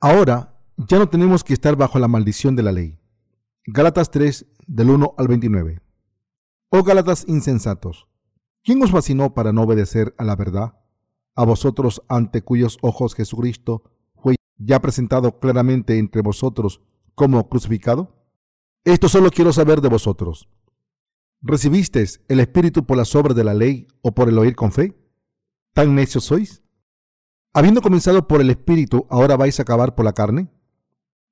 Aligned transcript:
Ahora 0.00 0.54
ya 0.76 0.98
no 0.98 1.08
tenemos 1.08 1.42
que 1.42 1.52
estar 1.52 1.74
bajo 1.74 1.98
la 1.98 2.06
maldición 2.06 2.54
de 2.54 2.62
la 2.62 2.70
ley. 2.70 2.96
Gálatas 3.66 4.12
3, 4.12 4.46
del 4.68 4.90
1 4.90 5.14
al 5.18 5.26
29. 5.26 5.80
Oh 6.70 6.84
Gálatas 6.84 7.24
insensatos, 7.26 8.06
¿quién 8.62 8.80
os 8.80 8.92
fascinó 8.92 9.34
para 9.34 9.52
no 9.52 9.62
obedecer 9.62 10.14
a 10.16 10.22
la 10.22 10.36
verdad? 10.36 10.78
A 11.34 11.44
vosotros 11.44 12.02
ante 12.08 12.42
cuyos 12.42 12.78
ojos 12.80 13.14
Jesucristo 13.14 13.82
fue 14.14 14.36
ya 14.56 14.80
presentado 14.80 15.40
claramente 15.40 15.98
entre 15.98 16.22
vosotros 16.22 16.80
como 17.16 17.48
crucificado. 17.48 18.14
Esto 18.84 19.08
solo 19.08 19.30
quiero 19.30 19.52
saber 19.52 19.80
de 19.80 19.88
vosotros. 19.88 20.48
¿Recibisteis 21.40 22.20
el 22.28 22.38
Espíritu 22.38 22.86
por 22.86 22.96
las 22.96 23.16
obras 23.16 23.36
de 23.36 23.42
la 23.42 23.54
ley 23.54 23.88
o 24.02 24.12
por 24.12 24.28
el 24.28 24.38
oír 24.38 24.54
con 24.54 24.70
fe? 24.70 24.96
¿Tan 25.72 25.96
necios 25.96 26.24
sois? 26.24 26.62
Habiendo 27.58 27.82
comenzado 27.82 28.28
por 28.28 28.40
el 28.40 28.50
Espíritu, 28.50 29.04
¿ahora 29.10 29.36
vais 29.36 29.58
a 29.58 29.62
acabar 29.62 29.96
por 29.96 30.04
la 30.04 30.12
carne? 30.12 30.48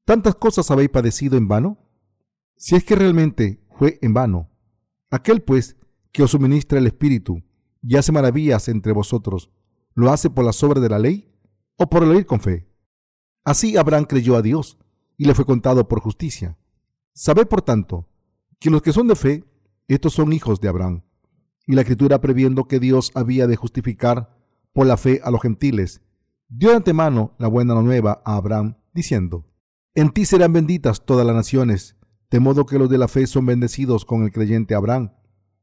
¿Tantas 0.05 0.35
cosas 0.35 0.69
habéis 0.73 0.89
padecido 0.89 1.37
en 1.37 1.47
vano? 1.47 1.79
Si 2.57 2.75
es 2.75 2.83
que 2.83 2.97
realmente 2.97 3.65
fue 3.79 4.01
en 4.03 4.13
vano, 4.13 4.51
aquel 5.09 5.41
pues 5.41 5.77
que 6.11 6.25
os 6.25 6.33
suministra 6.33 6.81
el 6.81 6.89
Espíritu 6.89 7.45
y 7.81 7.95
hace 7.95 8.11
maravillas 8.11 8.67
entre 8.67 8.91
vosotros, 8.91 9.53
¿lo 9.95 10.11
hace 10.11 10.29
por 10.29 10.45
las 10.45 10.61
obras 10.65 10.83
de 10.83 10.89
la 10.89 10.99
ley 10.99 11.33
o 11.77 11.89
por 11.89 12.03
el 12.03 12.11
oír 12.11 12.27
con 12.27 12.41
fe? 12.41 12.69
Así 13.45 13.77
Abraham 13.77 14.07
creyó 14.07 14.35
a 14.35 14.43
Dios 14.43 14.79
y 15.17 15.27
le 15.27 15.35
fue 15.37 15.47
contado 15.47 15.87
por 15.87 16.01
justicia. 16.01 16.59
Sabed, 17.13 17.47
por 17.47 17.63
tanto, 17.63 18.09
que 18.59 18.71
los 18.71 18.83
que 18.83 18.93
son 18.93 19.07
de 19.07 19.15
fe, 19.15 19.45
estos 19.87 20.15
son 20.15 20.33
hijos 20.33 20.61
de 20.61 20.67
Abraham. 20.67 21.05
Y 21.69 21.77
la 21.77 21.83
escritura, 21.83 22.21
previendo 22.21 22.65
que 22.65 22.81
Dios 22.81 23.13
había 23.15 23.47
de 23.47 23.55
justificar 23.55 24.37
por 24.73 24.89
la 24.89 24.97
fe 24.97 25.21
a 25.23 25.31
los 25.31 25.41
gentiles, 25.41 26.03
dio 26.49 26.71
de 26.71 26.77
antemano 26.77 27.35
la 27.39 27.49
buena 27.49 27.75
nueva 27.83 28.23
a 28.25 28.37
Abraham, 28.37 28.77
diciendo, 28.93 29.47
En 29.95 30.11
ti 30.11 30.25
serán 30.25 30.53
benditas 30.53 31.05
todas 31.05 31.27
las 31.27 31.35
naciones, 31.35 31.97
de 32.31 32.41
modo 32.41 32.67
que 32.67 32.79
los 32.79 32.89
de 32.89 32.99
la 32.99 33.09
fe 33.09 33.27
son 33.27 33.47
bendecidos 33.47 34.05
con 34.05 34.23
el 34.23 34.33
creyente 34.33 34.75
Abraham, 34.75 35.13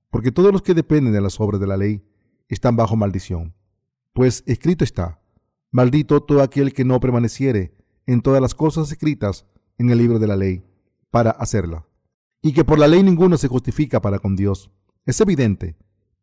porque 0.10 0.32
todos 0.32 0.52
los 0.52 0.62
que 0.62 0.74
dependen 0.74 1.14
de 1.14 1.22
las 1.22 1.40
obras 1.40 1.60
de 1.60 1.68
la 1.68 1.78
ley 1.78 2.04
están 2.48 2.76
bajo 2.76 2.96
maldición. 2.96 3.56
Pues 4.14 4.44
escrito 4.46 4.84
está, 4.84 5.22
maldito 5.72 6.22
todo 6.22 6.42
aquel 6.42 6.74
que 6.74 6.86
no 6.86 7.00
permaneciere 7.00 7.76
en 8.06 8.22
todas 8.22 8.42
las 8.42 8.54
cosas 8.54 8.92
escritas 8.92 9.46
en 9.78 9.90
el 9.90 9.98
libro 9.98 10.20
de 10.20 10.28
la 10.28 10.36
ley, 10.36 10.64
para 11.10 11.32
hacerla. 11.32 11.88
Y 12.42 12.54
que 12.54 12.66
por 12.66 12.78
la 12.78 12.88
ley 12.88 13.02
ninguno 13.04 13.38
se 13.38 13.48
justifica 13.48 14.02
para 14.02 14.20
con 14.20 14.36
Dios. 14.36 14.70
Es 15.06 15.20
evidente, 15.22 15.78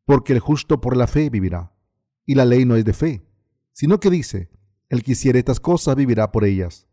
porque 0.05 0.33
el 0.33 0.41
justo 0.41 0.81
por 0.81 0.97
la 0.97 1.07
fe 1.07 1.31
vivirá. 1.31 1.73
Y 2.27 2.35
la 2.35 2.45
ley 2.45 2.65
no 2.65 2.77
es 2.77 2.85
de 2.85 2.93
fe, 2.93 3.30
sino 3.73 4.01
que 4.01 4.11
dice, 4.11 4.51
el 4.89 5.03
que 5.03 5.13
hiciere 5.13 5.39
estas 5.39 5.61
cosas 5.61 5.97
vivirá 5.97 6.33
por 6.33 6.45
ellas. 6.45 6.87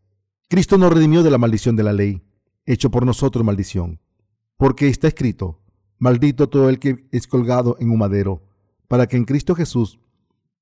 Cristo 0.48 0.78
nos 0.78 0.92
redimió 0.92 1.22
de 1.22 1.30
la 1.30 1.38
maldición 1.38 1.76
de 1.76 1.82
la 1.82 1.92
ley, 1.92 2.22
hecho 2.64 2.90
por 2.90 3.04
nosotros 3.04 3.44
maldición, 3.44 4.00
porque 4.56 4.88
está 4.88 5.08
escrito, 5.08 5.62
maldito 5.98 6.48
todo 6.48 6.68
el 6.68 6.78
que 6.78 7.08
es 7.12 7.26
colgado 7.26 7.76
en 7.80 7.90
un 7.90 7.98
madero, 7.98 8.42
para 8.88 9.06
que 9.06 9.16
en 9.16 9.24
Cristo 9.24 9.54
Jesús 9.54 9.98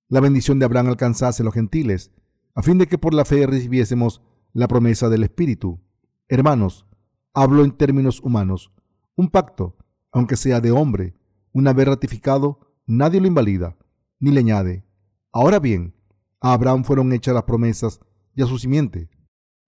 la 0.08 0.20
bendición 0.20 0.58
de 0.58 0.64
Abraham 0.64 0.88
alcanzase 0.88 1.42
a 1.42 1.44
los 1.44 1.54
gentiles, 1.54 2.12
a 2.54 2.62
fin 2.62 2.78
de 2.78 2.86
que 2.86 2.96
por 2.96 3.12
la 3.12 3.24
fe 3.24 3.46
recibiésemos 3.46 4.22
la 4.52 4.68
promesa 4.68 5.08
del 5.08 5.24
Espíritu. 5.24 5.80
Hermanos, 6.28 6.86
hablo 7.34 7.64
en 7.64 7.72
términos 7.72 8.20
humanos. 8.20 8.72
Un 9.16 9.28
pacto, 9.28 9.76
aunque 10.12 10.36
sea 10.36 10.60
de 10.60 10.70
hombre, 10.70 11.14
una 11.52 11.72
vez 11.72 11.88
ratificado, 11.88 12.60
nadie 12.86 13.20
lo 13.20 13.26
invalida, 13.26 13.76
ni 14.20 14.30
le 14.30 14.40
añade. 14.40 14.84
Ahora 15.32 15.58
bien, 15.58 15.95
a 16.40 16.52
Abraham 16.52 16.84
fueron 16.84 17.12
hechas 17.12 17.34
las 17.34 17.44
promesas 17.44 18.00
y 18.34 18.42
a 18.42 18.46
su 18.46 18.58
simiente. 18.58 19.10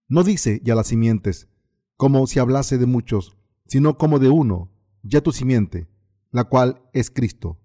No 0.07 0.23
dice 0.23 0.61
ya 0.63 0.75
las 0.75 0.87
simientes, 0.87 1.47
como 1.97 2.25
si 2.27 2.39
hablase 2.39 2.77
de 2.77 2.85
muchos, 2.85 3.37
sino 3.67 3.97
como 3.97 4.19
de 4.19 4.29
uno, 4.29 4.71
ya 5.03 5.21
tu 5.21 5.31
simiente, 5.31 5.87
la 6.31 6.45
cual 6.45 6.81
es 6.93 7.11
Cristo. 7.11 7.59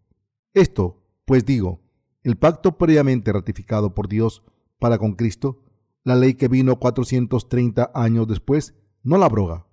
Esto, 0.53 1.03
pues 1.25 1.45
digo, 1.45 1.83
el 2.23 2.37
pacto 2.37 2.79
previamente 2.79 3.33
ratificado 3.33 3.95
por 3.95 4.09
Dios 4.09 4.43
para 4.79 4.99
con 4.99 5.15
Cristo, 5.15 5.63
la 6.03 6.17
ley 6.17 6.35
que 6.35 6.49
vino 6.49 6.79
430 6.79 7.91
años 7.95 8.29
después, 8.29 8.75
no 9.03 9.19
la 9.19 9.27
abroga, 9.27 9.67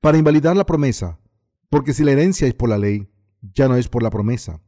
para 0.00 0.18
invalidar 0.18 0.56
la 0.56 0.66
promesa, 0.66 1.20
porque 1.70 1.92
si 1.92 2.04
la 2.04 2.12
herencia 2.12 2.46
es 2.46 2.54
por 2.54 2.68
la 2.68 2.78
ley, 2.78 3.08
ya 3.40 3.68
no 3.68 3.76
es 3.76 3.88
por 3.88 4.02
la 4.02 4.10
promesa, 4.10 4.62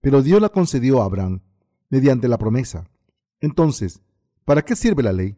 pero 0.00 0.22
Dios 0.22 0.40
la 0.40 0.48
concedió 0.48 1.02
a 1.02 1.06
Abraham 1.06 1.42
mediante 1.90 2.28
la 2.28 2.38
promesa. 2.38 2.90
Entonces, 3.40 4.02
¿para 4.44 4.62
qué 4.62 4.76
sirve 4.76 5.02
la 5.02 5.12
ley? 5.12 5.36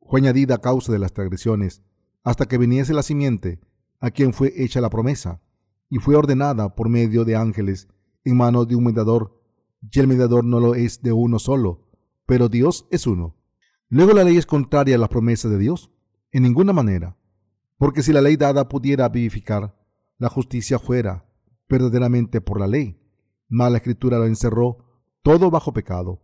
Fue 0.00 0.20
añadida 0.20 0.56
a 0.56 0.60
causa 0.60 0.92
de 0.92 0.98
las 0.98 1.12
transgresiones, 1.12 1.82
hasta 2.22 2.46
que 2.46 2.58
viniese 2.58 2.94
la 2.94 3.02
simiente, 3.02 3.60
a 4.00 4.10
quien 4.10 4.32
fue 4.32 4.52
hecha 4.56 4.80
la 4.80 4.90
promesa, 4.90 5.40
y 5.90 5.98
fue 5.98 6.16
ordenada 6.16 6.74
por 6.74 6.88
medio 6.88 7.24
de 7.24 7.36
ángeles 7.36 7.88
en 8.24 8.36
manos 8.36 8.68
de 8.68 8.76
un 8.76 8.84
mediador, 8.84 9.40
y 9.80 10.00
el 10.00 10.08
mediador 10.08 10.44
no 10.44 10.60
lo 10.60 10.74
es 10.74 11.02
de 11.02 11.12
uno 11.12 11.38
solo, 11.38 11.88
pero 12.26 12.48
Dios 12.48 12.86
es 12.90 13.06
uno. 13.06 13.36
Luego 13.88 14.12
la 14.12 14.24
ley 14.24 14.36
es 14.36 14.46
contraria 14.46 14.96
a 14.96 14.98
las 14.98 15.08
promesas 15.08 15.50
de 15.50 15.58
Dios, 15.58 15.90
en 16.32 16.42
ninguna 16.42 16.72
manera, 16.72 17.16
porque 17.78 18.02
si 18.02 18.12
la 18.12 18.22
ley 18.22 18.36
dada 18.36 18.68
pudiera 18.68 19.08
vivificar, 19.08 19.76
la 20.18 20.28
justicia 20.28 20.78
fuera 20.78 21.26
verdaderamente 21.68 22.40
por 22.40 22.60
la 22.60 22.66
ley, 22.66 23.00
mas 23.48 23.70
la 23.70 23.78
escritura 23.78 24.18
lo 24.18 24.26
encerró 24.26 24.78
todo 25.22 25.50
bajo 25.50 25.72
pecado, 25.72 26.22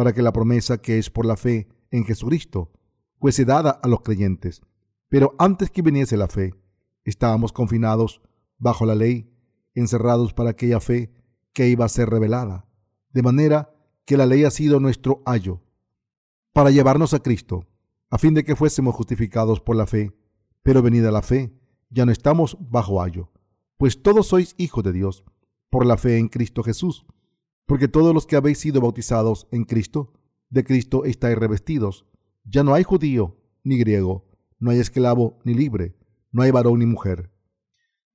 para 0.00 0.14
que 0.14 0.22
la 0.22 0.32
promesa 0.32 0.80
que 0.80 0.96
es 0.96 1.10
por 1.10 1.26
la 1.26 1.36
fe 1.36 1.68
en 1.90 2.06
Jesucristo 2.06 2.72
fuese 3.18 3.44
dada 3.44 3.68
a 3.68 3.86
los 3.86 4.00
creyentes. 4.00 4.62
Pero 5.10 5.34
antes 5.36 5.68
que 5.68 5.82
viniese 5.82 6.16
la 6.16 6.26
fe, 6.26 6.54
estábamos 7.04 7.52
confinados 7.52 8.22
bajo 8.56 8.86
la 8.86 8.94
ley, 8.94 9.30
encerrados 9.74 10.32
para 10.32 10.48
aquella 10.48 10.80
fe 10.80 11.12
que 11.52 11.68
iba 11.68 11.84
a 11.84 11.90
ser 11.90 12.08
revelada, 12.08 12.64
de 13.10 13.20
manera 13.20 13.74
que 14.06 14.16
la 14.16 14.24
ley 14.24 14.44
ha 14.44 14.50
sido 14.50 14.80
nuestro 14.80 15.22
ayo 15.26 15.60
para 16.54 16.70
llevarnos 16.70 17.12
a 17.12 17.22
Cristo, 17.22 17.66
a 18.08 18.16
fin 18.16 18.32
de 18.32 18.42
que 18.42 18.56
fuésemos 18.56 18.94
justificados 18.94 19.60
por 19.60 19.76
la 19.76 19.86
fe. 19.86 20.16
Pero 20.62 20.80
venida 20.80 21.10
la 21.10 21.20
fe, 21.20 21.52
ya 21.90 22.06
no 22.06 22.12
estamos 22.12 22.56
bajo 22.58 23.02
ayo, 23.02 23.30
pues 23.76 24.00
todos 24.02 24.28
sois 24.28 24.54
hijos 24.56 24.82
de 24.82 24.94
Dios, 24.94 25.24
por 25.68 25.84
la 25.84 25.98
fe 25.98 26.16
en 26.16 26.28
Cristo 26.28 26.62
Jesús 26.62 27.04
porque 27.70 27.86
todos 27.86 28.12
los 28.12 28.26
que 28.26 28.34
habéis 28.34 28.58
sido 28.58 28.80
bautizados 28.80 29.46
en 29.52 29.62
Cristo, 29.62 30.12
de 30.48 30.64
Cristo 30.64 31.04
estáis 31.04 31.38
revestidos. 31.38 32.04
Ya 32.42 32.64
no 32.64 32.74
hay 32.74 32.82
judío 32.82 33.36
ni 33.62 33.78
griego, 33.78 34.28
no 34.58 34.72
hay 34.72 34.80
esclavo 34.80 35.38
ni 35.44 35.54
libre, 35.54 35.96
no 36.32 36.42
hay 36.42 36.50
varón 36.50 36.80
ni 36.80 36.86
mujer. 36.86 37.32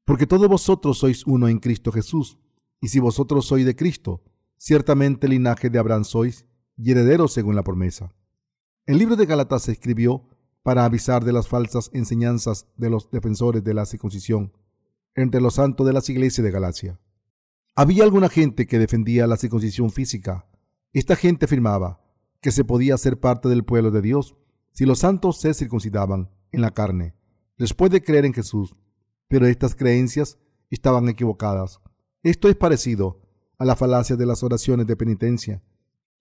Porque 0.04 0.28
todos 0.28 0.50
vosotros 0.50 0.98
sois 0.98 1.26
uno 1.26 1.48
en 1.48 1.60
Cristo 1.60 1.94
Jesús, 1.94 2.38
y 2.82 2.90
si 2.90 3.00
vosotros 3.00 3.46
sois 3.46 3.66
de 3.66 3.78
Cristo, 3.78 4.26
ciertamente 4.58 5.30
linaje 5.30 5.70
de 5.70 5.80
Abraham 5.80 6.04
sois, 6.04 6.46
y 6.76 6.92
herederos 6.92 7.32
según 7.32 7.56
la 7.56 7.64
promesa. 7.64 8.14
El 8.86 8.98
libro 8.98 9.16
de 9.16 9.26
Galatas 9.26 9.62
se 9.62 9.72
escribió 9.72 10.28
para 10.64 10.84
avisar 10.84 11.24
de 11.24 11.32
las 11.32 11.48
falsas 11.48 11.92
enseñanzas 11.94 12.68
de 12.76 12.90
los 12.90 13.10
defensores 13.10 13.64
de 13.64 13.74
la 13.74 13.86
circuncisión 13.86 14.52
entre 15.16 15.40
los 15.40 15.54
santos 15.54 15.88
de 15.88 15.94
las 15.94 16.10
iglesias 16.10 16.44
de 16.44 16.52
Galacia 16.52 17.00
había 17.78 18.06
alguna 18.06 18.30
gente 18.30 18.68
que 18.68 18.80
defendía 18.80 19.28
la 19.28 19.36
circuncisión 19.36 19.90
física. 19.90 20.48
Esta 20.94 21.18
gente 21.18 21.44
afirmaba 21.44 22.02
que 22.42 22.52
se 22.52 22.64
podía 22.64 22.98
ser 22.98 23.20
parte 23.20 23.50
del 23.50 23.66
pueblo 23.66 23.92
de 23.92 24.02
Dios 24.02 24.38
si 24.72 24.86
los 24.86 25.00
santos 25.00 25.42
se 25.42 25.54
circuncidaban 25.54 26.30
en 26.54 26.62
la 26.62 26.72
carne, 26.72 27.16
después 27.58 27.92
de 27.92 28.02
creer 28.02 28.24
en 28.24 28.34
Jesús. 28.34 28.78
Pero 29.28 29.46
estas 29.46 29.76
creencias 29.76 30.38
estaban 30.70 31.10
equivocadas. 31.10 31.82
Esto 32.24 32.48
es 32.48 32.56
parecido 32.56 33.22
a 33.58 33.66
la 33.66 33.76
falacia 33.76 34.16
de 34.16 34.26
las 34.26 34.42
oraciones 34.42 34.88
de 34.88 34.96
penitencia, 34.96 35.62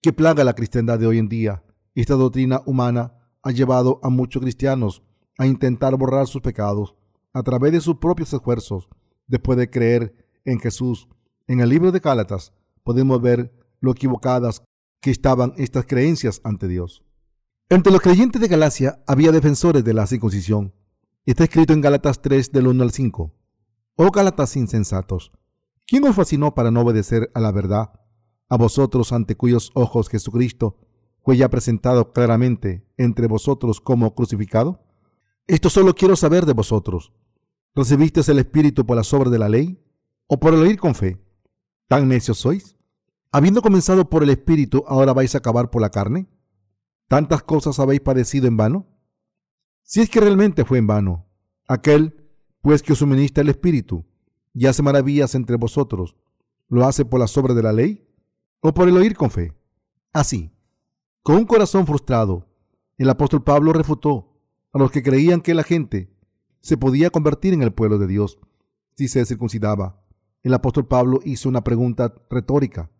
que 0.01 0.11
plaga 0.11 0.43
la 0.43 0.55
cristiandad 0.55 0.99
de 0.99 1.07
hoy 1.07 1.19
en 1.19 1.29
día. 1.29 1.63
Esta 1.93 2.15
doctrina 2.15 2.63
humana 2.65 3.17
ha 3.43 3.51
llevado 3.51 4.01
a 4.03 4.09
muchos 4.09 4.41
cristianos 4.41 5.03
a 5.37 5.47
intentar 5.47 5.95
borrar 5.95 6.27
sus 6.27 6.41
pecados 6.41 6.95
a 7.31 7.43
través 7.43 7.71
de 7.71 7.81
sus 7.81 7.95
propios 7.95 8.33
esfuerzos, 8.33 8.89
después 9.27 9.57
de 9.57 9.69
creer 9.69 10.15
en 10.43 10.59
Jesús 10.59 11.07
en 11.47 11.59
el 11.59 11.69
libro 11.69 11.91
de 11.91 11.99
Gálatas 11.99 12.53
podemos 12.83 13.21
ver 13.21 13.53
lo 13.79 13.91
equivocadas 13.91 14.63
que 15.01 15.11
estaban 15.11 15.53
estas 15.57 15.85
creencias 15.85 16.41
ante 16.43 16.67
Dios. 16.67 17.03
Entre 17.69 17.91
los 17.91 18.01
creyentes 18.01 18.41
de 18.41 18.47
Galacia 18.47 19.03
había 19.07 19.31
defensores 19.31 19.83
de 19.83 19.93
la 19.93 20.07
circuncisión. 20.07 20.73
Está 21.25 21.43
escrito 21.43 21.73
en 21.73 21.81
Gálatas 21.81 22.21
3 22.21 22.51
del 22.51 22.67
1 22.67 22.83
al 22.83 22.91
5. 22.91 23.33
Oh 23.95 24.11
Gálatas 24.11 24.55
insensatos, 24.55 25.31
¿quién 25.87 26.03
os 26.05 26.15
fascinó 26.15 26.53
para 26.53 26.71
no 26.71 26.81
obedecer 26.81 27.31
a 27.33 27.39
la 27.39 27.51
verdad? 27.51 27.91
A 28.49 28.57
vosotros 28.57 29.11
ante 29.11 29.35
cuyos 29.35 29.71
ojos 29.73 30.09
Jesucristo 30.09 30.77
fue 31.23 31.37
ya 31.37 31.49
presentado 31.49 32.13
claramente 32.13 32.87
entre 32.97 33.27
vosotros 33.27 33.81
como 33.81 34.13
crucificado. 34.13 34.83
Esto 35.47 35.69
solo 35.69 35.95
quiero 35.95 36.15
saber 36.15 36.45
de 36.45 36.53
vosotros. 36.53 37.13
¿Recibisteis 37.73 38.29
el 38.29 38.39
Espíritu 38.39 38.85
por 38.85 38.95
la 38.95 39.03
obras 39.11 39.31
de 39.31 39.39
la 39.39 39.49
ley 39.49 39.83
o 40.27 40.39
por 40.39 40.53
el 40.53 40.61
oír 40.61 40.77
con 40.77 40.93
fe? 40.93 41.24
¿Tan 41.87 42.07
necios 42.07 42.39
sois? 42.39 42.75
Habiendo 43.31 43.61
comenzado 43.61 44.09
por 44.09 44.23
el 44.23 44.29
Espíritu, 44.29 44.83
ahora 44.87 45.13
vais 45.13 45.35
a 45.35 45.39
acabar 45.39 45.69
por 45.69 45.81
la 45.81 45.91
carne. 45.91 46.27
¿Tantas 47.07 47.43
cosas 47.43 47.79
habéis 47.79 48.01
padecido 48.01 48.47
en 48.47 48.57
vano? 48.57 48.87
Si 49.83 50.01
es 50.01 50.09
que 50.09 50.19
realmente 50.19 50.65
fue 50.65 50.79
en 50.79 50.87
vano, 50.87 51.27
aquel, 51.67 52.31
pues 52.61 52.81
que 52.81 52.93
os 52.93 52.99
suministra 52.99 53.43
el 53.43 53.49
Espíritu 53.49 54.05
y 54.53 54.65
hace 54.65 54.81
maravillas 54.81 55.35
entre 55.35 55.57
vosotros, 55.57 56.15
¿lo 56.67 56.85
hace 56.87 57.05
por 57.05 57.19
las 57.19 57.37
obras 57.37 57.55
de 57.55 57.61
la 57.61 57.73
ley 57.73 58.07
o 58.61 58.73
por 58.73 58.87
el 58.87 58.97
oír 58.97 59.15
con 59.15 59.29
fe? 59.29 59.53
Así, 60.11 60.51
con 61.21 61.35
un 61.35 61.45
corazón 61.45 61.85
frustrado, 61.85 62.47
el 62.97 63.09
apóstol 63.09 63.43
Pablo 63.43 63.73
refutó 63.73 64.39
a 64.73 64.79
los 64.79 64.91
que 64.91 65.03
creían 65.03 65.41
que 65.41 65.53
la 65.53 65.63
gente 65.63 66.15
se 66.61 66.77
podía 66.77 67.11
convertir 67.11 67.53
en 67.53 67.61
el 67.61 67.73
pueblo 67.73 67.97
de 67.97 68.07
Dios 68.07 68.39
si 68.95 69.07
se 69.07 69.25
circuncidaba. 69.25 70.04
El 70.45 70.53
apóstol 70.53 70.85
Pablo 70.85 71.21
hizo 71.23 71.49
una 71.49 71.63
pregunta 71.63 72.13
retórica. 72.29 72.91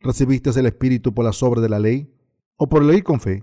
¿Recibiste 0.00 0.50
el 0.50 0.66
Espíritu 0.66 1.14
por 1.14 1.24
las 1.24 1.42
obras 1.42 1.62
de 1.62 1.70
la 1.70 1.78
ley 1.78 2.14
o 2.56 2.68
por 2.68 2.82
el 2.82 2.90
oír 2.90 3.02
con 3.02 3.20
fe? 3.20 3.42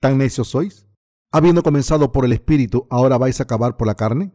¿Tan 0.00 0.18
necios 0.18 0.48
sois? 0.48 0.86
Habiendo 1.32 1.62
comenzado 1.62 2.12
por 2.12 2.26
el 2.26 2.32
Espíritu, 2.34 2.86
¿ahora 2.90 3.16
vais 3.16 3.40
a 3.40 3.44
acabar 3.44 3.78
por 3.78 3.86
la 3.86 3.94
carne? 3.94 4.34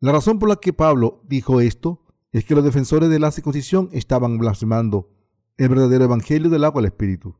La 0.00 0.10
razón 0.10 0.40
por 0.40 0.48
la 0.48 0.56
que 0.56 0.72
Pablo 0.72 1.22
dijo 1.28 1.60
esto 1.60 2.02
es 2.32 2.44
que 2.44 2.56
los 2.56 2.64
defensores 2.64 3.08
de 3.08 3.20
la 3.20 3.30
circuncisión 3.30 3.88
estaban 3.92 4.36
blasfemando 4.36 5.12
el 5.56 5.68
verdadero 5.68 6.06
Evangelio 6.06 6.50
del 6.50 6.64
agua 6.64 6.82
del 6.82 6.90
Espíritu. 6.90 7.36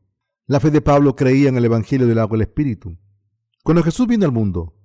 La 0.47 0.61
fe 0.61 0.71
de 0.71 0.79
Pablo 0.79 1.13
creía 1.17 1.49
en 1.49 1.57
el 1.57 1.65
Evangelio 1.65 2.07
del 2.07 2.19
agua 2.19 2.37
del 2.37 2.47
Espíritu. 2.47 2.97
Cuando 3.65 3.83
Jesús 3.83 4.07
vino 4.07 4.25
al 4.25 4.31
mundo, 4.31 4.77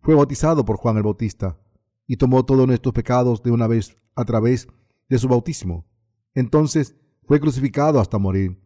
fue 0.00 0.16
bautizado 0.16 0.64
por 0.64 0.76
Juan 0.76 0.96
el 0.96 1.04
Bautista 1.04 1.56
y 2.04 2.16
tomó 2.16 2.44
todos 2.44 2.66
nuestros 2.66 2.92
pecados 2.92 3.44
de 3.44 3.52
una 3.52 3.68
vez 3.68 3.96
a 4.16 4.24
través 4.24 4.66
de 5.08 5.18
su 5.18 5.28
bautismo. 5.28 5.86
Entonces 6.34 6.96
fue 7.24 7.40
crucificado 7.40 8.00
hasta 8.00 8.18
morir. 8.18 8.60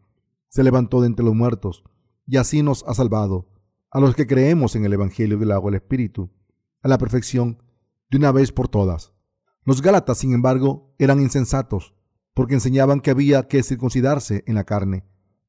Se 0.49 0.62
levantó 0.62 1.00
de 1.00 1.09
entre 1.09 1.25
los 1.25 1.35
muertos 1.35 1.85
y 2.27 2.37
así 2.37 2.62
nos 2.62 2.85
ha 2.87 2.94
salvado 2.94 3.49
a 3.91 4.00
los 4.00 4.15
que 4.15 4.27
creemos 4.27 4.75
en 4.75 4.85
el 4.85 4.93
Evangelio 4.94 5.39
del 5.39 5.53
agua 5.53 5.71
del 5.71 5.81
Espíritu, 5.81 6.31
a 6.83 6.89
la 6.89 6.99
perfección 6.99 7.62
de 8.11 8.19
una 8.19 8.33
vez 8.33 8.50
por 8.53 8.69
todas. 8.69 9.12
Los 9.65 9.83
Gálatas, 9.83 10.19
sin 10.19 10.33
embargo, 10.33 10.94
eran 10.99 11.21
insensatos, 11.21 11.94
porque 12.35 12.55
enseñaban 12.55 13.00
que 13.00 13.11
había 13.11 13.47
que 13.49 13.62
circuncidarse 13.62 14.45
en 14.47 14.55
la 14.55 14.65
carne 14.65 15.05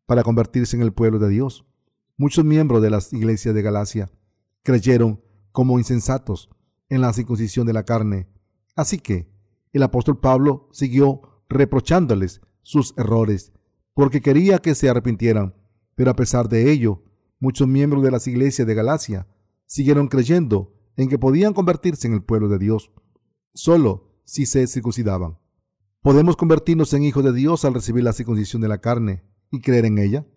para 0.06 0.24
convertirse 0.24 0.76
en 0.76 0.82
el 0.82 0.94
pueblo 0.94 1.20
de 1.20 1.30
Dios. 1.30 1.66
Muchos 2.18 2.46
miembros 2.46 2.82
de 2.82 2.90
las 2.90 3.14
iglesias 3.14 3.56
de 3.56 3.62
Galacia 3.62 4.12
creyeron 4.62 5.22
como 5.52 5.80
insensatos 5.80 6.50
en 6.90 7.02
la 7.02 7.14
circuncisión 7.14 7.66
de 7.66 7.74
la 7.74 7.84
carne. 7.84 8.28
Así 8.76 9.00
que 9.00 9.33
el 9.74 9.84
apóstol 9.84 10.20
Pablo 10.20 10.70
siguió 10.72 11.22
reprochándoles 11.50 12.42
sus 12.62 12.94
errores, 12.98 13.52
porque 13.94 14.22
quería 14.22 14.60
que 14.60 14.76
se 14.76 14.90
arrepintieran, 14.90 15.56
pero 15.96 16.12
a 16.12 16.16
pesar 16.16 16.48
de 16.50 16.72
ello, 16.72 17.04
muchos 17.40 17.68
miembros 17.68 18.04
de 18.04 18.12
las 18.12 18.28
iglesias 18.28 18.68
de 18.68 18.74
Galacia 18.74 19.28
siguieron 19.66 20.08
creyendo 20.08 20.74
en 20.96 21.10
que 21.10 21.20
podían 21.20 21.54
convertirse 21.54 22.08
en 22.08 22.14
el 22.14 22.24
pueblo 22.24 22.48
de 22.48 22.60
Dios, 22.60 22.92
solo 23.54 24.20
si 24.24 24.46
se 24.46 24.66
circuncidaban. 24.68 25.38
¿Podemos 26.02 26.38
convertirnos 26.38 26.94
en 26.94 27.04
hijos 27.04 27.24
de 27.24 27.34
Dios 27.34 27.66
al 27.66 27.74
recibir 27.74 28.04
la 28.04 28.14
circuncisión 28.14 28.62
de 28.62 28.68
la 28.68 28.80
carne 28.80 29.24
y 29.52 29.62
creer 29.62 29.86
en 29.86 29.98
ella? 29.98 30.28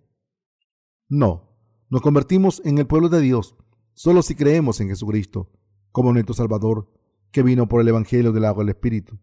No, 1.08 1.56
nos 1.88 2.00
convertimos 2.00 2.62
en 2.64 2.78
el 2.78 2.86
pueblo 2.86 3.08
de 3.08 3.20
Dios 3.20 3.56
solo 3.94 4.22
si 4.22 4.34
creemos 4.34 4.80
en 4.80 4.88
Jesucristo 4.88 5.50
como 5.90 6.12
nuestro 6.12 6.34
Salvador, 6.34 6.92
que 7.30 7.42
vino 7.42 7.68
por 7.68 7.80
el 7.80 7.88
Evangelio 7.88 8.32
del 8.32 8.44
agua 8.44 8.64
del 8.64 8.70
Espíritu. 8.70 9.18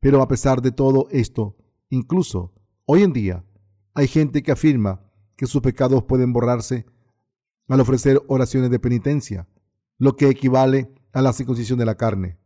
Pero 0.00 0.22
a 0.22 0.28
pesar 0.28 0.62
de 0.62 0.72
todo 0.72 1.08
esto, 1.10 1.56
incluso 1.88 2.52
hoy 2.86 3.02
en 3.02 3.12
día, 3.12 3.44
hay 3.94 4.08
gente 4.08 4.42
que 4.42 4.52
afirma 4.52 5.02
que 5.36 5.46
sus 5.46 5.60
pecados 5.62 6.04
pueden 6.04 6.32
borrarse 6.32 6.86
al 7.68 7.80
ofrecer 7.80 8.20
oraciones 8.26 8.70
de 8.70 8.78
penitencia, 8.78 9.48
lo 9.98 10.16
que 10.16 10.28
equivale 10.28 10.92
a 11.12 11.22
la 11.22 11.32
circuncisión 11.32 11.78
de 11.78 11.86
la 11.86 11.96
carne. 11.96 12.38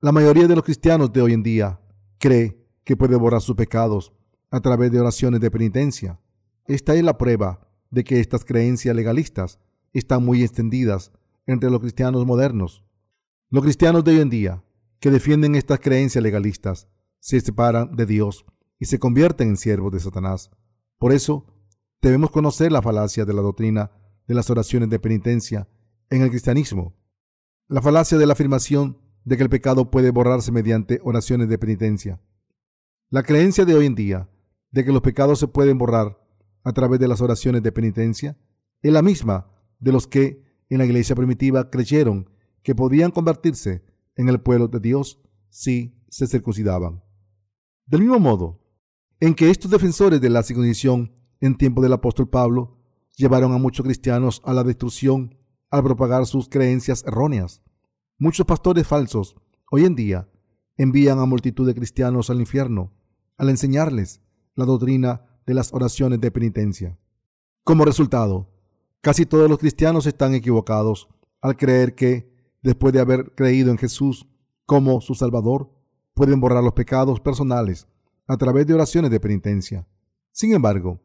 La 0.00 0.12
mayoría 0.12 0.46
de 0.46 0.54
los 0.54 0.64
cristianos 0.64 1.12
de 1.12 1.22
hoy 1.22 1.32
en 1.32 1.42
día 1.42 1.80
cree 2.18 2.64
que 2.84 2.96
puede 2.96 3.16
borrar 3.16 3.40
sus 3.40 3.56
pecados 3.56 4.12
a 4.50 4.60
través 4.60 4.92
de 4.92 5.00
oraciones 5.00 5.40
de 5.40 5.50
penitencia. 5.50 6.20
Esta 6.66 6.94
es 6.94 7.02
la 7.02 7.18
prueba 7.18 7.66
de 7.90 8.04
que 8.04 8.20
estas 8.20 8.44
creencias 8.44 8.94
legalistas 8.94 9.58
están 9.92 10.24
muy 10.24 10.42
extendidas 10.42 11.12
entre 11.46 11.70
los 11.70 11.80
cristianos 11.80 12.26
modernos. 12.26 12.84
Los 13.54 13.62
cristianos 13.62 14.02
de 14.02 14.10
hoy 14.10 14.20
en 14.20 14.30
día 14.30 14.64
que 14.98 15.12
defienden 15.12 15.54
estas 15.54 15.78
creencias 15.78 16.20
legalistas 16.20 16.88
se 17.20 17.40
separan 17.40 17.94
de 17.94 18.04
Dios 18.04 18.44
y 18.80 18.86
se 18.86 18.98
convierten 18.98 19.50
en 19.50 19.56
siervos 19.56 19.92
de 19.92 20.00
Satanás. 20.00 20.50
Por 20.98 21.12
eso, 21.12 21.46
debemos 22.02 22.32
conocer 22.32 22.72
la 22.72 22.82
falacia 22.82 23.24
de 23.24 23.32
la 23.32 23.42
doctrina 23.42 23.92
de 24.26 24.34
las 24.34 24.50
oraciones 24.50 24.90
de 24.90 24.98
penitencia 24.98 25.68
en 26.10 26.22
el 26.22 26.30
cristianismo. 26.30 26.96
La 27.68 27.80
falacia 27.80 28.18
de 28.18 28.26
la 28.26 28.32
afirmación 28.32 28.98
de 29.22 29.36
que 29.36 29.44
el 29.44 29.50
pecado 29.50 29.88
puede 29.88 30.10
borrarse 30.10 30.50
mediante 30.50 30.98
oraciones 31.04 31.48
de 31.48 31.56
penitencia. 31.56 32.20
La 33.08 33.22
creencia 33.22 33.64
de 33.64 33.76
hoy 33.76 33.86
en 33.86 33.94
día 33.94 34.28
de 34.72 34.84
que 34.84 34.90
los 34.90 35.02
pecados 35.02 35.38
se 35.38 35.46
pueden 35.46 35.78
borrar 35.78 36.18
a 36.64 36.72
través 36.72 36.98
de 36.98 37.06
las 37.06 37.20
oraciones 37.20 37.62
de 37.62 37.70
penitencia 37.70 38.36
es 38.82 38.92
la 38.92 39.02
misma 39.02 39.46
de 39.78 39.92
los 39.92 40.08
que 40.08 40.42
en 40.70 40.78
la 40.78 40.86
iglesia 40.86 41.14
primitiva 41.14 41.70
creyeron 41.70 42.33
que 42.64 42.74
podían 42.74 43.12
convertirse 43.12 43.84
en 44.16 44.28
el 44.28 44.40
pueblo 44.40 44.66
de 44.66 44.80
Dios 44.80 45.20
si 45.50 46.02
se 46.08 46.26
circuncidaban. 46.26 47.04
Del 47.86 48.00
mismo 48.00 48.18
modo 48.18 48.60
en 49.20 49.34
que 49.34 49.50
estos 49.50 49.70
defensores 49.70 50.20
de 50.20 50.30
la 50.30 50.42
circuncisión 50.42 51.14
en 51.40 51.56
tiempo 51.56 51.80
del 51.82 51.92
apóstol 51.92 52.28
Pablo 52.28 52.78
llevaron 53.16 53.52
a 53.52 53.58
muchos 53.58 53.84
cristianos 53.84 54.42
a 54.44 54.52
la 54.52 54.64
destrucción 54.64 55.38
al 55.70 55.84
propagar 55.84 56.26
sus 56.26 56.48
creencias 56.48 57.04
erróneas. 57.06 57.62
Muchos 58.18 58.46
pastores 58.46 58.86
falsos 58.86 59.36
hoy 59.70 59.84
en 59.84 59.94
día 59.94 60.28
envían 60.76 61.18
a 61.20 61.26
multitud 61.26 61.66
de 61.66 61.74
cristianos 61.74 62.30
al 62.30 62.40
infierno 62.40 62.92
al 63.36 63.48
enseñarles 63.48 64.20
la 64.54 64.64
doctrina 64.64 65.22
de 65.46 65.54
las 65.54 65.72
oraciones 65.72 66.20
de 66.20 66.30
penitencia. 66.30 66.98
Como 67.64 67.84
resultado, 67.84 68.50
casi 69.00 69.26
todos 69.26 69.50
los 69.50 69.58
cristianos 69.58 70.06
están 70.06 70.34
equivocados 70.34 71.08
al 71.40 71.56
creer 71.56 71.94
que, 71.94 72.33
después 72.64 72.94
de 72.94 73.00
haber 73.00 73.34
creído 73.34 73.70
en 73.70 73.78
Jesús 73.78 74.26
como 74.66 75.00
su 75.02 75.14
Salvador, 75.14 75.70
pueden 76.14 76.40
borrar 76.40 76.64
los 76.64 76.72
pecados 76.72 77.20
personales 77.20 77.86
a 78.26 78.38
través 78.38 78.66
de 78.66 78.72
oraciones 78.72 79.10
de 79.10 79.20
penitencia. 79.20 79.86
Sin 80.32 80.54
embargo, 80.54 81.00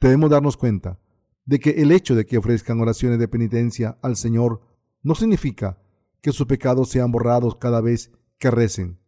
debemos 0.00 0.28
darnos 0.28 0.56
cuenta 0.56 0.98
de 1.46 1.60
que 1.60 1.70
el 1.70 1.92
hecho 1.92 2.16
de 2.16 2.26
que 2.26 2.36
ofrezcan 2.36 2.80
oraciones 2.80 3.20
de 3.20 3.28
penitencia 3.28 3.96
al 4.02 4.16
Señor 4.16 4.60
no 5.02 5.14
significa 5.14 5.80
que 6.20 6.32
sus 6.32 6.46
pecados 6.46 6.88
sean 6.88 7.12
borrados 7.12 7.54
cada 7.54 7.80
vez 7.80 8.10
que 8.38 8.50
recen. 8.50 8.98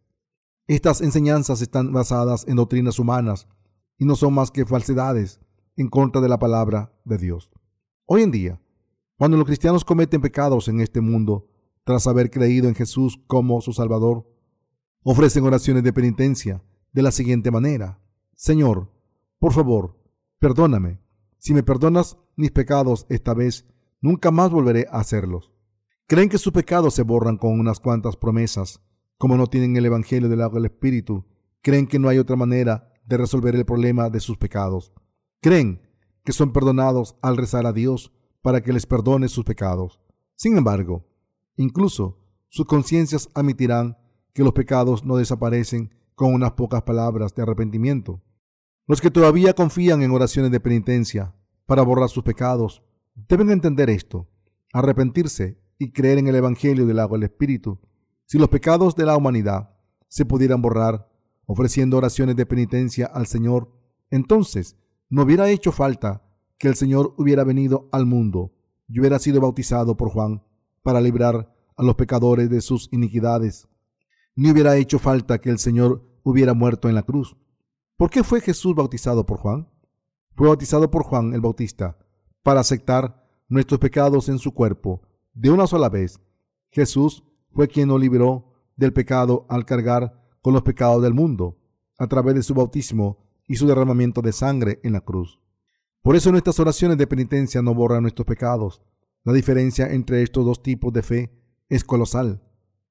Estas 0.67 1.01
enseñanzas 1.01 1.61
están 1.61 1.91
basadas 1.91 2.45
en 2.47 2.55
doctrinas 2.55 2.99
humanas 2.99 3.49
y 3.97 4.05
no 4.05 4.15
son 4.15 4.33
más 4.33 4.49
que 4.49 4.65
falsedades 4.65 5.41
en 5.75 5.89
contra 5.89 6.21
de 6.21 6.29
la 6.29 6.39
palabra 6.39 6.93
de 7.03 7.17
Dios. 7.17 7.51
Hoy 8.05 8.23
en 8.23 8.31
día, 8.31 8.61
cuando 9.17 9.35
los 9.35 9.45
cristianos 9.45 9.83
cometen 9.83 10.21
pecados 10.21 10.69
en 10.69 10.79
este 10.79 11.01
mundo, 11.01 11.50
tras 11.91 12.07
haber 12.07 12.31
creído 12.31 12.69
en 12.69 12.75
Jesús 12.75 13.19
como 13.27 13.59
su 13.59 13.73
Salvador, 13.73 14.25
ofrecen 15.03 15.43
oraciones 15.43 15.83
de 15.83 15.91
penitencia 15.91 16.63
de 16.93 17.01
la 17.01 17.11
siguiente 17.11 17.51
manera. 17.51 17.99
Señor, 18.33 18.89
por 19.39 19.51
favor, 19.51 19.99
perdóname. 20.39 21.01
Si 21.37 21.53
me 21.53 21.63
perdonas, 21.63 22.17
mis 22.37 22.51
pecados 22.51 23.05
esta 23.09 23.33
vez, 23.33 23.65
nunca 23.99 24.31
más 24.31 24.51
volveré 24.51 24.87
a 24.89 25.01
hacerlos. 25.01 25.51
Creen 26.07 26.29
que 26.29 26.37
sus 26.37 26.53
pecados 26.53 26.93
se 26.93 27.03
borran 27.03 27.35
con 27.35 27.59
unas 27.59 27.81
cuantas 27.81 28.15
promesas. 28.15 28.79
Como 29.17 29.35
no 29.35 29.47
tienen 29.47 29.75
el 29.75 29.87
Evangelio 29.87 30.29
del 30.29 30.43
agua 30.43 30.61
del 30.61 30.71
Espíritu, 30.71 31.25
creen 31.61 31.87
que 31.87 31.99
no 31.99 32.07
hay 32.07 32.19
otra 32.19 32.37
manera 32.37 32.93
de 33.05 33.17
resolver 33.17 33.53
el 33.53 33.65
problema 33.65 34.09
de 34.09 34.21
sus 34.21 34.37
pecados. 34.37 34.93
Creen 35.41 35.81
que 36.23 36.31
son 36.31 36.53
perdonados 36.53 37.17
al 37.21 37.35
rezar 37.35 37.65
a 37.65 37.73
Dios 37.73 38.13
para 38.41 38.61
que 38.61 38.71
les 38.71 38.85
perdone 38.85 39.27
sus 39.27 39.43
pecados. 39.43 39.99
Sin 40.37 40.55
embargo, 40.55 41.10
incluso 41.61 42.19
sus 42.49 42.65
conciencias 42.65 43.29
admitirán 43.33 43.97
que 44.33 44.43
los 44.43 44.53
pecados 44.53 45.05
no 45.05 45.17
desaparecen 45.17 45.93
con 46.15 46.33
unas 46.33 46.51
pocas 46.51 46.81
palabras 46.83 47.33
de 47.33 47.43
arrepentimiento. 47.43 48.21
Los 48.87 49.01
que 49.01 49.11
todavía 49.11 49.53
confían 49.53 50.01
en 50.01 50.11
oraciones 50.11 50.51
de 50.51 50.59
penitencia 50.59 51.33
para 51.65 51.83
borrar 51.83 52.09
sus 52.09 52.23
pecados 52.23 52.83
deben 53.15 53.49
entender 53.49 53.89
esto, 53.89 54.27
arrepentirse 54.73 55.59
y 55.77 55.91
creer 55.91 56.17
en 56.17 56.27
el 56.27 56.35
Evangelio 56.35 56.85
del 56.85 56.99
agua 56.99 57.17
del 57.17 57.29
Espíritu. 57.29 57.79
Si 58.25 58.37
los 58.37 58.49
pecados 58.49 58.95
de 58.95 59.05
la 59.05 59.15
humanidad 59.15 59.71
se 60.07 60.25
pudieran 60.25 60.61
borrar 60.61 61.09
ofreciendo 61.45 61.97
oraciones 61.97 62.35
de 62.35 62.45
penitencia 62.45 63.05
al 63.05 63.27
Señor, 63.27 63.71
entonces 64.09 64.77
no 65.09 65.23
hubiera 65.23 65.49
hecho 65.49 65.71
falta 65.71 66.23
que 66.57 66.67
el 66.67 66.75
Señor 66.75 67.13
hubiera 67.17 67.43
venido 67.43 67.89
al 67.91 68.05
mundo 68.05 68.53
y 68.87 68.99
hubiera 68.99 69.19
sido 69.19 69.41
bautizado 69.41 69.97
por 69.97 70.09
Juan 70.09 70.43
para 70.83 71.01
librar 71.01 71.50
a 71.81 71.83
los 71.83 71.95
pecadores 71.95 72.49
de 72.49 72.61
sus 72.61 72.87
iniquidades. 72.91 73.67
Ni 74.35 74.51
hubiera 74.51 74.77
hecho 74.77 74.99
falta 74.99 75.39
que 75.39 75.49
el 75.49 75.57
Señor 75.57 76.07
hubiera 76.23 76.53
muerto 76.53 76.87
en 76.87 76.95
la 76.95 77.01
cruz 77.01 77.35
¿Por 78.01 78.09
qué 78.09 78.23
fue 78.23 78.41
Jesús 78.41 78.73
bautizado 78.73 79.27
por 79.27 79.37
Juan? 79.37 79.69
Fue 80.35 80.47
bautizado 80.47 80.89
por 80.89 81.03
Juan 81.03 81.35
el 81.35 81.41
Bautista 81.41 81.99
para 82.41 82.61
aceptar 82.61 83.29
nuestros 83.47 83.79
pecados 83.79 84.27
en 84.27 84.39
su 84.39 84.55
cuerpo 84.55 85.03
de 85.35 85.51
una 85.51 85.67
sola 85.67 85.87
vez. 85.87 86.19
Jesús 86.71 87.23
fue 87.53 87.67
quien 87.67 87.89
nos 87.89 88.01
liberó 88.01 88.55
del 88.75 88.91
pecado 88.91 89.45
al 89.49 89.65
cargar 89.65 90.19
con 90.41 90.51
los 90.51 90.63
pecados 90.63 91.03
del 91.03 91.13
mundo 91.13 91.59
a 91.99 92.07
través 92.07 92.33
de 92.33 92.41
su 92.41 92.55
bautismo 92.55 93.23
y 93.47 93.57
su 93.57 93.67
derramamiento 93.67 94.23
de 94.23 94.31
sangre 94.31 94.79
en 94.81 94.93
la 94.93 95.01
cruz. 95.01 95.39
Por 96.01 96.15
eso 96.15 96.31
nuestras 96.31 96.59
oraciones 96.59 96.97
de 96.97 97.05
penitencia 97.05 97.61
no 97.61 97.75
borran 97.75 98.01
nuestros 98.01 98.25
pecados. 98.25 98.81
La 99.23 99.33
diferencia 99.33 99.93
entre 99.93 100.23
estos 100.23 100.43
dos 100.43 100.63
tipos 100.63 100.91
de 100.91 101.03
fe 101.03 101.40
es 101.71 101.85
colosal. 101.85 102.43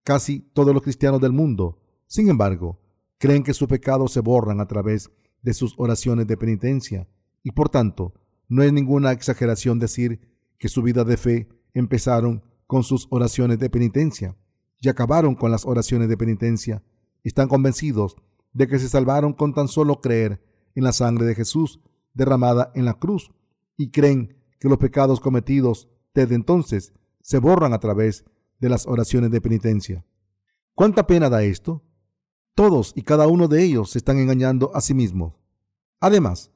Casi 0.04 0.40
todos 0.40 0.72
los 0.72 0.82
cristianos 0.82 1.20
del 1.20 1.32
mundo, 1.32 1.82
sin 2.06 2.30
embargo, 2.30 2.80
creen 3.18 3.42
que 3.42 3.52
sus 3.52 3.68
pecados 3.68 4.10
se 4.10 4.20
borran 4.20 4.58
a 4.58 4.66
través 4.66 5.10
de 5.42 5.52
sus 5.52 5.74
oraciones 5.76 6.26
de 6.26 6.38
penitencia 6.38 7.06
y 7.42 7.52
por 7.52 7.68
tanto 7.68 8.14
no 8.48 8.62
es 8.62 8.72
ninguna 8.72 9.12
exageración 9.12 9.78
decir 9.78 10.20
que 10.58 10.68
su 10.68 10.82
vida 10.82 11.04
de 11.04 11.18
fe 11.18 11.48
empezaron 11.74 12.42
con 12.66 12.82
sus 12.82 13.06
oraciones 13.10 13.58
de 13.58 13.68
penitencia 13.68 14.34
y 14.80 14.88
acabaron 14.88 15.34
con 15.34 15.50
las 15.50 15.66
oraciones 15.66 16.08
de 16.08 16.16
penitencia. 16.16 16.82
Están 17.22 17.48
convencidos 17.48 18.16
de 18.54 18.66
que 18.66 18.78
se 18.78 18.88
salvaron 18.88 19.34
con 19.34 19.52
tan 19.52 19.68
solo 19.68 20.00
creer 20.00 20.42
en 20.74 20.84
la 20.84 20.94
sangre 20.94 21.26
de 21.26 21.34
Jesús 21.34 21.80
derramada 22.14 22.72
en 22.74 22.86
la 22.86 22.94
cruz 22.94 23.30
y 23.76 23.90
creen 23.90 24.38
que 24.58 24.70
los 24.70 24.78
pecados 24.78 25.20
cometidos 25.20 25.90
desde 26.14 26.34
entonces 26.34 26.94
se 27.20 27.38
borran 27.38 27.74
a 27.74 27.78
través 27.78 28.24
de 28.60 28.68
las 28.68 28.86
oraciones 28.86 29.30
de 29.30 29.40
penitencia. 29.40 30.04
¿Cuánta 30.74 31.06
pena 31.06 31.28
da 31.28 31.42
esto? 31.42 31.82
Todos 32.54 32.92
y 32.94 33.02
cada 33.02 33.26
uno 33.26 33.48
de 33.48 33.62
ellos 33.62 33.90
se 33.90 33.98
están 33.98 34.18
engañando 34.18 34.70
a 34.74 34.80
sí 34.80 34.94
mismos. 34.94 35.34
Además, 35.98 36.50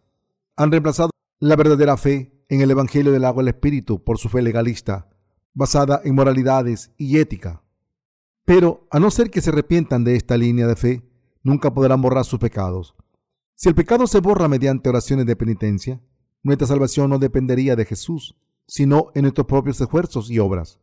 han 0.57 0.71
reemplazado 0.71 1.11
la 1.41 1.57
verdadera 1.57 1.97
fe 1.97 2.45
en 2.49 2.61
el 2.61 2.71
Evangelio 2.71 3.13
del 3.13 3.25
agua 3.25 3.43
y 3.43 3.45
el 3.45 3.55
Espíritu 3.55 4.03
por 4.03 4.19
su 4.19 4.29
fe 4.29 4.43
legalista, 4.43 5.09
basada 5.53 6.01
en 6.05 6.15
moralidades 6.15 6.93
y 6.97 7.19
ética. 7.19 7.63
Pero, 8.45 8.87
a 8.91 9.01
no 9.01 9.11
ser 9.11 9.31
que 9.31 9.41
se 9.41 9.51
arrepientan 9.51 10.05
de 10.05 10.17
esta 10.17 10.37
línea 10.37 10.67
de 10.67 10.77
fe, 10.77 11.03
nunca 11.43 11.73
podrán 11.73 12.03
borrar 12.03 12.25
sus 12.25 12.39
pecados. 12.39 12.95
Si 13.55 13.69
el 13.69 13.75
pecado 13.75 14.07
se 14.07 14.21
borra 14.21 14.49
mediante 14.49 14.89
oraciones 14.89 15.27
de 15.27 15.37
penitencia, 15.37 16.01
nuestra 16.43 16.67
salvación 16.67 17.11
no 17.11 17.19
dependería 17.19 17.77
de 17.77 17.85
Jesús, 17.85 18.37
sino 18.67 19.11
en 19.15 19.23
nuestros 19.23 19.47
propios 19.47 19.81
esfuerzos 19.81 20.31
y 20.31 20.39
obras. 20.39 20.81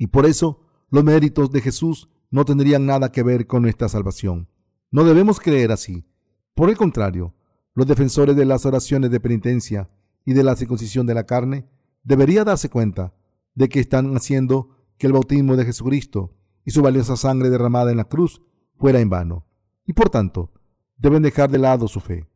Y 0.00 0.06
por 0.06 0.24
eso, 0.24 0.62
los 0.88 1.04
méritos 1.04 1.50
de 1.50 1.60
Jesús 1.60 2.08
no 2.30 2.46
tendrían 2.46 2.86
nada 2.86 3.12
que 3.12 3.22
ver 3.22 3.46
con 3.46 3.60
nuestra 3.60 3.86
salvación. 3.86 4.48
No 4.90 5.04
debemos 5.04 5.38
creer 5.40 5.72
así. 5.72 6.06
Por 6.54 6.70
el 6.70 6.78
contrario, 6.78 7.34
los 7.74 7.86
defensores 7.86 8.34
de 8.34 8.46
las 8.46 8.64
oraciones 8.64 9.10
de 9.10 9.20
penitencia 9.20 9.90
y 10.24 10.32
de 10.32 10.42
la 10.42 10.56
circuncisión 10.56 11.06
de 11.06 11.12
la 11.12 11.26
carne 11.26 11.68
deberían 12.02 12.46
darse 12.46 12.70
cuenta 12.70 13.12
de 13.54 13.68
que 13.68 13.78
están 13.78 14.16
haciendo 14.16 14.70
que 14.96 15.06
el 15.06 15.12
bautismo 15.12 15.54
de 15.54 15.66
Jesucristo 15.66 16.34
y 16.64 16.70
su 16.70 16.80
valiosa 16.80 17.18
sangre 17.18 17.50
derramada 17.50 17.90
en 17.90 17.98
la 17.98 18.04
cruz 18.04 18.40
fuera 18.78 19.00
en 19.00 19.10
vano, 19.10 19.44
y 19.84 19.92
por 19.92 20.08
tanto 20.08 20.50
deben 20.96 21.20
dejar 21.22 21.50
de 21.50 21.58
lado 21.58 21.88
su 21.88 22.00
fe. 22.00 22.26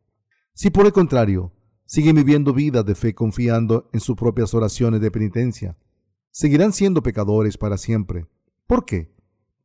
Si 0.53 0.69
por 0.69 0.85
el 0.85 0.93
contrario 0.93 1.51
siguen 1.87 2.15
viviendo 2.15 2.53
vidas 2.53 2.85
de 2.85 2.93
fe 2.93 3.15
confiando 3.15 3.89
en 3.91 4.01
sus 4.01 4.15
propias 4.15 4.53
oraciones 4.53 5.01
de 5.01 5.09
penitencia, 5.09 5.75
seguirán 6.35 6.73
siendo 6.73 7.01
pecadores 7.01 7.57
para 7.57 7.77
siempre. 7.77 8.27
¿Por 8.67 8.83
qué? 8.83 9.15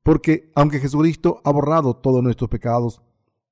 Porque 0.04 0.52
aunque 0.54 0.78
Jesucristo 0.78 1.40
ha 1.42 1.50
borrado 1.50 1.96
todos 1.96 2.22
nuestros 2.22 2.48
pecados 2.48 3.02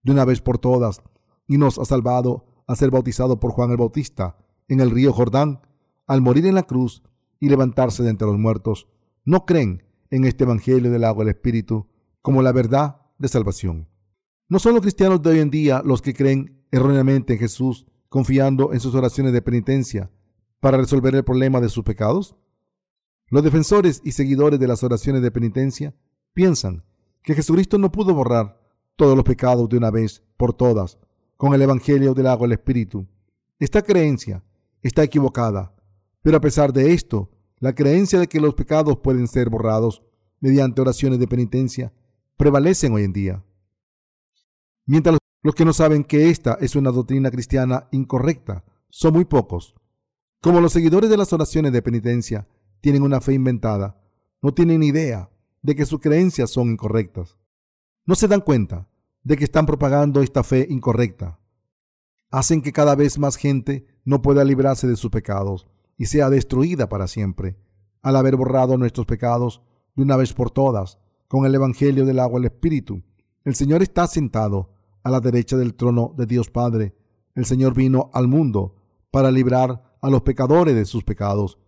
de 0.05 0.13
una 0.13 0.25
vez 0.25 0.41
por 0.41 0.59
todas 0.59 1.03
y 1.49 1.59
nos 1.59 1.81
ha 1.81 1.85
salvado 1.85 2.47
a 2.69 2.77
ser 2.77 2.93
bautizado 2.93 3.41
por 3.41 3.51
Juan 3.51 3.73
el 3.73 3.77
Bautista 3.77 4.37
en 4.69 4.79
el 4.79 4.93
río 4.93 5.13
Jordán, 5.13 5.63
al 6.07 6.21
morir 6.21 6.47
en 6.47 6.55
la 6.55 6.63
cruz 6.63 7.03
y 7.41 7.49
levantarse 7.49 8.05
de 8.05 8.11
entre 8.11 8.29
los 8.29 8.39
muertos, 8.39 8.87
no 9.25 9.47
creen 9.47 9.83
en 10.11 10.25
este 10.25 10.45
Evangelio 10.45 10.89
del 10.89 11.03
agua 11.03 11.25
del 11.25 11.35
Espíritu 11.35 11.89
como 12.23 12.41
la 12.41 12.53
verdad 12.53 13.03
de 13.19 13.27
salvación. 13.27 13.89
No 14.49 14.61
son 14.61 14.75
los 14.75 14.83
cristianos 14.83 15.21
de 15.23 15.31
hoy 15.31 15.41
en 15.41 15.51
día 15.51 15.83
los 15.85 16.03
que 16.03 16.15
creen 16.15 16.65
erróneamente 16.71 17.33
en 17.33 17.41
Jesús, 17.41 17.85
confiando 18.09 18.73
en 18.73 18.79
sus 18.79 18.95
oraciones 18.95 19.33
de 19.33 19.43
penitencia 19.43 20.09
para 20.61 20.79
resolver 20.79 21.17
el 21.17 21.25
problema 21.25 21.61
de 21.61 21.69
sus 21.69 21.83
pecados. 21.83 22.37
Los 23.31 23.43
defensores 23.43 24.01
y 24.05 24.13
seguidores 24.13 24.59
de 24.59 24.67
las 24.67 24.83
oraciones 24.83 25.23
de 25.23 25.31
penitencia 25.31 25.95
piensan 26.33 26.85
que 27.23 27.35
Jesucristo 27.35 27.77
no 27.77 27.93
pudo 27.93 28.15
borrar 28.15 28.59
todos 28.97 29.15
los 29.15 29.25
pecados 29.25 29.69
de 29.69 29.77
una 29.77 29.91
vez 29.91 30.23
por 30.37 30.55
todas 30.55 30.99
con 31.37 31.53
el 31.53 31.63
Evangelio 31.63 32.15
del 32.15 32.27
agua 32.27 32.47
del 32.47 32.59
Espíritu. 32.59 33.07
Esta 33.59 33.83
creencia 33.83 34.43
está 34.83 35.03
equivocada, 35.03 35.75
pero 36.23 36.39
a 36.39 36.41
pesar 36.41 36.73
de 36.73 36.95
esto, 36.95 37.31
la 37.59 37.75
creencia 37.75 38.19
de 38.19 38.29
que 38.29 38.41
los 38.41 38.55
pecados 38.55 38.99
pueden 38.99 39.29
ser 39.29 39.51
borrados 39.51 40.03
mediante 40.41 40.81
oraciones 40.81 41.19
de 41.19 41.29
penitencia 41.29 41.93
prevalecen 42.37 42.93
hoy 42.93 43.05
en 43.05 43.13
día. 43.13 43.45
Mientras 44.87 45.19
los 45.43 45.55
que 45.55 45.65
no 45.65 45.73
saben 45.73 46.03
que 46.03 46.31
esta 46.31 46.57
es 46.61 46.77
una 46.77 46.91
doctrina 46.91 47.31
cristiana 47.31 47.89
incorrecta 47.93 48.65
son 48.89 49.15
muy 49.15 49.27
pocos. 49.27 49.75
Como 50.41 50.61
los 50.61 50.73
seguidores 50.73 51.11
de 51.11 51.17
las 51.17 51.33
oraciones 51.33 51.73
de 51.73 51.83
penitencia 51.83 52.49
tienen 52.81 53.03
una 53.03 53.21
fe 53.21 53.35
inventada, 53.35 54.01
no 54.43 54.55
tienen 54.55 54.83
idea 54.83 55.31
de 55.63 55.75
que 55.75 55.87
sus 55.87 56.01
creencias 56.01 56.51
son 56.51 56.71
incorrectas. 56.71 57.37
No 58.07 58.15
se 58.15 58.29
dan 58.29 58.41
cuenta 58.41 58.89
de 59.23 59.37
que 59.37 59.45
están 59.45 59.67
propagando 59.67 60.23
esta 60.23 60.43
fe 60.43 60.67
incorrecta. 60.71 61.41
Hacen 62.31 62.63
que 62.63 62.73
cada 62.73 62.95
vez 62.95 63.19
más 63.19 63.37
gente 63.37 63.87
no 64.05 64.23
pueda 64.23 64.45
librarse 64.45 64.87
de 64.87 64.97
sus 64.97 65.11
pecados 65.11 65.67
y 65.97 66.07
sea 66.07 66.31
destruida 66.31 66.89
para 66.89 67.09
siempre, 67.09 67.59
al 68.03 68.17
haber 68.17 68.37
borrado 68.37 68.79
nuestros 68.79 69.07
pecados 69.07 69.63
de 69.97 70.03
una 70.03 70.17
vez 70.17 70.33
por 70.33 70.51
todas 70.51 70.99
con 71.27 71.45
el 71.45 71.55
Evangelio 71.55 72.07
del 72.07 72.21
agua 72.21 72.41
del 72.41 72.53
Espíritu. 72.53 73.03
El 73.45 73.55
Señor 73.55 73.83
está 73.83 74.07
sentado 74.07 74.71
a 75.03 75.11
la 75.11 75.21
derecha 75.21 75.57
del 75.57 75.75
trono 75.75 76.15
de 76.17 76.27
Dios 76.27 76.51
Padre. 76.51 76.97
El 77.35 77.45
Señor 77.45 77.75
vino 77.75 78.11
al 78.13 78.29
mundo 78.29 78.77
para 79.11 79.31
librar 79.31 79.97
a 80.01 80.11
los 80.11 80.23
pecadores 80.23 80.75
de 80.75 80.85
sus 80.85 81.05
pecados. 81.05 81.59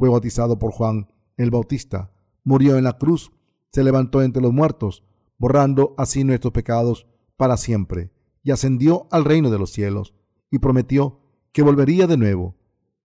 Fue 0.00 0.08
bautizado 0.08 0.58
por 0.58 0.72
Juan 0.72 1.12
el 1.36 1.50
Bautista, 1.50 2.10
murió 2.42 2.78
en 2.78 2.84
la 2.84 2.96
cruz, 2.96 3.32
se 3.70 3.84
levantó 3.84 4.22
entre 4.22 4.40
los 4.40 4.50
muertos, 4.50 5.04
borrando 5.36 5.94
así 5.98 6.24
nuestros 6.24 6.54
pecados 6.54 7.06
para 7.36 7.58
siempre, 7.58 8.10
y 8.42 8.50
ascendió 8.50 9.08
al 9.10 9.26
reino 9.26 9.50
de 9.50 9.58
los 9.58 9.72
cielos, 9.72 10.14
y 10.50 10.58
prometió 10.58 11.20
que 11.52 11.60
volvería 11.60 12.06
de 12.06 12.16
nuevo. 12.16 12.56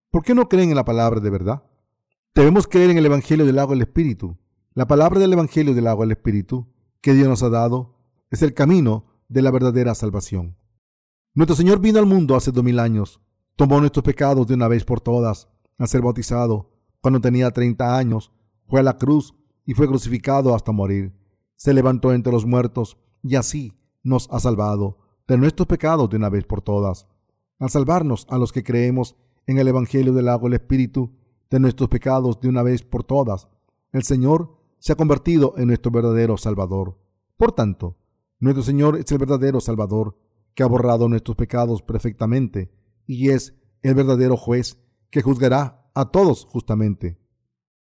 ¿Por 0.09 0.23
qué 0.23 0.33
no 0.33 0.47
creen 0.47 0.69
en 0.69 0.77
la 0.77 0.85
palabra 0.85 1.19
de 1.19 1.29
verdad? 1.29 1.63
Debemos 2.33 2.65
creer 2.65 2.91
en 2.91 2.97
el 2.97 3.07
Evangelio 3.07 3.45
del 3.45 3.59
agua 3.59 3.75
del 3.75 3.81
Espíritu. 3.81 4.37
La 4.73 4.87
palabra 4.87 5.19
del 5.19 5.33
Evangelio 5.33 5.73
del 5.73 5.87
agua 5.87 6.05
del 6.05 6.13
Espíritu 6.13 6.69
que 7.01 7.13
Dios 7.13 7.27
nos 7.27 7.43
ha 7.43 7.49
dado 7.49 7.97
es 8.31 8.41
el 8.41 8.53
camino 8.53 9.07
de 9.27 9.41
la 9.41 9.51
verdadera 9.51 9.95
salvación. 9.95 10.55
Nuestro 11.33 11.57
Señor 11.57 11.81
vino 11.81 11.99
al 11.99 12.05
mundo 12.05 12.37
hace 12.37 12.53
dos 12.53 12.63
mil 12.63 12.79
años, 12.79 13.19
tomó 13.57 13.81
nuestros 13.81 14.05
pecados 14.05 14.47
de 14.47 14.53
una 14.53 14.69
vez 14.69 14.85
por 14.85 15.01
todas, 15.01 15.49
al 15.77 15.89
ser 15.89 16.01
bautizado, 16.01 16.74
cuando 17.05 17.21
tenía 17.21 17.51
treinta 17.51 17.99
años, 17.99 18.31
fue 18.67 18.79
a 18.79 18.83
la 18.83 18.97
cruz 18.97 19.35
y 19.63 19.75
fue 19.75 19.87
crucificado 19.87 20.55
hasta 20.55 20.71
morir. 20.71 21.13
Se 21.55 21.71
levantó 21.71 22.11
entre 22.11 22.33
los 22.33 22.47
muertos 22.47 22.97
y 23.21 23.35
así 23.35 23.73
nos 24.01 24.27
ha 24.31 24.39
salvado 24.39 24.97
de 25.27 25.37
nuestros 25.37 25.67
pecados 25.67 26.09
de 26.09 26.17
una 26.17 26.29
vez 26.29 26.45
por 26.45 26.63
todas. 26.63 27.05
Al 27.59 27.69
salvarnos 27.69 28.25
a 28.27 28.39
los 28.39 28.51
que 28.51 28.63
creemos 28.63 29.15
en 29.45 29.59
el 29.59 29.67
Evangelio 29.67 30.13
del 30.13 30.29
agua 30.29 30.49
y 30.49 30.53
el 30.53 30.53
Espíritu 30.55 31.11
de 31.51 31.59
nuestros 31.59 31.89
pecados 31.89 32.39
de 32.41 32.49
una 32.49 32.63
vez 32.63 32.81
por 32.81 33.03
todas, 33.03 33.49
el 33.91 34.01
Señor 34.01 34.57
se 34.79 34.93
ha 34.93 34.95
convertido 34.95 35.53
en 35.57 35.67
nuestro 35.67 35.91
verdadero 35.91 36.37
Salvador. 36.37 36.97
Por 37.37 37.51
tanto, 37.51 37.99
nuestro 38.39 38.63
Señor 38.63 38.97
es 38.97 39.11
el 39.11 39.19
verdadero 39.19 39.61
Salvador, 39.61 40.17
que 40.55 40.63
ha 40.63 40.67
borrado 40.67 41.07
nuestros 41.07 41.37
pecados 41.37 41.83
perfectamente, 41.83 42.71
y 43.05 43.29
es 43.29 43.53
el 43.83 43.93
verdadero 43.93 44.37
juez 44.37 44.81
que 45.11 45.21
juzgará 45.21 45.84
a 45.95 46.11
todos 46.11 46.45
justamente. 46.45 47.17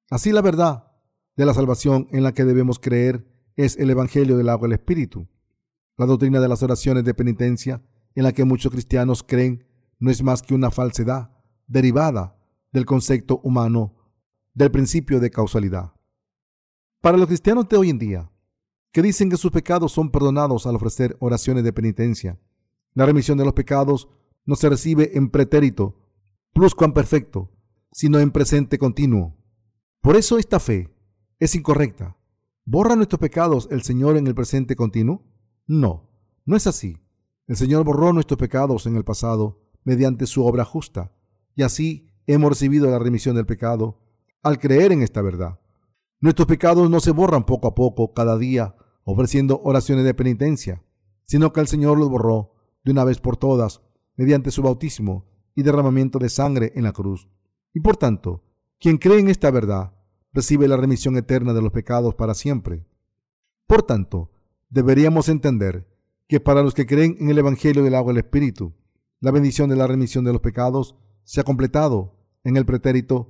Así 0.10 0.32
la 0.32 0.42
verdad 0.42 0.92
de 1.36 1.46
la 1.46 1.54
salvación 1.54 2.08
en 2.12 2.24
la 2.24 2.34
que 2.34 2.46
debemos 2.46 2.80
creer 2.80 3.27
es 3.56 3.75
el 3.77 3.89
Evangelio 3.89 4.38
del 4.38 4.50
agua 4.50 4.68
y 4.68 4.72
el 4.72 4.80
Espíritu. 4.80 5.27
La 5.98 6.06
doctrina 6.06 6.39
de 6.39 6.48
las 6.48 6.63
oraciones 6.63 7.04
de 7.04 7.13
penitencia 7.13 7.84
en 8.16 8.24
la 8.24 8.32
que 8.32 8.46
muchos 8.46 8.72
cristianos 8.72 9.24
creen 9.24 9.66
no 10.00 10.12
es 10.12 10.24
más 10.24 10.42
que 10.42 10.54
una 10.54 10.72
falsedad 10.72 11.32
derivada 11.68 12.39
del 12.72 12.86
concepto 12.86 13.39
humano 13.44 13.96
del 14.54 14.72
principio 14.72 15.20
de 15.20 15.32
causalidad. 15.32 15.94
Para 17.01 17.18
los 17.18 17.27
cristianos 17.27 17.68
de 17.68 17.77
hoy 17.77 17.89
en 17.89 18.00
día, 18.00 18.32
que 18.92 19.01
dicen 19.01 19.30
que 19.30 19.38
sus 19.38 19.51
pecados 19.51 19.92
son 19.92 20.10
perdonados 20.12 20.66
al 20.66 20.75
ofrecer 20.75 21.18
oraciones 21.20 21.63
de 21.63 21.74
penitencia. 21.74 22.39
La 22.94 23.06
remisión 23.06 23.38
de 23.38 23.46
los 23.46 23.54
pecados 23.54 24.08
no 24.46 24.56
se 24.56 24.70
recibe 24.70 25.16
en 25.16 25.30
pretérito, 25.30 26.00
pluscuamperfecto, 26.54 27.51
sino 27.91 28.20
en 28.20 28.32
presente 28.32 28.77
continuo. 28.77 29.36
Por 30.01 30.15
eso 30.15 30.38
esta 30.38 30.60
fe 30.60 30.94
es 31.39 31.56
incorrecta. 31.56 32.17
¿Borra 32.65 32.96
nuestros 32.96 33.20
pecados 33.20 33.67
el 33.72 33.82
Señor 33.82 34.17
en 34.17 34.27
el 34.27 34.36
presente 34.36 34.75
continuo? 34.75 35.24
No, 35.65 36.10
no 36.46 36.56
es 36.56 36.67
así. 36.67 36.98
El 37.48 37.56
Señor 37.56 37.84
borró 37.84 38.12
nuestros 38.13 38.38
pecados 38.38 38.86
en 38.86 38.96
el 38.96 39.03
pasado 39.03 39.62
mediante 39.84 40.25
su 40.25 40.46
obra 40.46 40.65
justa, 40.65 41.13
y 41.56 41.63
así 41.63 42.12
hemos 42.25 42.50
recibido 42.50 42.89
la 42.89 43.00
remisión 43.00 43.36
del 43.36 43.46
pecado 43.46 44.00
al 44.44 44.60
creer 44.60 44.91
en 44.91 45.01
esta 45.01 45.22
verdad. 45.22 45.60
Nuestros 46.20 46.48
pecados 46.48 46.89
no 46.89 47.00
se 47.00 47.12
borran 47.12 47.46
poco 47.46 47.67
a 47.67 47.75
poco 47.75 48.13
cada 48.13 48.38
día 48.38 48.75
ofreciendo 49.03 49.62
oraciones 49.63 50.03
de 50.03 50.13
penitencia, 50.13 50.84
sino 51.24 51.53
que 51.53 51.62
el 51.62 51.67
Señor 51.67 51.98
los 51.98 52.10
borró 52.10 52.53
de 52.84 52.91
una 52.91 53.06
vez 53.06 53.20
por 53.20 53.38
todas 53.38 53.82
mediante 54.17 54.51
su 54.51 54.62
bautismo 54.62 55.25
y 55.56 55.63
derramamiento 55.63 56.20
de 56.20 56.29
sangre 56.29 56.74
en 56.75 56.84
la 56.84 56.91
cruz. 56.91 57.29
Y 57.77 57.79
por 57.79 57.96
tanto, 57.96 58.41
quien 58.79 58.98
cree 58.98 59.19
en 59.19 59.29
esta 59.29 59.51
verdad 59.51 59.93
recibe 60.34 60.67
la 60.67 60.77
remisión 60.77 61.15
eterna 61.15 61.53
de 61.53 61.62
los 61.62 61.72
pecados 61.72 62.15
para 62.15 62.34
siempre. 62.34 62.88
Por 63.67 63.84
tanto, 63.84 64.31
deberíamos 64.72 65.29
entender 65.29 65.88
que 66.27 66.39
para 66.39 66.63
los 66.63 66.74
que 66.74 66.88
creen 66.88 67.17
en 67.19 67.29
el 67.29 67.38
Evangelio 67.38 67.84
del 67.84 67.93
agua 67.93 68.13
y 68.13 68.15
el 68.15 68.24
Espíritu, 68.24 68.74
la 69.19 69.29
bendición 69.29 69.69
de 69.69 69.75
la 69.75 69.86
remisión 69.86 70.25
de 70.25 70.34
los 70.34 70.41
pecados 70.41 70.96
se 71.24 71.39
ha 71.39 71.43
completado 71.43 72.15
en 72.43 72.57
el 72.57 72.65
pretérito 72.65 73.29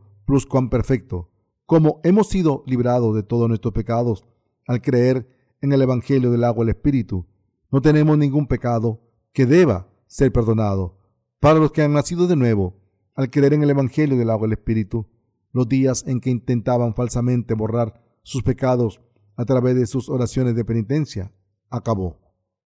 perfecto, 0.72 1.30
como 1.66 2.00
hemos 2.06 2.30
sido 2.30 2.64
librados 2.68 3.16
de 3.16 3.24
todos 3.24 3.50
nuestros 3.50 3.74
pecados 3.74 4.24
al 4.66 4.82
creer 4.82 5.28
en 5.60 5.74
el 5.74 5.82
Evangelio 5.82 6.32
del 6.32 6.46
agua 6.46 6.64
y 6.64 6.70
el 6.70 6.76
Espíritu. 6.78 7.26
No 7.70 7.82
tenemos 7.82 8.18
ningún 8.18 8.48
pecado 8.48 9.02
que 9.34 9.46
deba 9.46 9.90
ser 10.06 10.32
perdonado. 10.32 11.02
Para 11.42 11.60
los 11.60 11.74
que 11.74 11.82
han 11.82 11.92
nacido 11.92 12.28
de 12.28 12.38
nuevo, 12.38 12.87
al 13.18 13.32
creer 13.32 13.56
en 13.56 13.64
el 13.64 13.72
Evangelio 13.72 14.16
del 14.16 14.30
agua 14.30 14.48
y 14.48 14.50
el 14.52 14.58
Espíritu, 14.60 15.08
los 15.52 15.68
días 15.68 16.06
en 16.08 16.22
que 16.22 16.30
intentaban 16.30 16.94
falsamente 16.94 17.56
borrar 17.56 18.00
sus 18.22 18.44
pecados 18.44 19.02
a 19.36 19.44
través 19.44 19.76
de 19.76 19.88
sus 19.88 20.08
oraciones 20.08 20.56
de 20.56 20.64
penitencia, 20.64 21.34
acabó. 21.70 22.20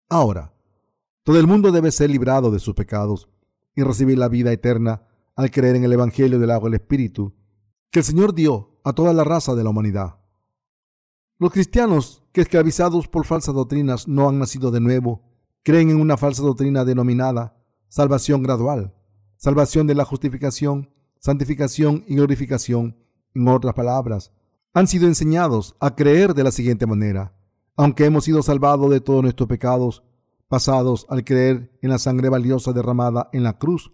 Ahora, 0.09 0.55
todo 1.25 1.41
el 1.41 1.49
mundo 1.49 1.73
debe 1.73 1.91
ser 1.91 2.11
librado 2.11 2.53
de 2.53 2.61
sus 2.61 2.75
pecados 2.75 3.29
y 3.75 3.83
recibir 3.83 4.19
la 4.19 4.29
vida 4.29 4.53
eterna 4.53 5.03
al 5.35 5.51
creer 5.51 5.77
en 5.77 5.85
el 5.85 5.93
Evangelio 5.93 6.39
del 6.39 6.53
agua 6.53 6.69
y 6.69 6.75
el 6.75 6.81
Espíritu 6.81 7.35
que 7.91 7.99
el 7.99 8.05
Señor 8.05 8.33
dio 8.33 8.81
a 8.85 8.93
toda 8.93 9.13
la 9.13 9.25
raza 9.25 9.57
de 9.57 9.65
la 9.65 9.71
humanidad. 9.71 10.21
Los 11.39 11.51
cristianos 11.51 12.23
que 12.33 12.43
esclavizados 12.43 13.09
por 13.09 13.27
falsas 13.27 13.55
doctrinas 13.55 14.07
no 14.07 14.29
han 14.29 14.39
nacido 14.39 14.71
de 14.71 14.81
nuevo, 14.81 15.25
creen 15.65 15.91
en 15.91 16.01
una 16.01 16.17
falsa 16.17 16.43
doctrina 16.43 16.85
denominada 16.85 17.57
salvación 17.89 18.43
gradual, 18.43 18.96
salvación 19.37 19.87
de 19.87 19.95
la 19.95 20.05
justificación, 20.05 20.91
santificación 21.19 22.05
y 22.07 22.17
glorificación. 22.17 22.97
En 23.35 23.49
otras 23.49 23.75
palabras, 23.75 24.33
han 24.73 24.87
sido 24.87 25.07
enseñados 25.07 25.77
a 25.81 25.95
creer 25.95 26.35
de 26.35 26.45
la 26.45 26.51
siguiente 26.51 26.87
manera. 26.87 27.35
Aunque 27.77 28.05
hemos 28.05 28.25
sido 28.25 28.43
salvados 28.43 28.91
de 28.91 29.01
todos 29.01 29.23
nuestros 29.23 29.49
pecados, 29.49 30.03
pasados 30.49 31.07
al 31.09 31.25
creer 31.25 31.77
en 31.83 31.91
la 31.91 31.99
sangre 31.99 32.29
valiosa 32.29 32.73
derramada 32.73 33.29
en 33.33 33.43
la 33.43 33.59
cruz, 33.59 33.93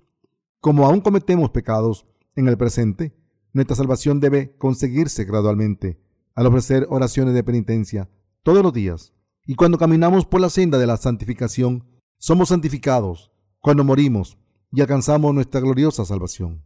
como 0.61 0.87
aún 0.87 1.01
cometemos 1.01 1.51
pecados 1.51 2.07
en 2.37 2.49
el 2.49 2.57
presente, 2.57 3.17
nuestra 3.53 3.77
salvación 3.77 4.21
debe 4.21 4.57
conseguirse 4.57 5.25
gradualmente 5.25 6.01
al 6.35 6.47
ofrecer 6.47 6.87
oraciones 6.89 7.35
de 7.35 7.45
penitencia 7.45 8.09
todos 8.43 8.63
los 8.63 8.73
días. 8.73 9.13
Y 9.47 9.57
cuando 9.57 9.79
caminamos 9.79 10.25
por 10.25 10.41
la 10.41 10.51
senda 10.51 10.79
de 10.79 10.87
la 10.87 10.97
santificación, 10.97 11.85
somos 12.19 12.51
santificados 12.51 13.33
cuando 13.61 13.85
morimos 13.85 14.39
y 14.73 14.81
alcanzamos 14.81 15.35
nuestra 15.35 15.61
gloriosa 15.61 16.05
salvación. 16.05 16.65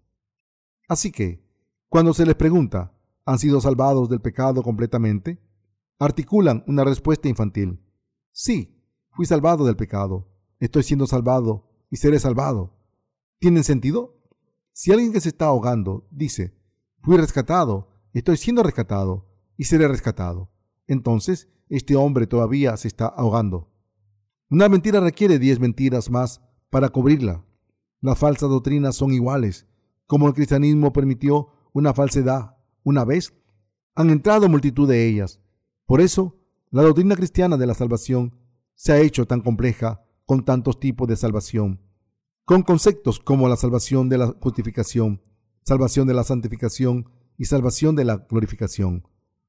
Así 0.88 1.10
que, 1.10 1.44
cuando 1.88 2.14
se 2.14 2.25
les 2.25 2.36
pregunta, 2.36 2.96
¿han 3.25 3.38
sido 3.38 3.60
salvados 3.60 4.08
del 4.08 4.20
pecado 4.20 4.62
completamente? 4.62 5.42
Articulan 5.98 6.62
una 6.66 6.84
respuesta 6.84 7.28
infantil. 7.28 7.80
Sí, 8.30 8.81
fui 9.11 9.26
salvado 9.26 9.64
del 9.64 9.76
pecado, 9.76 10.28
estoy 10.61 10.85
siendo 10.85 11.07
salvado 11.07 11.68
y 11.90 11.96
seré 11.96 12.20
salvado. 12.20 12.78
¿Tienen 13.38 13.64
sentido? 13.64 14.22
Si 14.72 14.92
alguien 14.92 15.12
que 15.12 15.20
se 15.20 15.31
está 15.31 15.46
ahogando 15.46 16.07
dice, 16.11 16.54
fui 17.02 17.16
rescatado, 17.16 17.88
estoy 18.12 18.37
siendo 18.37 18.62
rescatado 18.62 19.26
y 19.57 19.64
seré 19.64 19.88
rescatado, 19.88 20.50
entonces 20.87 21.48
este 21.68 21.96
hombre 21.96 22.26
todavía 22.26 22.76
se 22.76 22.88
está 22.88 23.07
ahogando. 23.07 23.72
Una 24.48 24.68
mentira 24.68 25.00
requiere 25.00 25.38
diez 25.38 25.59
mentiras 25.59 26.11
más 26.11 26.40
para 26.70 26.90
cubrirla. 26.90 27.45
Las 28.07 28.21
falsas 28.21 28.49
doctrinas 28.49 28.95
son 28.95 29.12
iguales. 29.12 29.66
Como 30.07 30.29
el 30.29 30.35
cristianismo 30.35 30.92
permitió 30.92 31.49
una 31.73 31.92
falsedad 31.92 32.57
una 32.85 33.05
vez, 33.05 33.35
han 33.97 34.11
entrado 34.11 34.49
multitud 34.49 34.88
de 34.88 35.09
ellas. 35.09 35.40
Por 35.87 36.01
eso, 36.01 36.38
la 36.71 36.83
doctrina 36.83 37.16
cristiana 37.16 37.57
de 37.57 37.66
la 37.66 37.75
salvación 37.75 38.38
se 38.77 38.92
ha 38.92 39.01
hecho 39.01 39.27
tan 39.27 39.40
compleja 39.40 40.05
con 40.25 40.45
tantos 40.45 40.79
tipos 40.79 41.09
de 41.09 41.16
salvación 41.16 41.81
con 42.45 42.62
conceptos 42.62 43.19
como 43.19 43.49
la 43.49 43.57
salvación 43.57 44.09
de 44.09 44.19
la 44.19 44.29
justificación, 44.40 45.21
salvación 45.64 46.07
de 46.07 46.14
la 46.14 46.23
santificación 46.23 47.11
y 47.37 47.47
salvación 47.47 47.97
de 47.97 48.05
la 48.05 48.19
glorificación. 48.19 49.03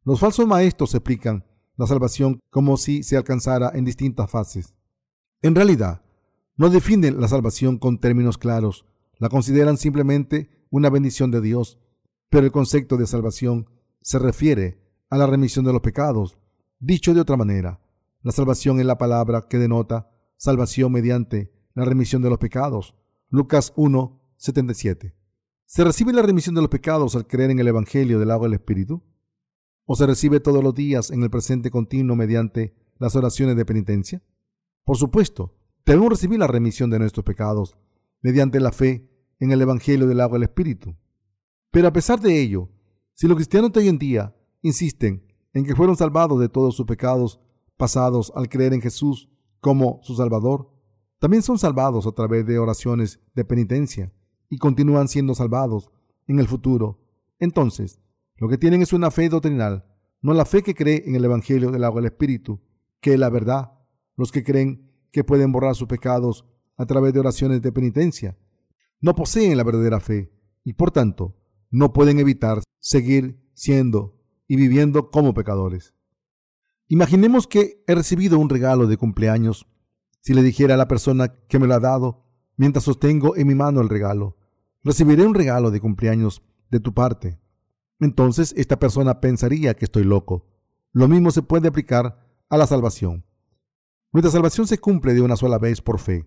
Los 0.04 0.20
falsos 0.20 0.48
maestros 0.48 0.96
explican 0.96 1.46
la 1.76 1.86
salvación 1.86 2.39
como 2.50 2.76
si 2.76 3.04
se 3.04 3.15
alcanzara 3.15 3.72
en 3.76 3.86
distintas 3.86 4.32
fases. 4.32 4.74
En 5.43 5.54
realidad, 5.54 6.02
no 6.58 6.70
definen 6.70 7.22
la 7.22 7.28
salvación 7.28 7.78
con 7.78 8.00
términos 8.00 8.38
claros, 8.38 8.86
la 9.20 9.30
consideran 9.30 9.78
simplemente 9.78 10.50
una 10.70 10.89
bendición 10.89 11.32
de 11.32 11.39
Dios, 11.39 11.80
pero 12.30 12.46
el 12.46 12.52
concepto 12.52 12.98
de 12.98 13.08
salvación 13.08 13.70
se 14.02 14.20
refiere 14.20 14.82
a 15.10 15.17
la 15.17 15.28
remisión 15.28 15.65
de 15.65 15.74
los 15.74 15.82
pecados. 15.82 16.38
Dicho 16.80 17.13
de 17.13 17.22
otra 17.22 17.38
manera, 17.38 17.80
la 18.22 18.32
salvación 18.32 18.80
es 18.80 18.86
la 18.86 18.98
palabra 18.98 19.46
que 19.50 19.58
denota 19.58 20.10
salvación 20.36 20.91
mediante 20.91 21.52
la 21.74 21.86
remisión 21.86 22.22
de 22.22 22.30
los 22.30 22.39
pecados. 22.39 22.96
Lucas 23.30 23.74
1, 23.76 24.20
77. 24.38 25.15
¿Se 25.65 25.84
recibe 25.84 26.13
la 26.13 26.22
remisión 26.22 26.56
de 26.56 26.62
los 26.62 26.70
pecados 26.70 27.15
al 27.15 27.28
creer 27.28 27.52
en 27.52 27.60
el 27.60 27.67
Evangelio 27.67 28.20
del 28.20 28.32
agua 28.32 28.48
del 28.48 28.56
Espíritu? 28.56 29.04
¿O 29.86 29.96
se 29.96 30.08
recibe 30.08 30.39
todos 30.39 30.63
los 30.63 30.74
días 30.74 31.12
en 31.12 31.24
el 31.24 31.30
presente 31.30 31.70
continuo 31.70 32.15
mediante 32.15 32.74
las 32.98 33.15
oraciones 33.15 33.56
de 33.56 33.65
penitencia? 33.65 34.24
Por 34.84 34.98
supuesto, 34.98 35.57
debemos 35.88 36.10
recibir 36.10 36.38
la 36.38 36.47
remisión 36.47 36.89
de 36.89 37.00
nuestros 37.00 37.23
pecados 37.23 37.78
mediante 38.21 38.60
la 38.60 38.71
fe 38.71 39.10
en 39.39 39.52
el 39.52 39.62
Evangelio 39.62 40.06
del 40.06 40.19
agua 40.19 40.36
del 40.38 40.50
Espíritu. 40.50 40.95
Pero 41.71 41.88
a 41.88 41.93
pesar 41.93 42.19
de 42.19 42.41
ello, 42.41 42.69
si 43.13 43.28
los 43.28 43.38
cristianos 43.38 43.71
de 43.71 43.80
hoy 43.80 43.88
en 43.88 43.97
día 43.97 44.36
insisten 44.62 45.26
en 45.54 45.65
que 45.65 45.76
fueron 45.76 45.95
salvados 45.95 46.39
de 46.39 46.50
todos 46.50 46.76
sus 46.76 46.86
pecados 46.86 47.39
pasados 47.78 48.34
al 48.36 48.50
creer 48.50 48.73
en 48.73 48.82
Jesús 48.82 49.30
como 49.62 50.02
su 50.04 50.15
Salvador, 50.15 50.69
también 51.19 51.41
son 51.41 51.58
salvados 51.58 52.06
a 52.06 52.12
través 52.12 52.45
de 52.45 52.60
oraciones 52.60 53.19
de 53.34 53.45
penitencia 53.45 54.12
y 54.50 54.58
continúan 54.58 55.08
siendo 55.08 55.36
salvados 55.36 55.89
en 56.28 56.39
el 56.39 56.47
futuro. 56.47 57.00
Entonces, 57.39 58.02
lo 58.36 58.50
que 58.50 58.58
tienen 58.58 58.82
es 58.82 58.91
una 58.91 59.10
fe 59.10 59.30
doctrinal, 59.30 59.86
no 60.21 60.34
la 60.34 60.45
fe 60.45 60.63
que 60.63 60.76
cree 60.76 61.04
en 61.06 61.15
el 61.15 61.23
Evangelio 61.23 61.71
del 61.71 61.84
agua 61.86 62.02
del 62.02 62.12
Espíritu, 62.12 62.60
que 63.00 63.13
es 63.13 63.19
la 63.19 63.30
verdad. 63.30 63.71
Los 64.15 64.32
que 64.32 64.43
creen 64.43 64.87
que 65.17 65.23
pueden 65.23 65.51
borrar 65.51 65.73
sus 65.73 65.88
pecados 65.88 66.45
a 66.77 66.86
través 66.86 67.12
de 67.12 67.19
oraciones 67.19 67.63
de 67.63 67.71
penitencia, 67.71 68.38
no 69.01 69.15
poseen 69.15 69.58
la 69.58 69.63
verdadera 69.63 69.99
fe 69.99 70.32
y 70.63 70.73
por 70.73 70.91
tanto 70.91 71.36
no 71.71 71.91
pueden 71.91 72.19
evitar 72.19 72.62
seguir 72.77 73.41
siendo 73.56 74.21
y 74.47 74.58
viviendo 74.58 75.10
como 75.10 75.34
pecadores. 75.34 75.95
Imaginemos 76.88 77.47
que 77.47 77.84
he 77.88 77.95
recibido 77.95 78.38
un 78.38 78.47
regalo 78.47 78.86
de 78.86 78.95
cumpleaños 78.97 79.65
si 80.21 80.36
le 80.36 80.43
dijera 80.43 80.75
a 80.75 80.77
la 80.77 80.88
persona 80.88 81.30
que 81.47 81.58
me 81.58 81.65
lo 81.65 81.73
ha 81.73 81.80
dado, 81.80 82.23
mientras 82.56 82.84
sostengo 82.84 83.36
en 83.36 83.47
mi 83.47 83.56
mano 83.56 83.82
el 83.82 83.89
regalo, 83.89 84.38
recibiré 84.84 85.25
un 85.25 85.34
regalo 85.34 85.71
de 85.71 85.82
cumpleaños 85.82 86.43
de 86.69 86.80
tu 86.80 86.93
parte. 86.93 87.39
Entonces 87.99 88.53
esta 88.56 88.77
persona 88.77 89.19
pensaría 89.19 89.73
que 89.73 89.86
estoy 89.86 90.03
loco. 90.03 90.45
Lo 90.91 91.08
mismo 91.08 91.32
se 91.32 91.41
puede 91.41 91.69
aplicar 91.69 92.23
a 92.49 92.58
la 92.58 92.67
salvación. 92.67 93.25
Nuestra 94.13 94.32
salvación 94.32 94.67
se 94.67 94.78
cumple 94.78 95.13
de 95.13 95.22
una 95.22 95.36
sola 95.36 95.58
vez 95.58 95.82
por 95.82 96.00
fe, 96.00 96.26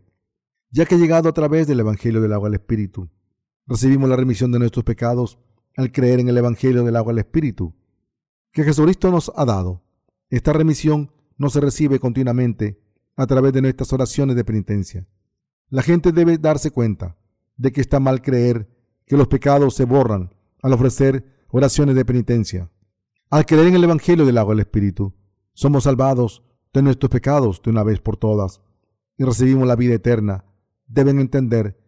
ya 0.71 0.85
que 0.85 0.99
llegado 0.99 1.29
a 1.29 1.33
través 1.33 1.67
del 1.67 1.81
Evangelio 1.81 2.21
del 2.21 2.33
agua 2.33 2.49
del 2.49 2.61
Espíritu. 2.61 3.09
Recibimos 3.67 4.09
la 4.09 4.17
remisión 4.17 4.53
de 4.53 4.59
nuestros 4.59 4.85
pecados 4.85 5.39
al 5.77 5.91
creer 5.91 6.21
en 6.21 6.29
el 6.29 6.37
Evangelio 6.37 6.85
del 6.85 6.97
agua 6.97 7.13
del 7.13 7.21
Espíritu, 7.21 7.75
que 8.53 8.65
Jesucristo 8.65 9.11
nos 9.11 9.33
ha 9.35 9.45
dado. 9.45 9.83
Esta 10.29 10.53
remisión 10.53 11.13
no 11.39 11.49
se 11.49 11.61
recibe 11.61 11.99
continuamente 11.99 12.81
a 13.17 13.27
través 13.27 13.53
de 13.53 13.63
nuestras 13.63 13.93
oraciones 13.93 14.37
de 14.37 14.45
penitencia. 14.45 15.07
La 15.69 15.83
gente 15.83 16.13
debe 16.13 16.37
darse 16.37 16.71
cuenta 16.71 17.17
de 17.57 17.73
que 17.73 17.81
está 17.81 17.99
mal 17.99 18.23
creer 18.23 18.69
que 19.07 19.17
los 19.17 19.29
pecados 19.29 19.75
se 19.75 19.85
borran 19.85 20.35
al 20.63 20.73
ofrecer 20.73 21.25
oraciones 21.49 21.95
de 21.95 22.05
penitencia. 22.05 22.71
Al 23.31 23.47
creer 23.47 23.69
en 23.69 23.77
el 23.77 23.85
Evangelio 23.85 24.27
del 24.27 24.39
agua 24.39 24.55
del 24.55 24.61
Espíritu, 24.61 25.15
somos 25.55 25.85
salvados 25.85 26.43
de 26.73 26.83
nuestros 26.83 27.11
pecados 27.11 27.61
de 27.63 27.71
una 27.71 27.83
vez 27.83 28.01
por 28.01 28.17
todas 28.17 28.61
y 29.17 29.25
recibimos 29.25 29.67
la 29.67 29.77
vida 29.77 29.95
eterna. 29.95 30.45
Deben 30.87 31.21
entender 31.21 31.79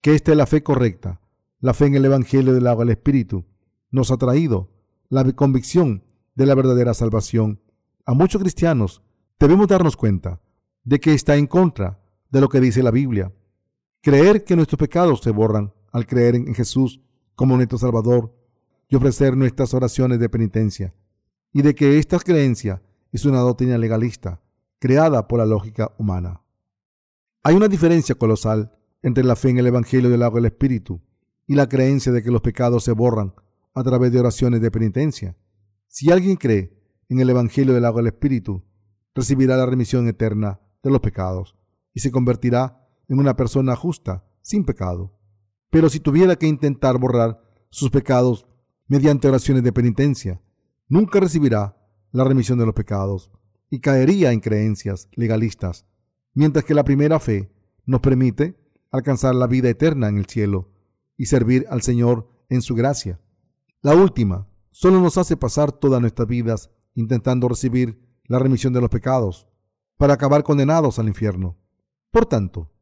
que 0.00 0.14
esta 0.14 0.32
es 0.32 0.36
la 0.36 0.46
fe 0.46 0.62
correcta. 0.62 1.20
La 1.60 1.74
fe 1.74 1.86
en 1.86 1.94
el 1.94 2.04
Evangelio 2.04 2.52
del 2.52 2.66
agua 2.66 2.84
del 2.84 2.92
Espíritu 2.92 3.44
nos 3.90 4.10
ha 4.10 4.16
traído 4.16 4.70
la 5.08 5.24
convicción 5.32 6.04
de 6.34 6.46
la 6.46 6.54
verdadera 6.54 6.94
salvación. 6.94 7.60
A 8.06 8.14
muchos 8.14 8.40
cristianos 8.40 9.02
debemos 9.38 9.68
darnos 9.68 9.96
cuenta 9.96 10.40
de 10.84 11.00
que 11.00 11.12
está 11.12 11.36
en 11.36 11.46
contra 11.46 12.00
de 12.30 12.40
lo 12.40 12.48
que 12.48 12.60
dice 12.60 12.82
la 12.82 12.90
Biblia. 12.90 13.32
Creer 14.00 14.44
que 14.44 14.56
nuestros 14.56 14.78
pecados 14.78 15.20
se 15.20 15.30
borran 15.30 15.74
al 15.92 16.06
creer 16.06 16.34
en 16.34 16.54
Jesús 16.54 17.00
como 17.34 17.56
nuestro 17.56 17.78
Salvador 17.78 18.34
y 18.88 18.96
ofrecer 18.96 19.36
nuestras 19.36 19.74
oraciones 19.74 20.18
de 20.18 20.28
penitencia. 20.28 20.94
y 21.52 21.62
de 21.62 21.74
que 21.74 21.98
esta 21.98 22.18
creencia 22.20 22.80
es 23.12 23.24
una 23.24 23.40
doctrina 23.40 23.78
legalista 23.78 24.40
creada 24.78 25.28
por 25.28 25.38
la 25.38 25.46
lógica 25.46 25.92
humana. 25.98 26.42
Hay 27.42 27.54
una 27.54 27.68
diferencia 27.68 28.14
colosal 28.14 28.72
entre 29.02 29.24
la 29.24 29.36
fe 29.36 29.50
en 29.50 29.58
el 29.58 29.66
Evangelio 29.66 30.10
del 30.10 30.22
agua 30.22 30.38
del 30.38 30.52
Espíritu 30.52 31.00
y 31.46 31.54
la 31.54 31.68
creencia 31.68 32.12
de 32.12 32.22
que 32.22 32.30
los 32.30 32.40
pecados 32.40 32.84
se 32.84 32.92
borran 32.92 33.34
a 33.74 33.82
través 33.82 34.12
de 34.12 34.20
oraciones 34.20 34.60
de 34.60 34.70
penitencia. 34.70 35.36
Si 35.86 36.10
alguien 36.10 36.36
cree 36.36 36.78
en 37.08 37.20
el 37.20 37.30
Evangelio 37.30 37.74
del 37.74 37.84
agua 37.84 38.02
del 38.02 38.12
Espíritu, 38.12 38.64
recibirá 39.14 39.56
la 39.56 39.66
remisión 39.66 40.06
eterna 40.08 40.60
de 40.82 40.90
los 40.90 41.00
pecados 41.00 41.56
y 41.92 42.00
se 42.00 42.10
convertirá 42.10 42.86
en 43.08 43.18
una 43.18 43.36
persona 43.36 43.74
justa, 43.74 44.24
sin 44.42 44.64
pecado. 44.64 45.18
Pero 45.70 45.88
si 45.88 46.00
tuviera 46.00 46.36
que 46.36 46.46
intentar 46.46 46.98
borrar 46.98 47.42
sus 47.70 47.90
pecados 47.90 48.46
mediante 48.86 49.28
oraciones 49.28 49.62
de 49.62 49.72
penitencia, 49.72 50.40
nunca 50.88 51.20
recibirá 51.20 51.76
la 52.12 52.24
remisión 52.24 52.58
de 52.58 52.66
los 52.66 52.74
pecados 52.74 53.30
y 53.70 53.80
caería 53.80 54.32
en 54.32 54.40
creencias 54.40 55.08
legalistas, 55.12 55.86
mientras 56.34 56.64
que 56.64 56.74
la 56.74 56.84
primera 56.84 57.20
fe 57.20 57.52
nos 57.86 58.00
permite 58.00 58.56
alcanzar 58.90 59.34
la 59.34 59.46
vida 59.46 59.68
eterna 59.68 60.08
en 60.08 60.18
el 60.18 60.26
cielo 60.26 60.72
y 61.16 61.26
servir 61.26 61.66
al 61.70 61.82
Señor 61.82 62.28
en 62.48 62.62
su 62.62 62.74
gracia. 62.74 63.20
La 63.82 63.94
última 63.94 64.48
solo 64.70 65.00
nos 65.00 65.18
hace 65.18 65.36
pasar 65.36 65.72
todas 65.72 66.00
nuestras 66.00 66.28
vidas 66.28 66.70
intentando 66.94 67.48
recibir 67.48 68.00
la 68.24 68.38
remisión 68.38 68.72
de 68.72 68.80
los 68.80 68.90
pecados 68.90 69.46
para 69.96 70.14
acabar 70.14 70.42
condenados 70.42 70.98
al 70.98 71.08
infierno. 71.08 71.56
Por 72.10 72.26
tanto, 72.26 72.72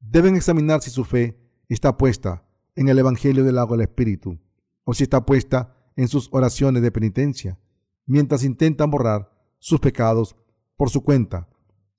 deben 0.00 0.36
examinar 0.36 0.82
si 0.82 0.90
su 0.90 1.04
fe 1.04 1.38
está 1.68 1.96
puesta 1.96 2.46
en 2.76 2.88
el 2.88 2.98
Evangelio 2.98 3.44
del 3.44 3.58
agua 3.58 3.76
del 3.76 3.86
Espíritu 3.86 4.38
o 4.84 4.92
si 4.92 5.04
está 5.04 5.24
puesta 5.24 5.76
en 5.96 6.08
sus 6.08 6.28
oraciones 6.32 6.82
de 6.82 6.92
penitencia, 6.92 7.58
mientras 8.06 8.44
intentan 8.44 8.90
borrar 8.90 9.30
sus 9.58 9.80
pecados 9.80 10.36
por 10.76 10.90
su 10.90 11.02
cuenta, 11.02 11.48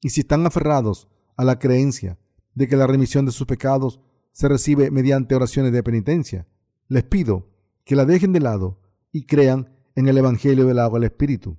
y 0.02 0.10
si 0.10 0.22
están 0.22 0.46
aferrados 0.46 1.08
a 1.36 1.44
la 1.44 1.60
creencia 1.60 2.18
de 2.54 2.68
que 2.68 2.76
la 2.76 2.88
remisión 2.88 3.26
de 3.26 3.32
sus 3.32 3.48
pecados 3.48 4.00
se 4.32 4.48
recibe 4.48 4.92
mediante 4.92 5.36
oraciones 5.36 5.72
de 5.72 5.84
penitencia, 5.84 6.48
les 6.88 7.04
pido 7.04 7.48
que 7.84 7.96
la 7.96 8.06
dejen 8.06 8.34
de 8.34 8.40
lado 8.40 8.80
y 9.12 9.26
crean 9.26 9.74
en 9.96 10.08
el 10.08 10.18
Evangelio 10.18 10.66
del 10.66 10.80
agua 10.80 11.00
del 11.00 11.10
Espíritu. 11.10 11.58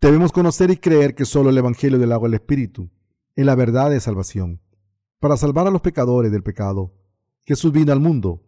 Debemos 0.00 0.32
conocer 0.32 0.70
y 0.70 0.76
creer 0.76 1.14
que 1.14 1.24
solo 1.24 1.50
el 1.50 1.58
Evangelio 1.58 1.98
del 1.98 2.12
agua 2.12 2.28
del 2.28 2.34
Espíritu 2.34 2.90
es 3.34 3.44
la 3.44 3.54
verdad 3.54 3.90
de 3.90 4.00
salvación. 4.00 4.60
Para 5.18 5.36
salvar 5.36 5.66
a 5.66 5.70
los 5.70 5.82
pecadores 5.82 6.32
del 6.32 6.42
pecado, 6.42 6.94
Jesús 7.44 7.72
vino 7.72 7.92
al 7.92 8.00
mundo, 8.00 8.42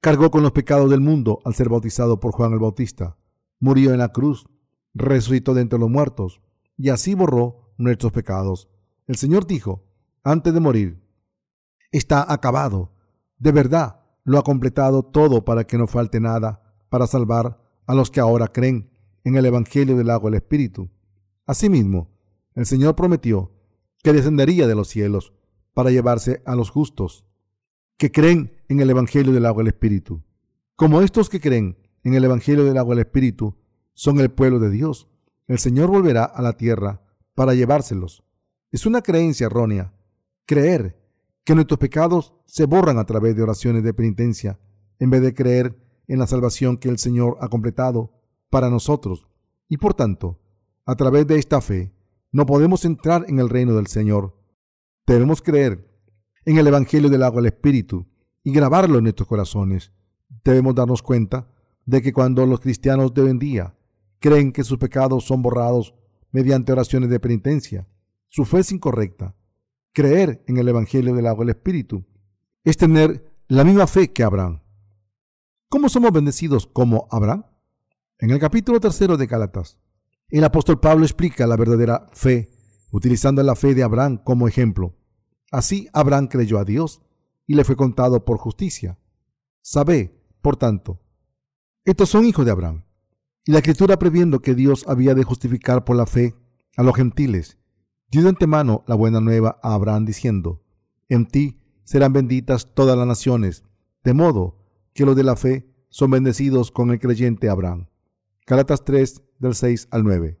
cargó 0.00 0.30
con 0.30 0.42
los 0.42 0.52
pecados 0.52 0.90
del 0.90 1.00
mundo 1.00 1.40
al 1.44 1.54
ser 1.54 1.68
bautizado 1.68 2.20
por 2.20 2.32
Juan 2.32 2.52
el 2.52 2.58
Bautista, 2.58 3.18
murió 3.60 3.92
en 3.92 3.98
la 3.98 4.12
cruz, 4.12 4.46
resucitó 4.94 5.54
de 5.54 5.62
entre 5.62 5.78
los 5.78 5.90
muertos 5.90 6.40
y 6.76 6.90
así 6.90 7.14
borró 7.14 7.72
nuestros 7.78 8.12
pecados. 8.12 8.68
El 9.06 9.16
Señor 9.16 9.46
dijo, 9.46 9.84
antes 10.22 10.52
de 10.52 10.60
morir, 10.60 11.02
está 11.92 12.32
acabado. 12.32 12.92
De 13.38 13.52
verdad, 13.52 14.00
lo 14.24 14.38
ha 14.38 14.42
completado 14.42 15.04
todo 15.04 15.44
para 15.44 15.64
que 15.64 15.78
no 15.78 15.86
falte 15.86 16.20
nada 16.20 16.62
para 16.88 17.06
salvar 17.06 17.62
a 17.86 17.94
los 17.94 18.10
que 18.10 18.20
ahora 18.20 18.48
creen 18.48 18.90
en 19.24 19.36
el 19.36 19.46
Evangelio 19.46 19.96
del 19.96 20.10
agua 20.10 20.30
del 20.30 20.38
Espíritu. 20.38 20.90
Asimismo, 21.46 22.10
el 22.54 22.66
Señor 22.66 22.96
prometió 22.96 23.52
que 24.02 24.12
descendería 24.12 24.66
de 24.66 24.74
los 24.74 24.88
cielos 24.88 25.32
para 25.74 25.90
llevarse 25.90 26.42
a 26.46 26.54
los 26.54 26.70
justos, 26.70 27.24
que 27.98 28.10
creen 28.10 28.52
en 28.68 28.80
el 28.80 28.90
Evangelio 28.90 29.32
del 29.32 29.46
agua 29.46 29.62
del 29.62 29.74
Espíritu. 29.74 30.22
Como 30.74 31.02
estos 31.02 31.28
que 31.28 31.40
creen 31.40 31.78
en 32.06 32.14
el 32.14 32.22
Evangelio 32.22 32.64
del 32.64 32.78
agua 32.78 32.94
del 32.94 33.04
Espíritu 33.04 33.56
son 33.92 34.20
el 34.20 34.30
pueblo 34.30 34.60
de 34.60 34.70
Dios, 34.70 35.08
el 35.48 35.58
Señor 35.58 35.90
volverá 35.90 36.22
a 36.22 36.40
la 36.40 36.56
tierra 36.56 37.02
para 37.34 37.52
llevárselos. 37.52 38.22
Es 38.70 38.86
una 38.86 39.02
creencia 39.02 39.46
errónea 39.46 39.92
creer 40.44 41.02
que 41.42 41.56
nuestros 41.56 41.80
pecados 41.80 42.32
se 42.44 42.64
borran 42.64 42.98
a 42.98 43.06
través 43.06 43.34
de 43.34 43.42
oraciones 43.42 43.82
de 43.82 43.92
penitencia, 43.92 44.60
en 45.00 45.10
vez 45.10 45.20
de 45.20 45.34
creer 45.34 45.76
en 46.06 46.20
la 46.20 46.28
salvación 46.28 46.76
que 46.76 46.88
el 46.88 46.98
Señor 46.98 47.38
ha 47.40 47.48
completado 47.48 48.12
para 48.50 48.70
nosotros. 48.70 49.26
Y 49.68 49.78
por 49.78 49.94
tanto, 49.94 50.38
a 50.84 50.94
través 50.94 51.26
de 51.26 51.40
esta 51.40 51.60
fe, 51.60 51.92
no 52.30 52.46
podemos 52.46 52.84
entrar 52.84 53.24
en 53.26 53.40
el 53.40 53.48
reino 53.48 53.74
del 53.74 53.88
Señor. 53.88 54.38
Debemos 55.08 55.42
creer 55.42 55.90
en 56.44 56.56
el 56.56 56.68
Evangelio 56.68 57.10
del 57.10 57.24
agua 57.24 57.42
del 57.42 57.52
Espíritu 57.52 58.06
y 58.44 58.52
grabarlo 58.52 58.98
en 58.98 59.02
nuestros 59.02 59.26
corazones. 59.26 59.90
Debemos 60.44 60.76
darnos 60.76 61.02
cuenta 61.02 61.48
de 61.86 62.02
que 62.02 62.12
cuando 62.12 62.44
los 62.44 62.60
cristianos 62.60 63.14
de 63.14 63.22
hoy 63.22 63.30
en 63.30 63.38
día 63.38 63.74
creen 64.18 64.52
que 64.52 64.64
sus 64.64 64.78
pecados 64.78 65.24
son 65.24 65.40
borrados 65.40 65.94
mediante 66.30 66.72
oraciones 66.72 67.08
de 67.08 67.20
penitencia, 67.20 67.88
su 68.26 68.44
fe 68.44 68.58
es 68.58 68.72
incorrecta 68.72 69.34
creer 69.96 70.44
en 70.46 70.58
el 70.58 70.68
Evangelio 70.68 71.14
del 71.14 71.26
agua 71.26 71.46
del 71.46 71.56
Espíritu 71.56 72.04
es 72.64 72.76
tener 72.76 73.32
la 73.48 73.64
misma 73.64 73.86
fe 73.86 74.12
que 74.12 74.22
Abraham. 74.22 74.60
¿Cómo 75.70 75.88
somos 75.88 76.12
bendecidos 76.12 76.66
como 76.66 77.08
Abraham? 77.10 77.46
En 78.18 78.30
el 78.30 78.38
capítulo 78.38 78.78
tercero 78.78 79.16
de 79.16 79.26
Gálatas, 79.26 79.78
el 80.28 80.44
apóstol 80.44 80.80
Pablo 80.80 81.06
explica 81.06 81.46
la 81.46 81.56
verdadera 81.56 82.08
fe, 82.12 82.50
utilizando 82.92 83.42
la 83.42 83.56
fe 83.56 83.74
de 83.74 83.84
Abraham 83.84 84.18
como 84.22 84.46
ejemplo. 84.46 84.94
Así 85.50 85.88
Abraham 85.94 86.26
creyó 86.26 86.58
a 86.58 86.66
Dios 86.66 87.00
y 87.46 87.54
le 87.54 87.64
fue 87.64 87.74
contado 87.74 88.26
por 88.26 88.36
justicia. 88.36 88.98
Sabe, 89.62 90.20
por 90.42 90.58
tanto, 90.58 91.00
estos 91.86 92.08
son 92.10 92.24
hijos 92.24 92.44
de 92.44 92.50
Abraham. 92.50 92.84
Y 93.44 93.52
la 93.52 93.58
escritura 93.58 93.96
previendo 93.96 94.40
que 94.40 94.54
Dios 94.54 94.84
había 94.88 95.14
de 95.14 95.22
justificar 95.22 95.84
por 95.84 95.96
la 95.96 96.04
fe 96.04 96.34
a 96.76 96.82
los 96.82 96.96
gentiles, 96.96 97.58
dio 98.10 98.22
de 98.22 98.28
antemano 98.28 98.84
la 98.88 98.96
buena 98.96 99.20
nueva 99.20 99.58
a 99.62 99.74
Abraham 99.74 100.04
diciendo, 100.04 100.64
en 101.08 101.26
ti 101.26 101.60
serán 101.84 102.12
benditas 102.12 102.74
todas 102.74 102.98
las 102.98 103.06
naciones, 103.06 103.62
de 104.02 104.14
modo 104.14 104.58
que 104.92 105.06
los 105.06 105.14
de 105.14 105.22
la 105.22 105.36
fe 105.36 105.72
son 105.88 106.10
bendecidos 106.10 106.72
con 106.72 106.90
el 106.90 106.98
creyente 106.98 107.48
Abraham. 107.48 107.86
Galatas 108.46 108.84
3 108.84 109.22
del 109.38 109.54
6 109.54 109.88
al 109.92 110.02
9. 110.02 110.40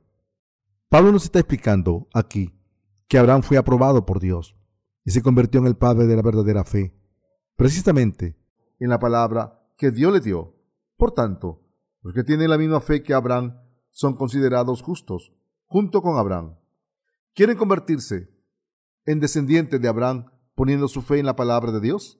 Pablo 0.88 1.12
nos 1.12 1.24
está 1.24 1.38
explicando 1.38 2.08
aquí 2.12 2.58
que 3.06 3.18
Abraham 3.18 3.42
fue 3.42 3.56
aprobado 3.56 4.04
por 4.04 4.18
Dios 4.18 4.56
y 5.04 5.12
se 5.12 5.22
convirtió 5.22 5.60
en 5.60 5.66
el 5.66 5.76
padre 5.76 6.06
de 6.06 6.16
la 6.16 6.22
verdadera 6.22 6.64
fe, 6.64 6.92
precisamente 7.54 8.36
en 8.80 8.90
la 8.90 8.98
palabra 8.98 9.62
que 9.76 9.92
Dios 9.92 10.12
le 10.12 10.20
dio. 10.20 10.55
Por 10.96 11.12
tanto, 11.12 11.62
los 12.02 12.14
que 12.14 12.24
tienen 12.24 12.50
la 12.50 12.58
misma 12.58 12.80
fe 12.80 13.02
que 13.02 13.14
Abraham 13.14 13.58
son 13.90 14.14
considerados 14.14 14.82
justos, 14.82 15.32
junto 15.66 16.02
con 16.02 16.18
Abraham 16.18 16.56
quieren 17.34 17.58
convertirse 17.58 18.30
en 19.04 19.20
descendientes 19.20 19.80
de 19.80 19.88
Abraham 19.88 20.26
poniendo 20.54 20.88
su 20.88 21.02
fe 21.02 21.18
en 21.18 21.26
la 21.26 21.36
palabra 21.36 21.70
de 21.70 21.80
Dios, 21.80 22.18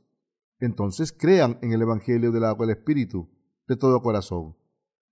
entonces 0.58 1.10
crean 1.10 1.58
en 1.62 1.72
el 1.72 1.80
Evangelio 1.80 2.32
del 2.32 2.44
agua 2.44 2.66
del 2.66 2.76
Espíritu 2.76 3.30
de 3.66 3.76
todo 3.76 4.02
corazón. 4.02 4.56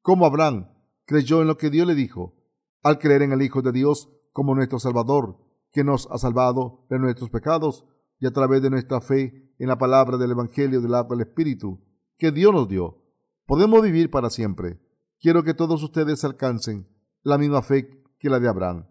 Como 0.03 0.27
Abraham 0.27 0.69
creyó 1.07 1.41
en 1.41 1.49
lo 1.49 1.57
que 1.57 1.71
Dios 1.71 1.87
le 1.87 1.95
dijo, 1.95 2.35
al 2.83 2.99
creer 2.99 3.23
en 3.23 3.33
el 3.33 3.41
Hijo 3.41 3.63
de 3.63 3.73
Dios 3.73 4.11
como 4.33 4.55
nuestro 4.55 4.79
Salvador, 4.79 5.39
que 5.73 5.85
nos 5.85 6.07
ha 6.11 6.19
salvado 6.19 6.87
de 6.91 6.99
nuestros 6.99 7.31
pecados, 7.31 7.87
y 8.21 8.27
a 8.27 8.33
través 8.33 8.63
de 8.63 8.71
nuestra 8.71 9.01
fe 9.01 9.55
en 9.59 9.69
la 9.69 9.79
palabra 9.79 10.19
del 10.19 10.33
Evangelio 10.33 10.81
del 10.81 10.95
agua 10.95 11.17
del 11.17 11.27
Espíritu 11.27 11.81
que 12.19 12.31
Dios 12.31 12.53
nos 12.53 12.69
dio, 12.69 13.04
podemos 13.47 13.83
vivir 13.83 14.11
para 14.11 14.31
siempre. 14.31 14.81
Quiero 15.21 15.43
que 15.43 15.55
todos 15.55 15.83
ustedes 15.83 16.25
alcancen 16.25 16.89
la 17.23 17.39
misma 17.39 17.63
fe 17.63 18.03
que 18.19 18.29
la 18.29 18.41
de 18.41 18.49
Abraham 18.49 18.87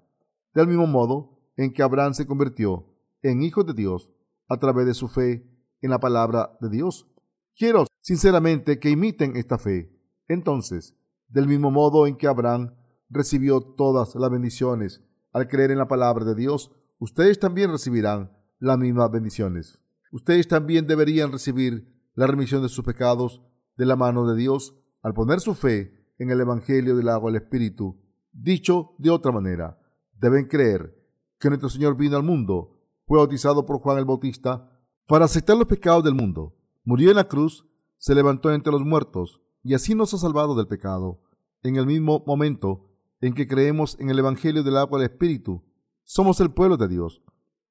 del 0.54 0.68
mismo 0.68 0.88
modo 0.88 1.40
en 1.58 1.74
que 1.74 1.84
Abraham 1.84 2.14
se 2.14 2.28
convirtió 2.28 2.88
en 3.22 3.44
hijo 3.44 3.64
de 3.64 3.74
Dios 3.74 4.12
a 4.48 4.58
través 4.58 4.86
de 4.86 4.94
su 4.94 5.08
fe 5.08 5.48
en 5.82 5.90
la 5.90 6.00
palabra 6.00 6.58
de 6.62 6.70
Dios. 6.70 7.08
Quiero 7.56 7.86
sinceramente 8.02 8.80
que 8.80 8.90
imiten 8.90 9.36
esta 9.36 9.58
fe. 9.58 9.92
Entonces, 10.28 10.96
del 11.28 11.48
mismo 11.48 11.72
modo 11.72 12.08
en 12.08 12.16
que 12.16 12.28
Abraham 12.28 12.76
recibió 13.10 13.62
todas 13.62 14.16
las 14.16 14.30
bendiciones 14.30 15.02
al 15.32 15.48
creer 15.48 15.72
en 15.72 15.78
la 15.78 15.88
palabra 15.88 16.26
de 16.26 16.36
Dios, 16.36 16.72
ustedes 17.00 17.40
también 17.40 17.72
recibirán 17.72 18.32
las 18.60 18.78
mismas 18.78 19.12
bendiciones. 19.12 19.80
Ustedes 20.12 20.48
también 20.48 20.88
deberían 20.88 21.32
recibir 21.32 22.10
la 22.16 22.28
remisión 22.28 22.62
de 22.62 22.70
sus 22.70 22.86
pecados 22.86 23.42
de 23.76 23.86
la 23.86 23.96
mano 23.96 24.28
de 24.28 24.36
Dios 24.36 24.76
al 25.02 25.14
poner 25.14 25.40
su 25.40 25.54
fe 25.54 26.14
en 26.18 26.30
el 26.30 26.40
Evangelio 26.42 26.96
del 26.96 27.10
agua 27.10 27.32
del 27.32 27.42
Espíritu. 27.42 28.00
Dicho 28.32 28.96
de 28.98 29.10
otra 29.10 29.32
manera, 29.32 29.80
deben 30.14 30.48
creer 30.48 30.96
que 31.40 31.50
nuestro 31.50 31.70
Señor 31.70 31.98
vino 31.98 32.16
al 32.16 32.24
mundo, 32.24 32.80
fue 33.06 33.18
bautizado 33.18 33.66
por 33.66 33.80
Juan 33.80 33.98
el 33.98 34.06
Bautista 34.06 34.70
para 35.08 35.26
aceptar 35.26 35.58
los 35.58 35.68
pecados 35.68 36.04
del 36.04 36.16
mundo, 36.16 36.56
murió 36.86 37.10
en 37.10 37.18
la 37.18 37.28
cruz, 37.28 37.68
se 37.98 38.16
levantó 38.16 38.52
entre 38.54 38.72
los 38.72 38.84
muertos 38.84 39.42
y 39.62 39.74
así 39.74 39.96
nos 39.96 40.14
ha 40.14 40.18
salvado 40.18 40.56
del 40.56 40.68
pecado. 40.68 41.22
En 41.62 41.76
el 41.76 41.86
mismo 41.86 42.24
momento 42.26 42.90
en 43.22 43.34
que 43.34 43.48
creemos 43.48 43.98
en 44.00 44.10
el 44.10 44.20
Evangelio 44.20 44.64
del 44.64 44.78
agua 44.78 45.00
del 45.00 45.10
Espíritu, 45.10 45.64
somos 46.04 46.40
el 46.42 46.52
pueblo 46.52 46.78
de 46.78 46.88
Dios. 46.88 47.22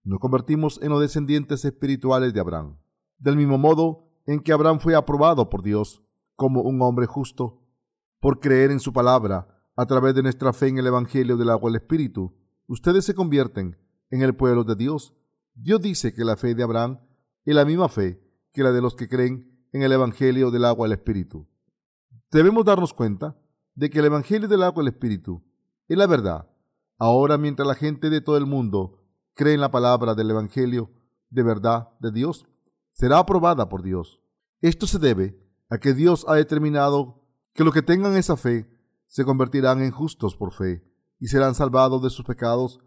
Nos 0.04 0.18
convertimos 0.18 0.80
en 0.82 0.90
los 0.90 1.00
descendientes 1.00 1.64
espirituales 1.64 2.32
de 2.32 2.40
Abraham. 2.40 2.78
Del 3.18 3.36
mismo 3.36 3.58
modo 3.58 4.11
en 4.26 4.40
que 4.40 4.52
Abraham 4.52 4.78
fue 4.78 4.94
aprobado 4.94 5.48
por 5.50 5.62
Dios 5.62 6.02
como 6.36 6.62
un 6.62 6.80
hombre 6.82 7.06
justo, 7.06 7.62
por 8.20 8.40
creer 8.40 8.70
en 8.70 8.80
su 8.80 8.92
palabra, 8.92 9.62
a 9.76 9.86
través 9.86 10.14
de 10.14 10.22
nuestra 10.22 10.52
fe 10.52 10.68
en 10.68 10.78
el 10.78 10.86
Evangelio 10.86 11.36
del 11.36 11.50
agua 11.50 11.70
del 11.70 11.80
Espíritu, 11.80 12.34
ustedes 12.66 13.04
se 13.04 13.14
convierten 13.14 13.78
en 14.10 14.22
el 14.22 14.36
pueblo 14.36 14.64
de 14.64 14.76
Dios. 14.76 15.14
Dios 15.54 15.80
dice 15.80 16.12
que 16.12 16.24
la 16.24 16.36
fe 16.36 16.54
de 16.54 16.62
Abraham 16.62 17.00
es 17.44 17.54
la 17.54 17.64
misma 17.64 17.88
fe 17.88 18.22
que 18.52 18.62
la 18.62 18.72
de 18.72 18.82
los 18.82 18.94
que 18.94 19.08
creen 19.08 19.66
en 19.72 19.82
el 19.82 19.92
Evangelio 19.92 20.50
del 20.50 20.66
agua 20.66 20.86
del 20.86 20.98
Espíritu. 20.98 21.48
Debemos 22.30 22.64
darnos 22.64 22.92
cuenta 22.92 23.36
de 23.74 23.88
que 23.90 23.98
el 24.00 24.06
Evangelio 24.06 24.48
del 24.48 24.62
agua 24.62 24.82
del 24.82 24.92
Espíritu 24.92 25.42
es 25.88 25.96
la 25.96 26.06
verdad. 26.06 26.48
Ahora, 26.98 27.38
mientras 27.38 27.66
la 27.66 27.74
gente 27.74 28.10
de 28.10 28.20
todo 28.20 28.36
el 28.36 28.46
mundo 28.46 29.02
cree 29.34 29.54
en 29.54 29.60
la 29.60 29.70
palabra 29.70 30.14
del 30.14 30.30
Evangelio 30.30 30.90
de 31.30 31.42
verdad 31.42 31.88
de 31.98 32.12
Dios, 32.12 32.46
será 32.92 33.18
aprobada 33.18 33.68
por 33.68 33.82
Dios. 33.82 34.20
Esto 34.60 34.86
se 34.86 34.98
debe 34.98 35.38
a 35.68 35.78
que 35.78 35.94
Dios 35.94 36.24
ha 36.28 36.34
determinado 36.34 37.24
que 37.54 37.64
los 37.64 37.74
que 37.74 37.82
tengan 37.82 38.16
esa 38.16 38.36
fe 38.36 38.68
se 39.06 39.24
convertirán 39.24 39.82
en 39.82 39.90
justos 39.90 40.36
por 40.36 40.52
fe 40.52 40.84
y 41.18 41.26
serán 41.26 41.54
salvados 41.54 42.02
de 42.02 42.10
sus 42.10 42.24
pecados. 42.24 42.80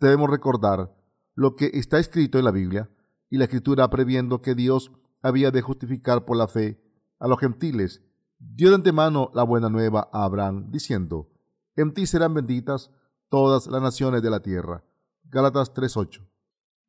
Debemos 0.00 0.30
recordar 0.30 0.94
lo 1.34 1.56
que 1.56 1.70
está 1.74 1.98
escrito 1.98 2.38
en 2.38 2.44
la 2.44 2.50
Biblia 2.50 2.90
y 3.30 3.38
la 3.38 3.44
Escritura 3.44 3.88
previendo 3.88 4.42
que 4.42 4.54
Dios 4.54 4.92
había 5.22 5.50
de 5.50 5.62
justificar 5.62 6.24
por 6.24 6.36
la 6.36 6.48
fe 6.48 6.82
a 7.18 7.28
los 7.28 7.38
gentiles. 7.38 8.02
Dio 8.38 8.70
de 8.70 8.74
antemano 8.74 9.30
la 9.34 9.44
buena 9.44 9.68
nueva 9.68 10.08
a 10.12 10.24
Abraham, 10.24 10.70
diciendo, 10.70 11.30
En 11.76 11.94
ti 11.94 12.06
serán 12.06 12.34
benditas 12.34 12.90
todas 13.28 13.66
las 13.68 13.80
naciones 13.80 14.20
de 14.22 14.30
la 14.30 14.40
tierra. 14.40 14.84
Gálatas 15.24 15.72
3.8. 15.72 16.28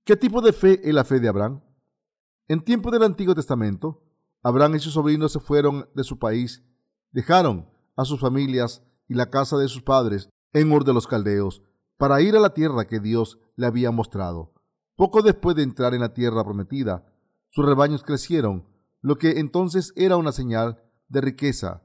¿Qué 0.03 0.17
tipo 0.17 0.41
de 0.41 0.51
fe 0.51 0.81
es 0.83 0.93
la 0.93 1.05
fe 1.05 1.19
de 1.19 1.29
Abraham? 1.29 1.61
En 2.49 2.61
tiempo 2.61 2.91
del 2.91 3.03
Antiguo 3.03 3.33
Testamento, 3.33 4.03
Abraham 4.41 4.75
y 4.75 4.79
sus 4.79 4.93
sobrinos 4.93 5.31
se 5.31 5.39
fueron 5.39 5.87
de 5.95 6.03
su 6.03 6.19
país, 6.19 6.61
dejaron 7.11 7.69
a 7.95 8.03
sus 8.03 8.19
familias 8.19 8.83
y 9.07 9.13
la 9.13 9.29
casa 9.29 9.57
de 9.57 9.69
sus 9.69 9.81
padres 9.81 10.27
en 10.51 10.69
Ur 10.71 10.83
de 10.83 10.93
los 10.93 11.07
Caldeos 11.07 11.61
para 11.97 12.21
ir 12.21 12.35
a 12.35 12.41
la 12.41 12.53
tierra 12.53 12.85
que 12.85 12.99
Dios 12.99 13.39
le 13.55 13.65
había 13.65 13.91
mostrado. 13.91 14.53
Poco 14.97 15.21
después 15.21 15.55
de 15.55 15.63
entrar 15.63 15.93
en 15.93 16.01
la 16.01 16.13
tierra 16.13 16.43
prometida, 16.43 17.05
sus 17.49 17.65
rebaños 17.65 18.03
crecieron, 18.03 18.67
lo 18.99 19.17
que 19.17 19.39
entonces 19.39 19.93
era 19.95 20.17
una 20.17 20.33
señal 20.33 20.83
de 21.07 21.21
riqueza. 21.21 21.81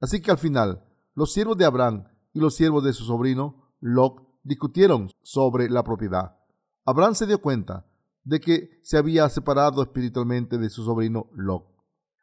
Así 0.00 0.20
que 0.20 0.32
al 0.32 0.38
final, 0.38 0.84
los 1.14 1.32
siervos 1.32 1.56
de 1.56 1.64
Abraham 1.64 2.08
y 2.32 2.40
los 2.40 2.56
siervos 2.56 2.82
de 2.82 2.92
su 2.92 3.04
sobrino 3.04 3.72
Lot 3.78 4.26
discutieron 4.42 5.10
sobre 5.22 5.70
la 5.70 5.84
propiedad. 5.84 6.36
Abraham 6.84 7.14
se 7.14 7.26
dio 7.26 7.40
cuenta 7.40 7.86
de 8.24 8.40
que 8.40 8.80
se 8.82 8.96
había 8.96 9.28
separado 9.28 9.82
espiritualmente 9.82 10.58
de 10.58 10.70
su 10.70 10.84
sobrino 10.84 11.30
Lot. 11.34 11.66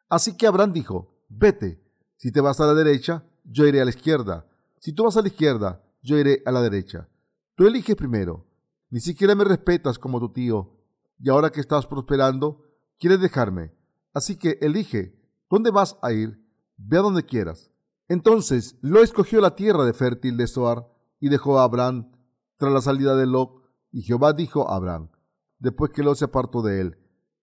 Así 0.10 0.36
que 0.36 0.48
Abraham 0.48 0.74
dijo, 0.74 1.24
vete, 1.30 1.84
si 2.18 2.32
te 2.32 2.42
vas 2.42 2.60
a 2.60 2.66
la 2.66 2.74
derecha, 2.74 3.24
yo 3.44 3.66
iré 3.66 3.82
a 3.82 3.86
la 3.86 3.92
izquierda. 3.92 4.48
Si 4.80 4.94
tú 4.94 5.04
vas 5.04 5.18
a 5.18 5.22
la 5.22 5.28
izquierda, 5.28 5.84
yo 6.02 6.18
iré 6.18 6.42
a 6.46 6.52
la 6.52 6.62
derecha. 6.62 7.10
Tú 7.56 7.68
eliges 7.68 7.96
primero. 7.96 8.46
Ni 8.90 9.00
siquiera 9.00 9.36
me 9.36 9.44
respetas 9.44 10.00
como 10.00 10.20
tu 10.20 10.32
tío. 10.32 10.78
Y 11.20 11.30
ahora 11.30 11.52
que 11.52 11.60
estás 11.60 11.86
prosperando, 11.86 12.64
quieres 12.98 13.20
dejarme. 13.20 13.74
Así 14.14 14.38
que 14.38 14.58
elige. 14.62 15.20
¿Dónde 15.50 15.72
vas 15.72 15.98
a 16.02 16.12
ir? 16.12 16.44
Ve 16.78 16.98
a 16.98 17.02
donde 17.02 17.26
quieras. 17.26 17.72
Entonces 18.08 18.78
Lo 18.82 19.02
escogió 19.02 19.42
la 19.42 19.56
tierra 19.56 19.86
de 19.86 19.94
fértil 19.94 20.38
de 20.38 20.48
Soar 20.48 20.88
y 21.20 21.30
dejó 21.30 21.60
a 21.60 21.64
Abraham 21.64 22.12
tras 22.58 22.74
la 22.74 22.82
salida 22.82 23.16
de 23.16 23.28
Lot. 23.28 23.52
Y 23.92 24.02
Jehová 24.02 24.34
dijo 24.34 24.70
a 24.70 24.76
Abraham, 24.76 25.10
después 25.60 25.92
que 25.92 26.04
Lot 26.04 26.18
se 26.18 26.26
apartó 26.26 26.62
de 26.62 26.82
él, 26.82 26.98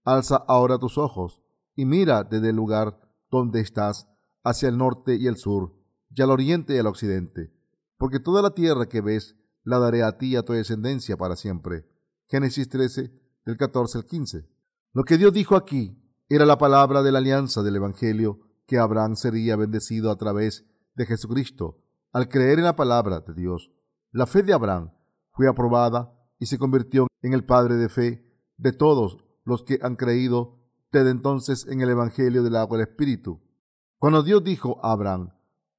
alza 0.04 0.36
ahora 0.48 0.78
tus 0.78 0.98
ojos 0.98 1.42
y 1.74 1.84
mira 1.84 2.24
desde 2.24 2.50
el 2.50 2.56
lugar 2.56 2.98
donde 3.30 3.60
estás 3.60 4.08
hacia 4.42 4.68
el 4.68 4.78
norte 4.78 5.16
y 5.16 5.26
el 5.26 5.36
sur, 5.36 5.74
y 6.10 6.22
al 6.22 6.30
oriente 6.30 6.74
y 6.74 6.78
al 6.78 6.86
occidente, 6.86 7.52
porque 7.98 8.20
toda 8.20 8.42
la 8.42 8.50
tierra 8.50 8.86
que 8.86 9.00
ves 9.00 9.36
la 9.64 9.78
daré 9.78 10.02
a 10.02 10.16
ti 10.16 10.28
y 10.28 10.36
a 10.36 10.44
tu 10.44 10.52
descendencia 10.52 11.16
para 11.16 11.36
siempre. 11.36 11.84
Génesis 12.28 12.68
13, 12.68 13.12
del 13.44 13.56
14 13.56 13.98
al 13.98 14.04
15. 14.04 14.48
Lo 14.92 15.04
que 15.04 15.18
Dios 15.18 15.32
dijo 15.32 15.56
aquí 15.56 16.00
era 16.28 16.46
la 16.46 16.58
palabra 16.58 17.02
de 17.02 17.12
la 17.12 17.18
alianza 17.18 17.62
del 17.62 17.76
Evangelio, 17.76 18.40
que 18.66 18.78
Abraham 18.78 19.16
sería 19.16 19.56
bendecido 19.56 20.10
a 20.10 20.16
través 20.16 20.64
de 20.94 21.06
Jesucristo, 21.06 21.82
al 22.12 22.28
creer 22.28 22.58
en 22.58 22.64
la 22.64 22.76
palabra 22.76 23.20
de 23.20 23.34
Dios. 23.34 23.70
La 24.10 24.26
fe 24.26 24.42
de 24.42 24.52
Abraham 24.52 24.92
fue 25.32 25.48
aprobada 25.48 26.12
y 26.38 26.46
se 26.46 26.58
convirtió 26.58 27.06
en 27.22 27.32
el 27.32 27.44
padre 27.44 27.76
de 27.76 27.88
fe 27.88 28.24
de 28.56 28.72
todos 28.72 29.18
los 29.44 29.62
que 29.62 29.78
han 29.82 29.96
creído 29.96 30.58
desde 30.92 31.10
entonces 31.10 31.66
en 31.66 31.80
el 31.80 31.90
Evangelio 31.90 32.42
del 32.42 32.56
agua 32.56 32.78
del 32.78 32.88
Espíritu. 32.88 33.40
Cuando 33.98 34.22
Dios 34.22 34.42
dijo 34.44 34.78
a 34.82 34.92
Abraham, 34.92 35.32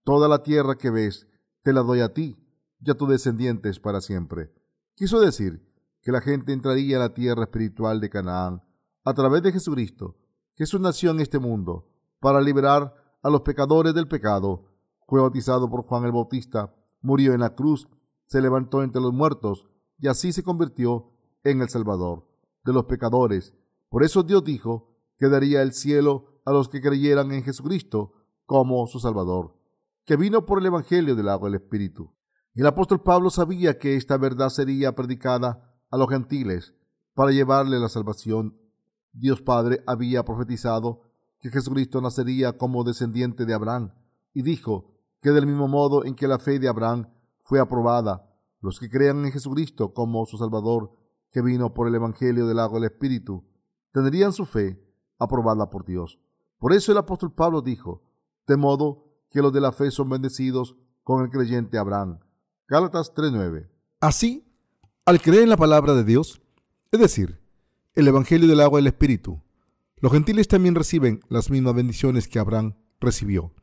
Toda 0.04 0.30
la 0.30 0.42
tierra 0.42 0.76
que 0.76 0.90
ves, 0.90 1.28
te 1.64 1.74
la 1.74 1.82
doy 1.82 2.00
a 2.00 2.14
ti 2.14 2.38
y 2.80 2.90
a 2.90 2.94
tus 2.94 3.10
descendientes 3.10 3.80
para 3.80 4.00
siempre. 4.00 4.54
Quiso 4.96 5.20
decir 5.20 5.68
que 6.02 6.14
la 6.14 6.22
gente 6.22 6.54
entraría 6.54 6.96
a 6.96 7.02
la 7.02 7.14
tierra 7.14 7.44
espiritual 7.44 8.00
de 8.00 8.10
Canaán 8.10 8.64
a 9.04 9.14
través 9.14 9.44
de 9.44 9.52
Jesucristo. 9.52 10.16
Jesús 10.56 10.80
nació 10.80 11.12
en 11.12 11.20
este 11.20 11.40
mundo 11.40 11.90
para 12.20 12.40
liberar 12.40 12.96
a 13.22 13.30
los 13.30 13.42
pecadores 13.42 13.94
del 13.94 14.08
pecado. 14.08 14.66
Fue 15.08 15.20
bautizado 15.20 15.70
por 15.70 15.84
Juan 15.84 16.06
el 16.06 16.14
Bautista, 16.14 16.74
murió 17.02 17.34
en 17.34 17.42
la 17.42 17.56
cruz, 17.56 17.88
se 18.28 18.42
levantó 18.42 18.84
entre 18.84 19.02
los 19.02 19.14
muertos 19.14 19.68
y 20.00 20.08
así 20.08 20.32
se 20.32 20.44
convirtió 20.44 21.12
en 21.50 21.62
el 21.62 21.70
Salvador 21.70 22.28
de 22.64 22.74
los 22.74 22.86
pecadores. 22.86 23.54
Por 23.90 24.04
eso 24.04 24.24
Dios 24.24 24.44
dijo 24.44 24.96
que 25.18 25.30
daría 25.30 25.62
el 25.62 25.74
cielo 25.74 26.42
a 26.46 26.52
los 26.52 26.70
que 26.70 26.82
creyeran 26.82 27.32
en 27.32 27.44
Jesucristo 27.44 28.14
como 28.46 28.86
su 28.88 29.00
Salvador 29.00 29.58
que 30.08 30.16
vino 30.16 30.46
por 30.46 30.60
el 30.60 30.68
Evangelio 30.68 31.18
del 31.18 31.28
agua 31.28 31.50
del 31.50 31.60
Espíritu. 31.60 32.10
El 32.56 32.66
apóstol 32.66 33.04
Pablo 33.04 33.30
sabía 33.30 33.78
que 33.78 33.98
esta 33.98 34.18
verdad 34.18 34.48
sería 34.48 34.96
predicada 34.96 35.78
a 35.92 35.98
los 35.98 36.08
gentiles 36.08 36.74
para 37.14 37.32
llevarle 37.32 37.78
la 37.78 37.90
salvación. 37.90 38.58
Dios 39.12 39.42
Padre 39.42 39.84
había 39.86 40.24
profetizado 40.24 41.02
que 41.42 41.50
Jesucristo 41.50 42.00
nacería 42.00 42.58
como 42.58 42.86
descendiente 42.86 43.46
de 43.46 43.54
Abraham 43.54 43.92
y 44.34 44.44
dijo 44.44 44.94
que 45.22 45.32
del 45.32 45.46
mismo 45.46 45.68
modo 45.68 46.06
en 46.06 46.16
que 46.16 46.30
la 46.30 46.40
fe 46.40 46.58
de 46.58 46.70
Abraham 46.70 47.10
fue 47.44 47.60
aprobada, 47.60 48.34
los 48.62 48.80
que 48.80 48.90
crean 48.90 49.26
en 49.26 49.34
Jesucristo 49.34 49.94
como 49.94 50.26
su 50.26 50.38
Salvador, 50.38 50.92
que 51.38 51.44
vino 51.44 51.72
por 51.72 51.88
el 51.88 51.94
Evangelio 51.94 52.48
del 52.48 52.58
agua 52.58 52.80
del 52.80 52.90
Espíritu, 52.90 53.46
tendrían 53.94 54.34
su 54.34 54.48
fe 54.48 54.84
aprobada 55.20 55.70
por 55.70 55.86
Dios. 55.86 56.18
Por 56.58 56.74
eso 56.74 56.92
el 56.92 56.98
apóstol 56.98 57.32
Pablo 57.32 57.62
dijo, 57.62 58.02
de 58.48 58.58
modo 58.58 59.06
que 59.30 59.44
los 59.44 59.54
de 59.54 59.62
la 59.62 59.72
fe 59.72 59.92
son 59.92 60.10
bendecidos 60.10 60.76
con 61.04 61.24
el 61.24 61.30
creyente 61.30 61.78
Abraham. 61.78 62.22
Gálatas 62.68 63.14
3:9. 63.14 63.70
Así, 64.00 64.52
al 65.06 65.22
creer 65.22 65.44
en 65.44 65.50
la 65.50 65.58
palabra 65.58 65.94
de 65.94 66.04
Dios, 66.04 66.42
es 66.92 67.00
decir, 67.00 67.40
el 67.94 68.08
Evangelio 68.08 68.48
del 68.48 68.62
agua 68.62 68.80
y 68.80 68.82
el 68.82 68.88
Espíritu, 68.88 69.40
los 69.98 70.12
gentiles 70.12 70.48
también 70.48 70.74
reciben 70.74 71.20
las 71.30 71.52
mismas 71.52 71.76
bendiciones 71.76 72.28
que 72.28 72.40
Abraham 72.40 72.74
recibió. 73.00 73.54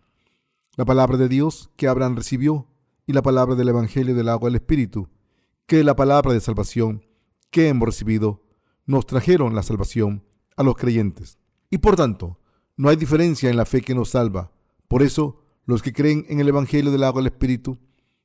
La 0.77 0.85
palabra 0.85 1.17
de 1.17 1.27
Dios 1.27 1.73
que 1.75 1.89
Abraham 1.89 2.15
recibió 2.15 2.69
y 3.05 3.15
la 3.15 3.23
palabra 3.23 3.57
del 3.57 3.71
Evangelio 3.71 4.15
del 4.15 4.29
agua 4.29 4.49
y 4.49 4.53
el 4.53 4.61
Espíritu, 4.61 5.09
que 5.67 5.81
es 5.81 5.85
la 5.85 5.97
palabra 5.97 6.33
de 6.33 6.39
salvación 6.39 7.03
que 7.55 7.69
hemos 7.69 7.87
recibido, 7.87 8.43
nos 8.85 9.07
trajeron 9.07 9.55
la 9.55 9.63
salvación 9.63 10.25
a 10.57 10.65
los 10.65 10.75
creyentes. 10.75 11.39
Y 11.71 11.79
por 11.79 11.95
tanto, 11.95 12.41
no 12.77 12.89
hay 12.89 12.97
diferencia 12.97 13.49
en 13.49 13.57
la 13.57 13.65
fe 13.65 13.81
que 13.81 13.95
nos 13.95 14.11
salva. 14.11 14.51
Por 14.89 15.05
eso, 15.05 15.41
los 15.65 15.81
que 15.81 15.93
creen 15.93 16.27
en 16.29 16.41
el 16.41 16.49
Evangelio 16.49 16.91
del 16.91 17.05
agua 17.05 17.21
del 17.21 17.31
Espíritu 17.33 17.79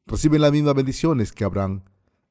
reciben 0.07 0.41
las 0.41 0.51
mismas 0.51 0.73
bendiciones 0.73 1.31
que 1.31 1.43
Abraham, 1.43 1.83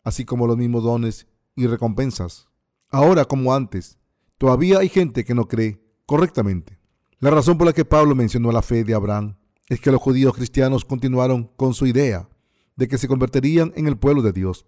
así 0.02 0.24
como 0.24 0.48
los 0.48 0.56
mismos 0.56 0.82
dones 0.82 1.28
y 1.54 1.68
recompensas. 1.68 2.48
Ahora 2.90 3.24
como 3.26 3.54
antes, 3.54 3.96
todavía 4.37 4.80
hay 4.80 4.88
gente 4.88 5.24
que 5.24 5.37
no 5.37 5.46
cree 5.46 5.80
correctamente. 6.04 6.80
La 7.20 7.30
razón 7.30 7.58
por 7.58 7.68
la 7.68 7.72
que 7.72 7.84
Pablo 7.84 8.16
mencionó 8.16 8.50
la 8.50 8.62
fe 8.62 8.82
de 8.82 8.94
Abraham 8.94 9.37
es 9.68 9.80
que 9.80 9.92
los 9.92 10.02
judíos 10.02 10.34
cristianos 10.34 10.84
continuaron 10.84 11.44
con 11.56 11.74
su 11.74 11.87
idea 11.87 12.28
de 12.74 12.88
que 12.88 12.98
se 12.98 13.06
convertirían 13.06 13.72
en 13.76 13.87
el 13.87 13.96
pueblo 13.96 14.20
de 14.20 14.32
Dios 14.32 14.66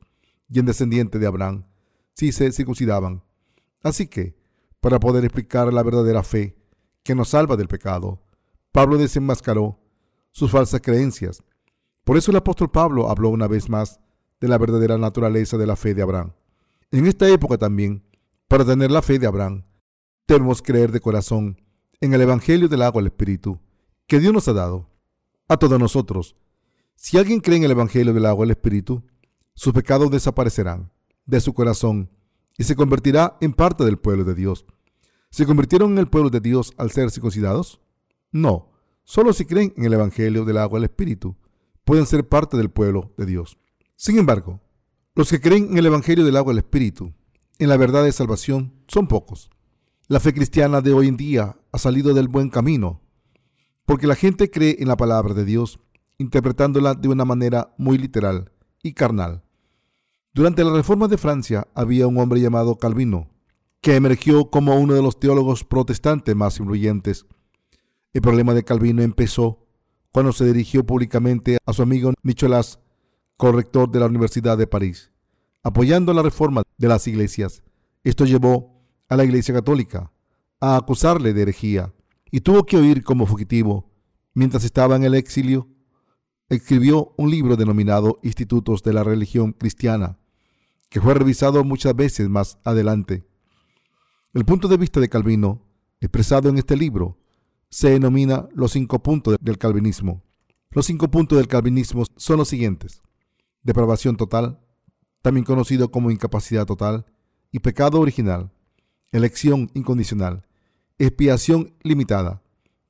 y 0.48 0.60
en 0.60 0.66
descendiente 0.66 1.18
de 1.18 1.26
Abraham 1.26 1.64
si 2.20 2.32
se 2.32 2.52
circuncidaban. 2.52 3.22
Así 3.82 4.06
que, 4.06 4.36
para 4.80 5.00
poder 5.00 5.24
explicar 5.24 5.72
la 5.72 5.82
verdadera 5.82 6.22
fe 6.22 6.54
que 7.02 7.14
nos 7.14 7.30
salva 7.30 7.56
del 7.56 7.66
pecado, 7.66 8.20
Pablo 8.72 8.98
desenmascaró 8.98 9.80
sus 10.30 10.50
falsas 10.50 10.82
creencias. 10.82 11.42
Por 12.04 12.18
eso 12.18 12.30
el 12.30 12.36
apóstol 12.36 12.70
Pablo 12.70 13.08
habló 13.08 13.30
una 13.30 13.48
vez 13.48 13.70
más 13.70 14.00
de 14.38 14.48
la 14.48 14.58
verdadera 14.58 14.98
naturaleza 14.98 15.56
de 15.56 15.66
la 15.66 15.76
fe 15.76 15.94
de 15.94 16.02
Abraham. 16.02 16.34
En 16.90 17.06
esta 17.06 17.26
época 17.26 17.56
también, 17.56 18.04
para 18.48 18.66
tener 18.66 18.90
la 18.90 19.00
fe 19.00 19.18
de 19.18 19.26
Abraham, 19.26 19.64
debemos 20.28 20.60
creer 20.60 20.92
de 20.92 21.00
corazón 21.00 21.62
en 22.02 22.12
el 22.12 22.20
Evangelio 22.20 22.68
del 22.68 22.82
agua 22.82 23.00
del 23.00 23.12
Espíritu 23.12 23.58
que 24.06 24.20
Dios 24.20 24.34
nos 24.34 24.46
ha 24.46 24.52
dado 24.52 24.90
a 25.48 25.56
todos 25.56 25.80
nosotros. 25.80 26.36
Si 26.96 27.16
alguien 27.16 27.40
cree 27.40 27.56
en 27.56 27.64
el 27.64 27.70
Evangelio 27.70 28.12
del 28.12 28.26
agua 28.26 28.44
del 28.44 28.50
Espíritu, 28.50 29.02
sus 29.54 29.72
pecados 29.72 30.10
desaparecerán 30.10 30.92
de 31.30 31.40
su 31.40 31.54
corazón 31.54 32.10
y 32.58 32.64
se 32.64 32.76
convertirá 32.76 33.38
en 33.40 33.52
parte 33.52 33.84
del 33.84 33.98
pueblo 33.98 34.24
de 34.24 34.34
Dios. 34.34 34.66
¿Se 35.30 35.46
convirtieron 35.46 35.92
en 35.92 35.98
el 35.98 36.08
pueblo 36.08 36.28
de 36.28 36.40
Dios 36.40 36.72
al 36.76 36.90
ser 36.90 37.10
circuncidados? 37.10 37.80
No, 38.32 38.72
solo 39.04 39.32
si 39.32 39.44
creen 39.44 39.72
en 39.76 39.84
el 39.84 39.94
Evangelio 39.94 40.44
del 40.44 40.58
agua 40.58 40.78
del 40.78 40.90
Espíritu, 40.90 41.36
pueden 41.84 42.04
ser 42.06 42.28
parte 42.28 42.56
del 42.56 42.70
pueblo 42.70 43.14
de 43.16 43.26
Dios. 43.26 43.58
Sin 43.96 44.18
embargo, 44.18 44.60
los 45.14 45.30
que 45.30 45.40
creen 45.40 45.68
en 45.70 45.78
el 45.78 45.86
Evangelio 45.86 46.24
del 46.24 46.36
agua 46.36 46.52
del 46.52 46.64
Espíritu, 46.64 47.14
en 47.58 47.68
la 47.68 47.76
verdad 47.76 48.04
de 48.04 48.12
salvación, 48.12 48.74
son 48.88 49.06
pocos. 49.06 49.50
La 50.08 50.18
fe 50.18 50.34
cristiana 50.34 50.80
de 50.80 50.92
hoy 50.92 51.08
en 51.08 51.16
día 51.16 51.56
ha 51.70 51.78
salido 51.78 52.12
del 52.14 52.28
buen 52.28 52.50
camino, 52.50 53.00
porque 53.86 54.06
la 54.06 54.16
gente 54.16 54.50
cree 54.50 54.76
en 54.80 54.88
la 54.88 54.96
palabra 54.96 55.34
de 55.34 55.44
Dios, 55.44 55.78
interpretándola 56.18 56.94
de 56.94 57.08
una 57.08 57.24
manera 57.24 57.74
muy 57.78 57.98
literal 57.98 58.52
y 58.82 58.94
carnal. 58.94 59.44
Durante 60.32 60.62
la 60.62 60.72
Reforma 60.72 61.08
de 61.08 61.18
Francia 61.18 61.66
había 61.74 62.06
un 62.06 62.16
hombre 62.18 62.40
llamado 62.40 62.76
Calvino, 62.76 63.28
que 63.80 63.96
emergió 63.96 64.48
como 64.48 64.78
uno 64.78 64.94
de 64.94 65.02
los 65.02 65.18
teólogos 65.18 65.64
protestantes 65.64 66.36
más 66.36 66.60
influyentes. 66.60 67.26
El 68.12 68.22
problema 68.22 68.54
de 68.54 68.62
Calvino 68.62 69.02
empezó 69.02 69.66
cuando 70.12 70.32
se 70.32 70.44
dirigió 70.44 70.86
públicamente 70.86 71.58
a 71.66 71.72
su 71.72 71.82
amigo 71.82 72.12
Nicholas, 72.22 72.78
corrector 73.36 73.90
de 73.90 73.98
la 73.98 74.06
Universidad 74.06 74.56
de 74.56 74.68
París, 74.68 75.10
apoyando 75.64 76.14
la 76.14 76.22
reforma 76.22 76.62
de 76.78 76.88
las 76.88 77.08
iglesias. 77.08 77.64
Esto 78.04 78.24
llevó 78.24 78.84
a 79.08 79.16
la 79.16 79.24
Iglesia 79.24 79.52
Católica 79.52 80.12
a 80.60 80.76
acusarle 80.76 81.32
de 81.32 81.42
herejía 81.42 81.92
y 82.30 82.42
tuvo 82.42 82.66
que 82.66 82.76
huir 82.76 83.02
como 83.02 83.26
fugitivo. 83.26 83.90
Mientras 84.34 84.62
estaba 84.62 84.94
en 84.94 85.02
el 85.02 85.14
exilio, 85.14 85.66
escribió 86.50 87.14
un 87.16 87.30
libro 87.30 87.56
denominado 87.56 88.18
Institutos 88.22 88.82
de 88.82 88.92
la 88.92 89.04
Religión 89.04 89.52
Cristiana, 89.52 90.18
que 90.88 91.00
fue 91.00 91.14
revisado 91.14 91.62
muchas 91.62 91.94
veces 91.94 92.28
más 92.28 92.58
adelante. 92.64 93.24
El 94.34 94.44
punto 94.44 94.66
de 94.66 94.76
vista 94.76 94.98
de 94.98 95.08
Calvino, 95.08 95.62
expresado 96.00 96.48
en 96.48 96.58
este 96.58 96.76
libro, 96.76 97.18
se 97.68 97.90
denomina 97.90 98.48
los 98.52 98.72
cinco 98.72 99.00
puntos 99.00 99.36
del 99.40 99.58
calvinismo. 99.58 100.24
Los 100.70 100.86
cinco 100.86 101.08
puntos 101.08 101.38
del 101.38 101.46
calvinismo 101.46 102.04
son 102.16 102.38
los 102.38 102.48
siguientes. 102.48 103.00
Depravación 103.62 104.16
total, 104.16 104.58
también 105.22 105.44
conocido 105.44 105.92
como 105.92 106.10
incapacidad 106.10 106.66
total, 106.66 107.06
y 107.52 107.60
pecado 107.60 108.00
original, 108.00 108.50
elección 109.12 109.70
incondicional, 109.74 110.46
expiación 110.98 111.74
limitada, 111.82 112.42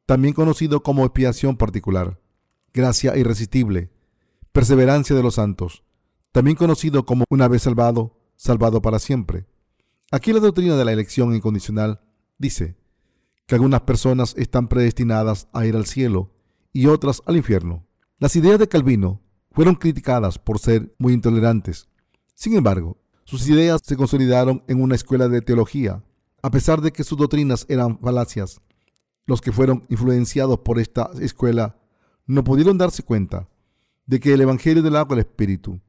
también 0.07 0.33
conocido 0.33 0.83
como 0.83 1.05
expiación 1.05 1.57
particular, 1.57 2.19
gracia 2.73 3.17
irresistible, 3.17 3.91
perseverancia 4.53 5.15
de 5.17 5.23
los 5.23 5.35
santos, 5.35 5.85
también 6.33 6.57
conocido 6.57 7.05
como 7.05 7.25
una 7.29 7.49
vez 7.49 7.63
salvado, 7.63 8.17
salvado 8.37 8.83
para 8.83 8.99
siempre. 8.99 9.47
Aquí 10.11 10.33
la 10.33 10.41
doctrina 10.41 10.77
de 10.77 10.85
la 10.85 10.93
elección 10.93 11.35
incondicional 11.35 12.01
dice 12.39 12.77
que 13.47 13.55
algunas 13.55 13.83
personas 13.83 14.35
están 14.37 14.69
predestinadas 14.69 15.49
a 15.53 15.67
ir 15.67 15.77
al 15.77 15.87
cielo 15.87 16.33
y 16.73 16.87
otras 16.87 17.23
al 17.27 17.37
infierno. 17.37 17.87
Las 18.19 18.37
ideas 18.37 18.59
de 18.59 18.69
Calvino 18.69 19.21
fueron 19.53 19.75
criticadas 19.75 20.39
por 20.39 20.59
ser 20.59 20.95
muy 20.99 21.13
intolerantes. 21.13 21.89
Sin 22.35 22.55
embargo, 22.55 22.99
sus 23.25 23.49
ideas 23.49 23.81
se 23.85 23.97
consolidaron 23.97 24.63
en 24.69 24.83
una 24.83 24.95
escuela 24.95 25.29
de 25.29 25.43
teología, 25.43 26.03
a 26.43 26.51
pesar 26.51 26.81
de 26.81 26.93
que 26.93 27.05
sus 27.05 27.19
doctrinas 27.19 27.67
eran 27.69 27.99
falacias. 27.99 28.61
Los 29.27 29.41
que 29.41 29.53
fueron 29.53 29.85
influenciados 29.89 30.61
por 30.61 30.79
esta 30.79 31.11
escuela 31.21 31.80
no 32.31 32.45
pudieron 32.45 32.79
darse 32.79 33.03
cuenta 33.03 33.49
de 34.07 34.21
que 34.21 34.33
el 34.33 34.41
Evangelio 34.41 34.85
del 34.85 34.95
agua 34.95 35.17
del 35.17 35.27
Espíritu 35.27 35.81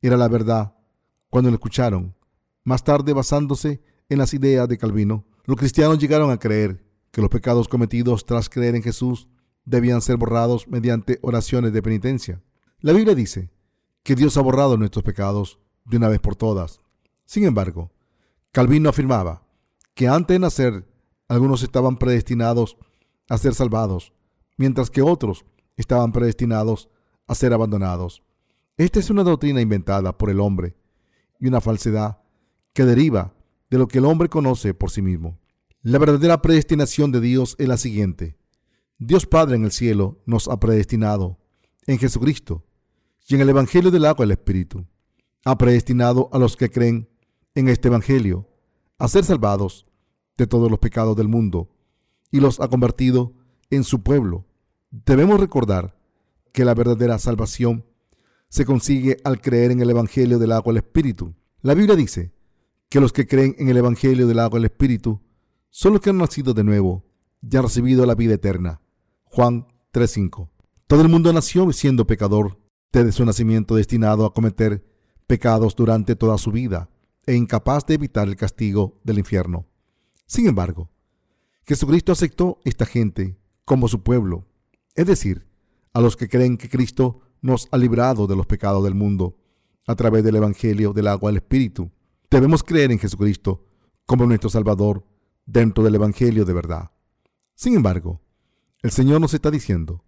era 0.00 0.16
la 0.16 0.28
verdad 0.28 0.72
cuando 1.28 1.50
lo 1.50 1.56
escucharon. 1.56 2.14
Más 2.62 2.84
tarde, 2.84 3.12
basándose 3.12 3.82
en 4.08 4.18
las 4.18 4.32
ideas 4.32 4.68
de 4.68 4.78
Calvino, 4.78 5.24
los 5.46 5.56
cristianos 5.56 5.98
llegaron 5.98 6.30
a 6.30 6.38
creer 6.38 6.84
que 7.10 7.20
los 7.20 7.28
pecados 7.28 7.66
cometidos 7.66 8.24
tras 8.24 8.48
creer 8.48 8.76
en 8.76 8.84
Jesús 8.84 9.26
debían 9.64 10.00
ser 10.00 10.16
borrados 10.16 10.68
mediante 10.68 11.18
oraciones 11.22 11.72
de 11.72 11.82
penitencia. 11.82 12.40
La 12.78 12.92
Biblia 12.92 13.16
dice 13.16 13.50
que 14.04 14.14
Dios 14.14 14.36
ha 14.36 14.42
borrado 14.42 14.76
nuestros 14.76 15.02
pecados 15.02 15.58
de 15.86 15.96
una 15.96 16.08
vez 16.08 16.20
por 16.20 16.36
todas. 16.36 16.78
Sin 17.26 17.44
embargo, 17.44 17.90
Calvino 18.52 18.90
afirmaba 18.90 19.42
que 19.94 20.06
antes 20.06 20.36
de 20.36 20.38
nacer 20.38 20.88
algunos 21.26 21.64
estaban 21.64 21.96
predestinados 21.96 22.76
a 23.28 23.38
ser 23.38 23.54
salvados, 23.54 24.12
mientras 24.56 24.88
que 24.88 25.02
otros 25.02 25.44
estaban 25.80 26.12
predestinados 26.12 26.88
a 27.26 27.34
ser 27.34 27.52
abandonados. 27.52 28.22
Esta 28.76 28.98
es 28.98 29.10
una 29.10 29.22
doctrina 29.22 29.60
inventada 29.60 30.16
por 30.16 30.30
el 30.30 30.40
hombre 30.40 30.76
y 31.38 31.48
una 31.48 31.60
falsedad 31.60 32.18
que 32.72 32.84
deriva 32.84 33.34
de 33.70 33.78
lo 33.78 33.88
que 33.88 33.98
el 33.98 34.04
hombre 34.04 34.28
conoce 34.28 34.74
por 34.74 34.90
sí 34.90 35.02
mismo. 35.02 35.38
La 35.82 35.98
verdadera 35.98 36.42
predestinación 36.42 37.12
de 37.12 37.20
Dios 37.20 37.56
es 37.58 37.68
la 37.68 37.76
siguiente. 37.76 38.36
Dios 38.98 39.26
Padre 39.26 39.56
en 39.56 39.64
el 39.64 39.72
cielo 39.72 40.22
nos 40.26 40.48
ha 40.48 40.60
predestinado 40.60 41.38
en 41.86 41.98
Jesucristo 41.98 42.66
y 43.26 43.34
en 43.34 43.40
el 43.40 43.48
Evangelio 43.48 43.90
del 43.90 44.04
agua 44.04 44.24
del 44.24 44.32
Espíritu. 44.32 44.86
Ha 45.44 45.56
predestinado 45.56 46.28
a 46.32 46.38
los 46.38 46.56
que 46.56 46.68
creen 46.68 47.08
en 47.54 47.68
este 47.68 47.88
Evangelio 47.88 48.48
a 48.98 49.08
ser 49.08 49.24
salvados 49.24 49.86
de 50.36 50.46
todos 50.46 50.70
los 50.70 50.78
pecados 50.78 51.16
del 51.16 51.28
mundo 51.28 51.70
y 52.30 52.40
los 52.40 52.60
ha 52.60 52.68
convertido 52.68 53.32
en 53.70 53.84
su 53.84 54.02
pueblo. 54.02 54.46
Debemos 54.90 55.38
recordar 55.38 55.96
que 56.52 56.64
la 56.64 56.74
verdadera 56.74 57.18
salvación 57.18 57.84
se 58.48 58.64
consigue 58.64 59.18
al 59.22 59.40
creer 59.40 59.70
en 59.70 59.80
el 59.80 59.90
Evangelio 59.90 60.40
del 60.40 60.50
agua 60.50 60.72
del 60.72 60.82
Espíritu. 60.82 61.34
La 61.62 61.74
Biblia 61.74 61.94
dice 61.94 62.32
que 62.88 63.00
los 63.00 63.12
que 63.12 63.28
creen 63.28 63.54
en 63.58 63.68
el 63.68 63.76
Evangelio 63.76 64.26
del 64.26 64.40
agua 64.40 64.58
del 64.58 64.66
Espíritu 64.66 65.20
son 65.70 65.92
los 65.92 66.02
que 66.02 66.10
han 66.10 66.18
nacido 66.18 66.54
de 66.54 66.64
nuevo 66.64 67.04
y 67.40 67.56
han 67.56 67.62
recibido 67.62 68.04
la 68.04 68.16
vida 68.16 68.34
eterna. 68.34 68.80
Juan 69.24 69.68
3.5. 69.92 70.50
Todo 70.88 71.02
el 71.02 71.08
mundo 71.08 71.32
nació 71.32 71.72
siendo 71.72 72.08
pecador, 72.08 72.58
desde 72.92 73.12
su 73.12 73.24
nacimiento 73.24 73.76
destinado 73.76 74.26
a 74.26 74.34
cometer 74.34 74.84
pecados 75.28 75.76
durante 75.76 76.16
toda 76.16 76.36
su 76.38 76.50
vida 76.50 76.90
e 77.26 77.36
incapaz 77.36 77.86
de 77.86 77.94
evitar 77.94 78.26
el 78.26 78.34
castigo 78.34 78.98
del 79.04 79.18
infierno. 79.18 79.66
Sin 80.26 80.48
embargo, 80.48 80.90
Jesucristo 81.64 82.10
aceptó 82.10 82.58
esta 82.64 82.86
gente 82.86 83.38
como 83.64 83.86
su 83.86 84.02
pueblo, 84.02 84.49
es 84.94 85.06
decir, 85.06 85.46
a 85.92 86.00
los 86.00 86.16
que 86.16 86.28
creen 86.28 86.56
que 86.56 86.68
Cristo 86.68 87.20
nos 87.40 87.68
ha 87.70 87.78
librado 87.78 88.26
de 88.26 88.36
los 88.36 88.46
pecados 88.46 88.84
del 88.84 88.94
mundo 88.94 89.36
a 89.86 89.94
través 89.96 90.22
del 90.24 90.36
Evangelio 90.36 90.92
del 90.92 91.08
agua 91.08 91.30
del 91.30 91.38
Espíritu. 91.38 91.90
Debemos 92.30 92.62
creer 92.62 92.92
en 92.92 92.98
Jesucristo 92.98 93.64
como 94.06 94.26
nuestro 94.26 94.50
Salvador 94.50 95.04
dentro 95.46 95.82
del 95.82 95.94
Evangelio 95.94 96.44
de 96.44 96.52
verdad. 96.52 96.90
Sin 97.54 97.74
embargo, 97.74 98.20
el 98.82 98.90
Señor 98.90 99.20
nos 99.20 99.34
está 99.34 99.50
diciendo 99.50 100.04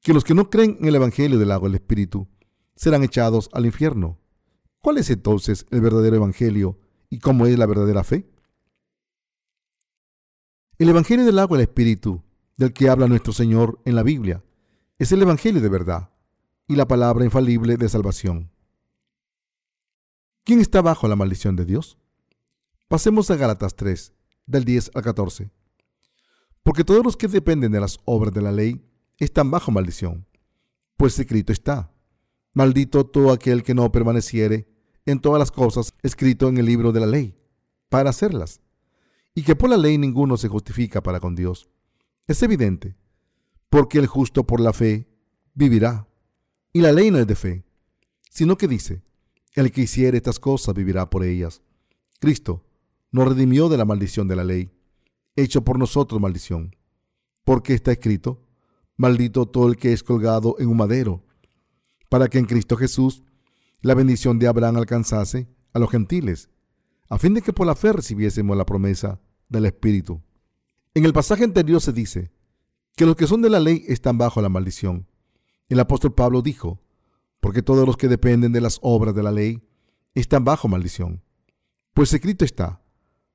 que 0.00 0.12
los 0.12 0.24
que 0.24 0.34
no 0.34 0.50
creen 0.50 0.76
en 0.80 0.86
el 0.86 0.96
Evangelio 0.96 1.38
del 1.38 1.50
agua 1.50 1.68
del 1.68 1.76
Espíritu 1.76 2.28
serán 2.76 3.02
echados 3.02 3.48
al 3.52 3.66
infierno. 3.66 4.20
¿Cuál 4.80 4.98
es 4.98 5.08
entonces 5.10 5.66
el 5.70 5.80
verdadero 5.80 6.16
Evangelio 6.16 6.78
y 7.08 7.18
cómo 7.18 7.46
es 7.46 7.58
la 7.58 7.66
verdadera 7.66 8.04
fe? 8.04 8.30
El 10.76 10.88
Evangelio 10.88 11.24
del 11.24 11.38
agua 11.38 11.56
del 11.56 11.68
Espíritu, 11.68 12.22
del 12.56 12.72
que 12.72 12.88
habla 12.88 13.06
nuestro 13.06 13.32
Señor 13.32 13.80
en 13.84 13.94
la 13.94 14.02
Biblia, 14.02 14.42
es 14.98 15.12
el 15.12 15.22
Evangelio 15.22 15.60
de 15.60 15.68
verdad 15.68 16.10
y 16.66 16.76
la 16.76 16.86
palabra 16.86 17.24
infalible 17.24 17.76
de 17.76 17.88
salvación. 17.88 18.50
¿Quién 20.44 20.60
está 20.60 20.82
bajo 20.82 21.08
la 21.08 21.16
maldición 21.16 21.56
de 21.56 21.64
Dios? 21.64 21.98
Pasemos 22.88 23.30
a 23.30 23.36
Gálatas 23.36 23.74
3, 23.76 24.12
del 24.46 24.64
10 24.64 24.90
al 24.94 25.02
14. 25.02 25.50
Porque 26.62 26.84
todos 26.84 27.04
los 27.04 27.16
que 27.16 27.28
dependen 27.28 27.72
de 27.72 27.80
las 27.80 27.98
obras 28.04 28.32
de 28.32 28.42
la 28.42 28.52
ley 28.52 28.82
están 29.18 29.50
bajo 29.50 29.70
maldición, 29.70 30.26
pues 30.96 31.18
escrito 31.18 31.52
está, 31.52 31.92
maldito 32.52 33.04
todo 33.04 33.32
aquel 33.32 33.62
que 33.62 33.74
no 33.74 33.90
permaneciere 33.90 34.68
en 35.06 35.20
todas 35.20 35.38
las 35.38 35.50
cosas 35.50 35.94
escrito 36.02 36.48
en 36.48 36.58
el 36.58 36.66
libro 36.66 36.92
de 36.92 37.00
la 37.00 37.06
ley, 37.06 37.36
para 37.88 38.10
hacerlas, 38.10 38.60
y 39.34 39.42
que 39.42 39.56
por 39.56 39.70
la 39.70 39.76
ley 39.76 39.98
ninguno 39.98 40.36
se 40.36 40.48
justifica 40.48 41.02
para 41.02 41.20
con 41.20 41.34
Dios. 41.34 41.68
Es 42.26 42.42
evidente, 42.42 42.96
porque 43.68 43.98
el 43.98 44.06
justo 44.06 44.46
por 44.46 44.60
la 44.60 44.72
fe 44.72 45.06
vivirá. 45.54 46.08
Y 46.72 46.80
la 46.80 46.92
ley 46.92 47.10
no 47.10 47.18
es 47.18 47.26
de 47.26 47.34
fe, 47.34 47.64
sino 48.30 48.56
que 48.56 48.66
dice, 48.66 49.02
el 49.54 49.70
que 49.70 49.82
hiciere 49.82 50.16
estas 50.16 50.40
cosas 50.40 50.74
vivirá 50.74 51.10
por 51.10 51.22
ellas. 51.22 51.62
Cristo 52.18 52.64
nos 53.12 53.28
redimió 53.28 53.68
de 53.68 53.76
la 53.76 53.84
maldición 53.84 54.26
de 54.26 54.36
la 54.36 54.44
ley, 54.44 54.72
hecho 55.36 55.62
por 55.62 55.78
nosotros 55.78 56.20
maldición, 56.20 56.74
porque 57.44 57.74
está 57.74 57.92
escrito, 57.92 58.42
maldito 58.96 59.46
todo 59.46 59.68
el 59.68 59.76
que 59.76 59.92
es 59.92 60.02
colgado 60.02 60.56
en 60.58 60.68
un 60.68 60.76
madero, 60.76 61.22
para 62.08 62.28
que 62.28 62.38
en 62.38 62.46
Cristo 62.46 62.76
Jesús 62.76 63.22
la 63.82 63.94
bendición 63.94 64.38
de 64.38 64.48
Abraham 64.48 64.78
alcanzase 64.78 65.46
a 65.72 65.78
los 65.78 65.90
gentiles, 65.90 66.48
a 67.08 67.18
fin 67.18 67.34
de 67.34 67.42
que 67.42 67.52
por 67.52 67.66
la 67.66 67.74
fe 67.74 67.92
recibiésemos 67.92 68.56
la 68.56 68.64
promesa 68.64 69.20
del 69.48 69.66
Espíritu. 69.66 70.22
En 70.96 71.04
el 71.04 71.12
pasaje 71.12 71.42
anterior 71.42 71.80
se 71.80 71.92
dice 71.92 72.30
que 72.94 73.04
los 73.04 73.16
que 73.16 73.26
son 73.26 73.42
de 73.42 73.50
la 73.50 73.58
ley 73.58 73.84
están 73.88 74.16
bajo 74.16 74.40
la 74.40 74.48
maldición. 74.48 75.08
El 75.68 75.80
apóstol 75.80 76.14
Pablo 76.14 76.40
dijo, 76.40 76.80
porque 77.40 77.62
todos 77.62 77.84
los 77.84 77.96
que 77.96 78.06
dependen 78.06 78.52
de 78.52 78.60
las 78.60 78.78
obras 78.80 79.12
de 79.12 79.24
la 79.24 79.32
ley 79.32 79.60
están 80.14 80.44
bajo 80.44 80.68
maldición. 80.68 81.20
Pues 81.94 82.12
escrito 82.12 82.44
está, 82.44 82.80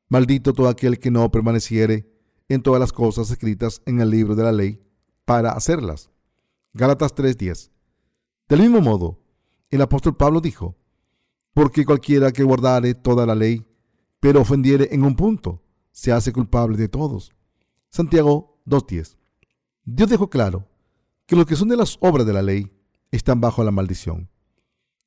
maldito 0.07 0.53
todo 0.53 0.69
aquel 0.69 0.99
que 0.99 1.11
no 1.11 1.29
permaneciere 1.31 2.09
en 2.47 2.61
todas 2.63 2.79
las 2.79 2.93
cosas 2.93 3.29
escritas 3.29 3.81
en 3.85 3.99
el 3.99 4.09
libro 4.09 4.35
de 4.35 4.43
la 4.43 4.53
ley 4.53 4.81
para 5.25 5.51
hacerlas. 5.51 6.09
Gálatas 6.73 7.13
3:10. 7.13 7.71
Del 8.47 8.61
mismo 8.61 8.79
modo, 8.79 9.19
el 9.69 9.81
apóstol 9.81 10.15
Pablo 10.15 10.39
dijo, 10.39 10.77
porque 11.53 11.83
cualquiera 11.83 12.31
que 12.31 12.43
guardare 12.43 12.95
toda 12.95 13.25
la 13.25 13.35
ley, 13.35 13.67
pero 14.21 14.39
ofendiere 14.39 14.87
en 14.91 15.03
un 15.03 15.17
punto, 15.17 15.61
se 15.91 16.13
hace 16.13 16.31
culpable 16.31 16.77
de 16.77 16.87
todos. 16.87 17.33
Santiago 17.91 18.61
2.10. 18.67 19.17
Dios 19.83 20.09
dejó 20.09 20.29
claro 20.29 20.67
que 21.25 21.35
los 21.35 21.45
que 21.45 21.55
son 21.55 21.69
de 21.69 21.77
las 21.77 21.97
obras 22.01 22.25
de 22.25 22.33
la 22.33 22.41
ley 22.41 22.71
están 23.11 23.41
bajo 23.41 23.63
la 23.63 23.71
maldición. 23.71 24.29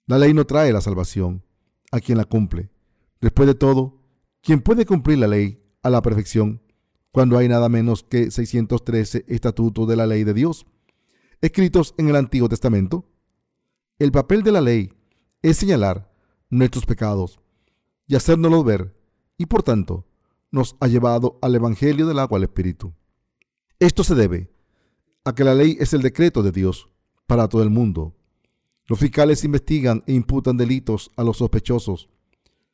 La 0.07 0.19
ley 0.19 0.35
no 0.35 0.45
trae 0.47 0.73
la 0.73 0.81
salvación 0.81 1.45
a 1.93 2.01
quien 2.01 2.19
la 2.19 2.25
cumple. 2.25 2.71
Después 3.21 3.47
de 3.47 3.55
todo, 3.55 4.01
quien 4.41 4.61
puede 4.61 4.85
cumplir 4.85 5.19
la 5.19 5.29
ley 5.29 5.63
a 5.83 5.91
la 5.91 6.03
perfección 6.03 6.61
cuando 7.13 7.39
hay 7.39 7.47
nada 7.47 7.69
menos 7.69 8.03
que 8.03 8.31
613 8.31 9.27
estatutos 9.29 9.87
de 9.87 9.97
la 9.97 10.07
ley 10.07 10.25
de 10.25 10.35
Dios, 10.35 10.67
escritos 11.41 11.95
en 11.99 12.09
el 12.09 12.17
Antiguo 12.17 12.49
Testamento? 12.49 13.09
El 13.99 14.11
papel 14.11 14.43
de 14.43 14.53
la 14.53 14.61
ley 14.61 14.93
es 15.43 15.59
señalar 15.59 16.13
nuestros 16.51 16.87
pecados 16.87 17.39
y 18.09 18.17
hacérnoslos 18.17 18.65
ver, 18.65 18.97
y 19.39 19.47
por 19.47 19.63
tanto 19.63 20.07
nos 20.53 20.77
ha 20.79 20.87
llevado 20.87 21.39
al 21.43 21.55
Evangelio 21.57 22.07
del 22.07 22.21
agua 22.21 22.39
al 22.39 22.45
Espíritu. 22.45 22.95
Esto 23.81 24.05
se 24.05 24.15
debe 24.15 24.53
a 25.25 25.35
que 25.35 25.43
la 25.43 25.55
ley 25.55 25.77
es 25.81 25.93
el 25.95 26.03
decreto 26.03 26.43
de 26.43 26.53
Dios 26.53 26.89
para 27.27 27.49
todo 27.49 27.63
el 27.63 27.71
mundo. 27.71 28.15
Los 28.87 28.99
fiscales 28.99 29.43
investigan 29.45 30.05
e 30.07 30.13
imputan 30.13 30.57
delitos 30.57 31.11
a 31.17 31.25
los 31.25 31.39
sospechosos. 31.39 32.09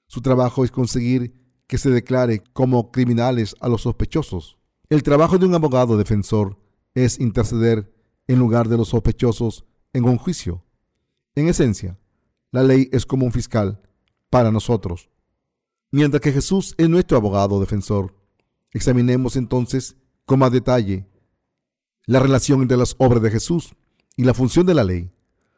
Su 0.06 0.20
trabajo 0.20 0.64
es 0.64 0.70
conseguir 0.70 1.34
que 1.66 1.78
se 1.78 1.90
declare 1.90 2.42
como 2.52 2.90
criminales 2.90 3.54
a 3.60 3.68
los 3.68 3.82
sospechosos. 3.82 4.58
El 4.88 5.02
trabajo 5.02 5.38
de 5.38 5.46
un 5.46 5.54
abogado 5.54 5.96
defensor 5.96 6.58
es 6.94 7.20
interceder 7.20 7.92
en 8.26 8.38
lugar 8.38 8.68
de 8.68 8.76
los 8.76 8.88
sospechosos 8.88 9.64
en 9.92 10.04
un 10.04 10.16
juicio. 10.16 10.64
En 11.34 11.48
esencia, 11.48 11.98
la 12.50 12.62
ley 12.62 12.88
es 12.90 13.06
como 13.06 13.26
un 13.26 13.32
fiscal 13.32 13.80
para 14.30 14.50
nosotros. 14.50 15.10
Mientras 15.90 16.20
que 16.20 16.32
Jesús 16.32 16.74
es 16.76 16.88
nuestro 16.88 17.16
abogado 17.16 17.60
defensor, 17.60 18.14
examinemos 18.72 19.36
entonces 19.36 19.96
con 20.26 20.38
más 20.40 20.52
detalle 20.52 21.06
la 22.04 22.20
relación 22.20 22.62
entre 22.62 22.76
las 22.76 22.94
obras 22.98 23.22
de 23.22 23.30
Jesús 23.30 23.74
y 24.16 24.24
la 24.24 24.34
función 24.34 24.66
de 24.66 24.74
la 24.74 24.84
ley. 24.84 25.10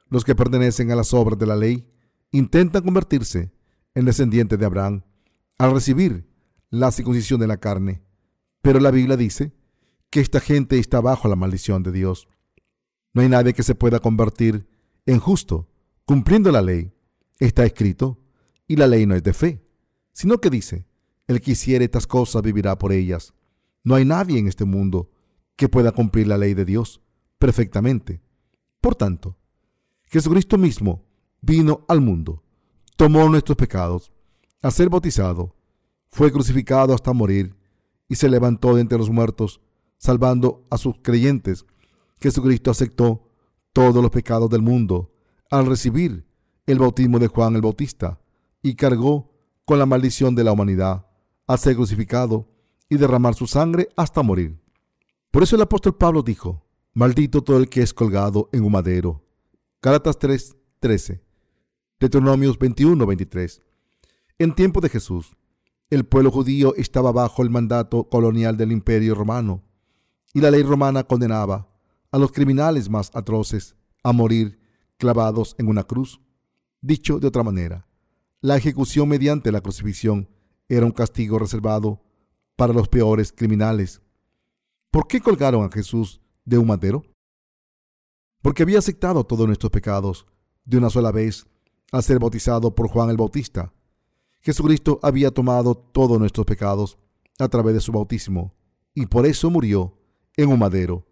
Los 0.08 0.24
que 0.24 0.34
pertenecen 0.34 0.90
a 0.90 0.96
las 0.96 1.14
obras 1.14 1.38
de 1.38 1.46
la 1.46 1.56
ley 1.56 1.88
intentan 2.32 2.82
convertirse 2.82 3.52
en 3.94 4.04
descendientes 4.04 4.58
de 4.58 4.66
Abraham 4.66 5.02
al 5.58 5.72
recibir 5.72 6.28
la 6.70 6.92
circuncisión 6.92 7.40
de 7.40 7.46
la 7.46 7.58
carne. 7.58 8.02
Pero 8.62 8.78
la 8.80 8.90
Biblia 8.90 9.16
dice 9.16 9.52
que 10.10 10.20
esta 10.20 10.40
gente 10.40 10.78
está 10.78 11.00
bajo 11.00 11.28
la 11.28 11.36
maldición 11.36 11.82
de 11.82 11.92
Dios. 11.92 12.28
No 13.12 13.22
hay 13.22 13.28
nadie 13.28 13.54
que 13.54 13.62
se 13.62 13.74
pueda 13.74 13.98
convertir 14.00 14.68
en 15.06 15.18
justo 15.18 15.68
cumpliendo 16.04 16.50
la 16.50 16.62
ley. 16.62 16.92
Está 17.38 17.64
escrito, 17.64 18.18
y 18.66 18.76
la 18.76 18.86
ley 18.86 19.06
no 19.06 19.14
es 19.14 19.22
de 19.22 19.32
fe, 19.32 19.64
sino 20.20 20.38
que 20.38 20.50
dice, 20.50 20.84
el 21.28 21.40
que 21.40 21.52
hiciere 21.52 21.86
estas 21.86 22.06
cosas 22.06 22.42
vivirá 22.42 22.76
por 22.76 22.92
ellas. 22.92 23.32
No 23.82 23.94
hay 23.94 24.04
nadie 24.04 24.38
en 24.38 24.48
este 24.48 24.66
mundo 24.66 25.08
que 25.56 25.70
pueda 25.70 25.92
cumplir 25.92 26.26
la 26.26 26.36
ley 26.36 26.52
de 26.52 26.66
Dios 26.66 27.00
perfectamente. 27.38 28.20
Por 28.82 28.96
tanto, 28.96 29.38
Jesucristo 30.02 30.58
mismo 30.58 31.06
vino 31.40 31.86
al 31.88 32.02
mundo, 32.02 32.42
tomó 32.96 33.30
nuestros 33.30 33.56
pecados, 33.56 34.12
a 34.60 34.70
ser 34.70 34.90
bautizado, 34.90 35.56
fue 36.10 36.30
crucificado 36.30 36.92
hasta 36.92 37.14
morir 37.14 37.56
y 38.06 38.16
se 38.16 38.28
levantó 38.28 38.74
de 38.74 38.82
entre 38.82 38.98
los 38.98 39.08
muertos, 39.08 39.62
salvando 39.96 40.66
a 40.68 40.76
sus 40.76 40.96
creyentes. 41.00 41.64
Jesucristo 42.18 42.70
aceptó 42.70 43.26
todos 43.72 44.02
los 44.02 44.10
pecados 44.10 44.50
del 44.50 44.60
mundo 44.60 45.14
al 45.50 45.64
recibir 45.64 46.26
el 46.66 46.78
bautismo 46.78 47.18
de 47.18 47.28
Juan 47.28 47.56
el 47.56 47.62
Bautista 47.62 48.20
y 48.60 48.74
cargó 48.74 49.29
con 49.70 49.78
la 49.78 49.86
maldición 49.86 50.34
de 50.34 50.42
la 50.42 50.50
humanidad 50.50 51.06
a 51.46 51.56
ser 51.56 51.76
crucificado 51.76 52.48
y 52.88 52.96
derramar 52.96 53.36
su 53.36 53.46
sangre 53.46 53.88
hasta 53.96 54.20
morir. 54.20 54.60
Por 55.30 55.44
eso 55.44 55.54
el 55.54 55.62
apóstol 55.62 55.96
Pablo 55.96 56.24
dijo, 56.24 56.66
maldito 56.92 57.44
todo 57.44 57.56
el 57.58 57.68
que 57.68 57.80
es 57.80 57.94
colgado 57.94 58.48
en 58.50 58.64
un 58.64 58.72
madero. 58.72 59.24
Gálatas 59.80 60.18
3, 60.18 60.56
13. 60.80 61.22
Deuteronomios 62.00 62.58
21, 62.58 63.06
23. 63.06 63.62
En 64.40 64.56
tiempo 64.56 64.80
de 64.80 64.88
Jesús, 64.88 65.36
el 65.88 66.04
pueblo 66.04 66.32
judío 66.32 66.74
estaba 66.74 67.12
bajo 67.12 67.44
el 67.44 67.50
mandato 67.50 68.08
colonial 68.08 68.56
del 68.56 68.72
imperio 68.72 69.14
romano 69.14 69.62
y 70.34 70.40
la 70.40 70.50
ley 70.50 70.64
romana 70.64 71.04
condenaba 71.04 71.68
a 72.10 72.18
los 72.18 72.32
criminales 72.32 72.90
más 72.90 73.12
atroces 73.14 73.76
a 74.02 74.12
morir 74.12 74.58
clavados 74.96 75.54
en 75.58 75.68
una 75.68 75.84
cruz. 75.84 76.20
Dicho 76.80 77.20
de 77.20 77.28
otra 77.28 77.44
manera, 77.44 77.86
la 78.42 78.56
ejecución 78.56 79.08
mediante 79.08 79.52
la 79.52 79.60
crucifixión 79.60 80.28
era 80.68 80.86
un 80.86 80.92
castigo 80.92 81.38
reservado 81.38 82.00
para 82.56 82.72
los 82.72 82.88
peores 82.88 83.32
criminales. 83.32 84.00
¿Por 84.90 85.06
qué 85.06 85.20
colgaron 85.20 85.64
a 85.64 85.70
Jesús 85.70 86.20
de 86.44 86.56
un 86.56 86.66
madero? 86.66 87.02
Porque 88.40 88.62
había 88.62 88.78
aceptado 88.78 89.24
todos 89.24 89.46
nuestros 89.46 89.70
pecados 89.70 90.26
de 90.64 90.78
una 90.78 90.88
sola 90.88 91.12
vez 91.12 91.46
al 91.92 92.02
ser 92.02 92.18
bautizado 92.18 92.74
por 92.74 92.88
Juan 92.88 93.10
el 93.10 93.18
Bautista. 93.18 93.74
Jesucristo 94.40 94.98
había 95.02 95.30
tomado 95.30 95.74
todos 95.74 96.18
nuestros 96.18 96.46
pecados 96.46 96.96
a 97.38 97.48
través 97.48 97.74
de 97.74 97.80
su 97.80 97.92
bautismo 97.92 98.54
y 98.94 99.04
por 99.04 99.26
eso 99.26 99.50
murió 99.50 99.98
en 100.36 100.48
un 100.48 100.58
madero. 100.58 101.06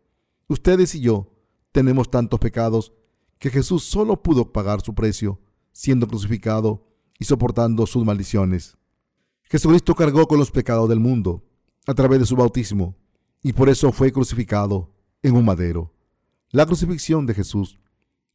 Ustedes 0.49 0.95
y 0.95 1.01
yo 1.01 1.31
tenemos 1.73 2.11
tantos 2.11 2.41
pecados 2.41 2.95
que 3.39 3.51
Jesús 3.51 3.85
solo 3.85 4.23
pudo 4.23 4.51
pagar 4.51 4.81
su 4.81 4.95
precio 4.95 5.39
siendo 5.73 6.09
crucificado 6.09 6.88
y 7.19 7.25
soportando 7.25 7.87
sus 7.87 8.05
maldiciones. 8.05 8.77
Jesucristo 9.45 9.95
cargó 9.95 10.27
con 10.29 10.39
los 10.39 10.51
pecados 10.51 10.89
del 10.89 11.01
mundo 11.01 11.45
a 11.87 11.95
través 11.95 12.21
de 12.21 12.27
su 12.27 12.37
bautismo 12.37 12.97
y 13.43 13.53
por 13.53 13.69
eso 13.69 13.93
fue 13.93 14.13
crucificado 14.13 14.93
en 15.23 15.37
un 15.37 15.45
madero. 15.45 15.95
La 16.51 16.67
crucifixión 16.67 17.27
de 17.27 17.35
Jesús 17.35 17.79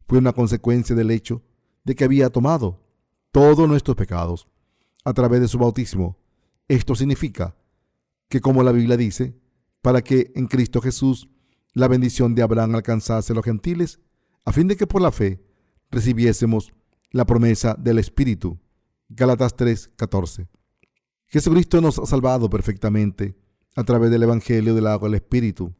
fue 0.07 0.17
una 0.17 0.33
consecuencia 0.33 0.95
del 0.95 1.11
hecho 1.11 1.43
de 1.83 1.95
que 1.95 2.03
había 2.03 2.29
tomado 2.29 2.83
todos 3.31 3.67
nuestros 3.67 3.95
pecados 3.95 4.47
a 5.03 5.13
través 5.13 5.41
de 5.41 5.47
su 5.47 5.57
bautismo. 5.57 6.17
Esto 6.67 6.95
significa 6.95 7.55
que, 8.29 8.41
como 8.41 8.63
la 8.63 8.71
Biblia 8.71 8.97
dice, 8.97 9.35
para 9.81 10.01
que 10.01 10.31
en 10.35 10.47
Cristo 10.47 10.81
Jesús 10.81 11.29
la 11.73 11.87
bendición 11.87 12.35
de 12.35 12.43
Abraham 12.43 12.75
alcanzase 12.75 13.33
a 13.33 13.35
los 13.35 13.43
gentiles, 13.43 13.99
a 14.45 14.51
fin 14.51 14.67
de 14.67 14.75
que 14.75 14.87
por 14.87 15.01
la 15.01 15.11
fe 15.11 15.43
recibiésemos 15.91 16.73
la 17.11 17.25
promesa 17.25 17.75
del 17.77 17.99
Espíritu. 17.99 18.59
Gálatas 19.15 19.55
3:14. 19.55 20.47
Jesucristo 21.27 21.81
nos 21.81 21.99
ha 21.99 22.05
salvado 22.07 22.49
perfectamente 22.49 23.35
a 23.75 23.83
través 23.83 24.09
del 24.09 24.23
Evangelio 24.23 24.73
del 24.73 24.87
agua 24.87 25.07
del 25.07 25.15
Espíritu. 25.15 25.73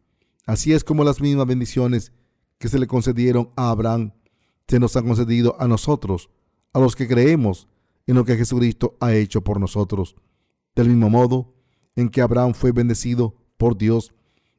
Así 0.46 0.72
es 0.72 0.84
como 0.84 1.04
las 1.04 1.20
mismas 1.20 1.48
bendiciones 1.48 2.12
que 2.60 2.68
se 2.70 2.78
le 2.78 2.86
concedieron 2.86 3.50
a 3.56 3.72
Abraham 3.72 4.14
se 4.68 4.80
nos 4.80 4.96
han 4.96 5.08
concedido 5.08 5.56
a 5.60 5.68
nosotros, 5.68 6.30
a 6.74 6.80
los 6.80 6.96
que 6.96 7.08
creemos 7.08 7.68
en 8.06 8.16
lo 8.16 8.24
que 8.24 8.38
Jesucristo 8.38 8.98
ha 9.00 9.14
hecho 9.14 9.44
por 9.44 9.60
nosotros. 9.60 10.16
Del 10.76 10.90
mismo 10.90 11.10
modo 11.10 11.56
en 11.96 12.10
que 12.10 12.22
Abraham 12.22 12.54
fue 12.54 12.72
bendecido 12.72 13.36
por 13.58 13.78
Dios 13.78 14.14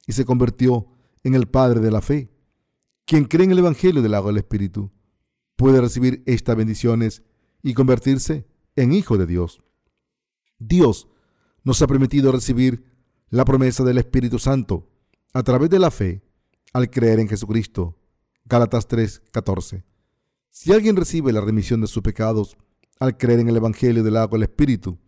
y 0.06 0.12
se 0.14 0.24
convirtió 0.24 0.88
en 1.22 1.34
el 1.34 1.46
Padre 1.46 1.78
de 1.78 1.92
la 1.92 2.02
fe. 2.02 2.28
Quien 3.04 3.24
cree 3.24 3.44
en 3.44 3.52
el 3.52 3.60
Evangelio 3.60 4.02
del 4.02 4.14
agua 4.14 4.30
del 4.30 4.38
Espíritu 4.38 4.90
puede 5.54 5.80
recibir 5.80 6.24
estas 6.26 6.56
bendiciones 6.56 7.22
y 7.62 7.74
convertirse 7.74 8.46
en 8.76 8.92
hijo 8.92 9.18
de 9.18 9.26
Dios. 9.26 9.62
Dios 10.58 11.08
nos 11.62 11.80
ha 11.82 11.86
permitido 11.86 12.32
recibir 12.32 12.84
la 13.30 13.44
promesa 13.44 13.84
del 13.84 13.98
Espíritu 13.98 14.38
Santo 14.38 14.88
a 15.32 15.42
través 15.42 15.70
de 15.70 15.78
la 15.78 15.90
fe 15.90 16.22
al 16.72 16.90
creer 16.90 17.20
en 17.20 17.28
Jesucristo. 17.28 17.98
Gálatas 18.44 18.86
3:14. 18.88 19.84
Si 20.50 20.72
alguien 20.72 20.96
recibe 20.96 21.32
la 21.32 21.40
remisión 21.40 21.80
de 21.80 21.86
sus 21.86 22.02
pecados 22.02 22.56
al 23.00 23.16
creer 23.16 23.40
en 23.40 23.48
el 23.48 23.56
Evangelio 23.56 24.04
del 24.04 24.16
agua 24.16 24.38
del 24.38 24.48
Espíritu, 24.48 24.98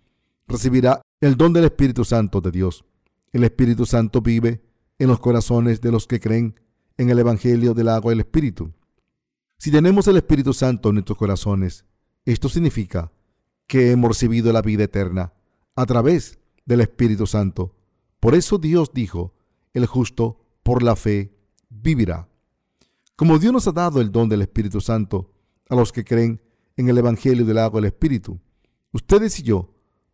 recibirá 0.49 1.03
el 1.21 1.37
don 1.37 1.53
del 1.53 1.65
Espíritu 1.65 2.05
Santo 2.05 2.41
de 2.41 2.51
Dios. 2.51 2.85
El 3.33 3.45
Espíritu 3.45 3.87
Santo 3.87 4.21
vive 4.21 4.63
en 4.99 5.09
los 5.09 5.21
corazones 5.21 5.81
de 5.81 5.93
los 5.93 6.07
que 6.07 6.21
creen 6.21 6.59
en 6.97 7.11
el 7.11 7.19
Evangelio 7.19 7.75
del 7.75 7.89
agua 7.89 8.13
y 8.13 8.15
el 8.15 8.21
Espíritu. 8.21 8.73
Si 9.59 9.71
tenemos 9.71 10.09
el 10.09 10.17
Espíritu 10.17 10.53
Santo 10.53 10.89
en 10.89 10.97
nuestros 10.97 11.19
corazones, 11.19 11.85
esto 12.25 12.49
significa 12.49 13.13
que 13.67 13.91
hemos 13.91 14.09
recibido 14.09 14.53
la 14.53 14.63
vida 14.63 14.85
eterna 14.85 15.33
a 15.75 15.87
través 15.87 16.39
del 16.65 16.81
Espíritu 16.81 17.27
Santo. 17.27 17.75
Por 18.21 18.35
eso 18.35 18.59
Dios 18.59 18.91
dijo, 18.93 19.35
el 19.73 19.87
justo 19.87 20.41
por 20.63 20.83
la 20.83 20.97
fe 20.97 21.37
vivirá. 21.69 22.29
Como 23.15 23.39
Dios 23.39 23.53
nos 23.53 23.67
ha 23.67 23.73
dado 23.73 24.01
el 24.01 24.11
don 24.11 24.29
del 24.29 24.43
Espíritu 24.43 24.81
Santo 24.81 25.33
a 25.69 25.75
los 25.75 25.93
que 25.93 26.05
creen 26.05 26.43
en 26.77 26.89
el 26.89 26.99
Evangelio 26.99 27.45
del 27.45 27.59
agua 27.59 27.81
y 27.81 27.83
el 27.83 27.87
Espíritu, 27.87 28.41
ustedes 28.93 29.39
y 29.41 29.43
yo 29.43 29.73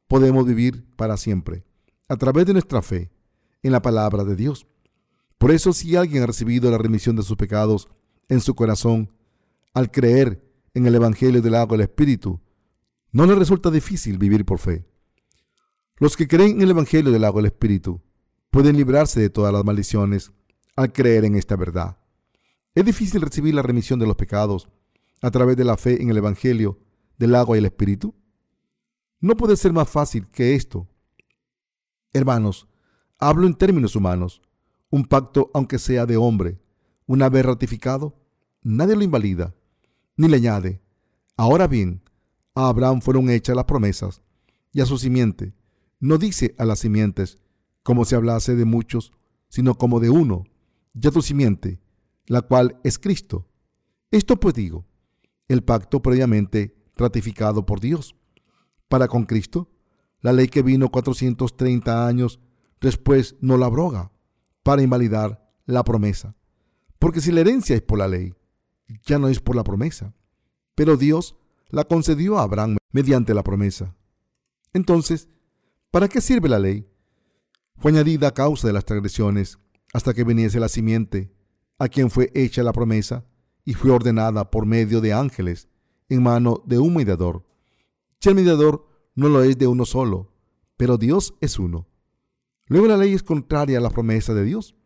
podemos 0.09 0.47
vivir 0.47 0.85
para 0.97 1.17
siempre 1.17 1.65
a 2.09 2.17
través 2.17 2.47
de 2.47 2.53
nuestra 2.53 2.83
fe 2.83 3.11
en 3.63 3.73
la 3.73 3.81
palabra 3.81 4.25
de 4.25 4.37
Dios. 4.37 4.67
Por 5.39 5.51
eso 5.51 5.73
si 5.73 5.97
alguien 5.97 6.23
ha 6.23 6.27
recibido 6.27 6.71
la 6.71 6.79
remisión 6.79 7.17
de 7.17 7.23
sus 7.23 7.37
pecados 7.37 7.89
en 8.29 8.41
su 8.41 8.55
corazón 8.55 9.11
al 9.75 9.91
creer 9.91 10.45
en 10.75 10.87
el 10.87 10.95
Evangelio 10.95 11.41
del 11.41 11.55
agua 11.55 11.77
del 11.77 11.87
Espíritu, 11.87 12.41
no 13.13 13.27
les 13.27 13.39
resulta 13.39 13.71
difícil 13.71 14.19
vivir 14.19 14.45
por 14.45 14.59
fe. 14.59 14.87
Los 15.99 16.17
que 16.17 16.27
creen 16.27 16.53
en 16.53 16.63
el 16.63 16.71
Evangelio 16.71 17.13
del 17.13 17.25
agua 17.25 17.43
del 17.43 17.53
Espíritu 17.53 18.01
pueden 18.51 18.77
librarse 18.77 19.21
de 19.21 19.31
todas 19.31 19.53
las 19.53 19.65
maldiciones 19.65 20.33
al 20.77 20.93
creer 20.93 21.25
en 21.27 21.37
esta 21.37 21.55
verdad. 21.57 21.99
Es 22.75 22.85
difícil 22.85 23.21
recibir 23.21 23.55
la 23.55 23.63
remisión 23.63 23.99
de 23.99 24.07
los 24.07 24.17
pecados 24.17 24.69
a 25.21 25.31
través 25.31 25.57
de 25.57 25.65
la 25.65 25.77
fe 25.77 26.03
en 26.03 26.09
el 26.09 26.17
Evangelio 26.17 26.79
del 27.19 27.35
agua 27.35 27.57
y 27.57 27.61
el 27.61 27.67
Espíritu. 27.67 28.15
No 29.21 29.37
puede 29.37 29.57
ser 29.57 29.73
más 29.73 29.89
fácil 29.89 30.27
que 30.29 30.55
esto. 30.55 30.89
Hermanos, 32.13 32.67
hablo 33.19 33.47
en 33.47 33.55
términos 33.55 33.95
humanos. 33.95 34.43
Un 34.91 35.05
pacto, 35.05 35.51
aunque 35.55 35.79
sea 35.79 36.07
de 36.07 36.17
hombre, 36.17 36.59
una 37.07 37.29
vez 37.29 37.45
ratificado, 37.47 38.19
nadie 38.63 38.97
lo 38.97 39.05
invalida, 39.05 39.55
ni 40.17 40.29
le 40.29 40.37
añade. 40.37 40.83
Ahora 41.37 41.67
bien, 41.67 42.02
a 42.55 42.69
Abraham 42.69 43.01
fueron 43.01 43.31
hechas 43.31 43.57
las 43.57 43.65
promesas, 43.65 44.23
y 44.73 44.81
a 44.81 44.87
su 44.87 44.99
simiente. 44.99 45.55
No 46.01 46.19
dice 46.19 46.55
a 46.59 46.65
las 46.65 46.81
simientes, 46.81 47.39
como 47.83 48.05
si 48.05 48.15
hablase 48.15 48.57
de 48.57 48.65
muchos, 48.65 49.13
sino 49.49 49.77
como 49.77 50.01
de 50.01 50.11
uno, 50.11 50.45
y 50.95 51.07
a 51.07 51.11
tu 51.11 51.23
simiente, 51.23 51.81
la 52.27 52.43
cual 52.43 52.81
es 52.85 52.99
Cristo. 52.99 53.49
Esto 54.11 54.39
pues 54.39 54.55
digo, 54.55 54.87
el 55.49 55.63
pacto 55.63 56.03
previamente 56.03 56.77
ratificado 56.97 57.67
por 57.67 57.81
Dios. 57.81 58.17
Para 58.89 59.09
con 59.09 59.25
Cristo, 59.25 59.71
la 60.21 60.33
ley 60.33 60.49
que 60.49 60.63
vino 60.63 60.91
430 60.91 62.07
años 62.07 62.41
después 62.81 63.37
no 63.41 63.57
la 63.57 63.67
abroga 63.67 64.13
para 64.63 64.83
invalidar 64.83 65.51
la 65.67 65.85
promesa. 65.85 66.37
Porque 66.99 67.21
si 67.21 67.33
la 67.33 67.41
herencia 67.41 67.75
es 67.75 67.83
por 67.83 67.99
la 67.99 68.09
ley, 68.09 68.35
ya 69.05 69.19
no 69.19 69.29
es 69.29 69.41
por 69.41 69.57
la 69.57 69.65
promesa. 69.65 70.15
Pero 70.75 70.97
Dios 70.97 71.37
la 71.73 71.85
concedió 71.85 72.39
a 72.39 72.43
Abraham 72.43 72.77
mediante 72.93 73.35
la 73.35 73.43
promesa. 73.43 73.97
Entonces, 74.73 75.29
¿para 75.91 76.07
qué 76.07 76.21
sirve 76.21 76.49
la 76.49 76.59
ley? 76.59 76.87
Fue 77.79 77.91
añadida 77.91 78.29
a 78.29 78.35
causa 78.35 78.69
de 78.69 78.75
las 78.75 78.85
transgresiones 78.85 79.59
hasta 79.93 80.15
que 80.15 80.23
viniese 80.23 80.61
la 80.61 80.69
simiente, 80.69 81.35
a 81.79 81.89
quien 81.89 82.11
fue 82.11 82.31
hecha 82.35 82.63
la 82.63 82.73
promesa, 82.73 83.25
y 83.65 83.75
fue 83.75 83.91
ordenada 83.91 84.51
por 84.51 84.67
medio 84.67 85.01
de 85.01 85.13
ángeles 85.13 85.69
en 86.09 86.23
mano 86.23 86.63
de 86.67 86.79
un 86.79 86.95
mediador. 86.95 87.47
Si 88.21 88.29
el 88.29 88.35
mediador 88.35 88.87
no 89.15 89.29
lo 89.29 89.43
es 89.43 89.57
de 89.59 89.67
uno 89.67 89.85
solo, 89.85 90.33
pero 90.77 90.99
Dios 90.99 91.35
es 91.41 91.59
uno. 91.59 91.89
Luego 92.67 92.87
la 92.87 92.97
ley 92.97 93.15
es 93.15 93.23
contraria 93.23 93.79
a 93.79 93.81
la 93.81 93.91
promesa 93.91 94.35
de 94.35 94.45
Dios. 94.45 94.77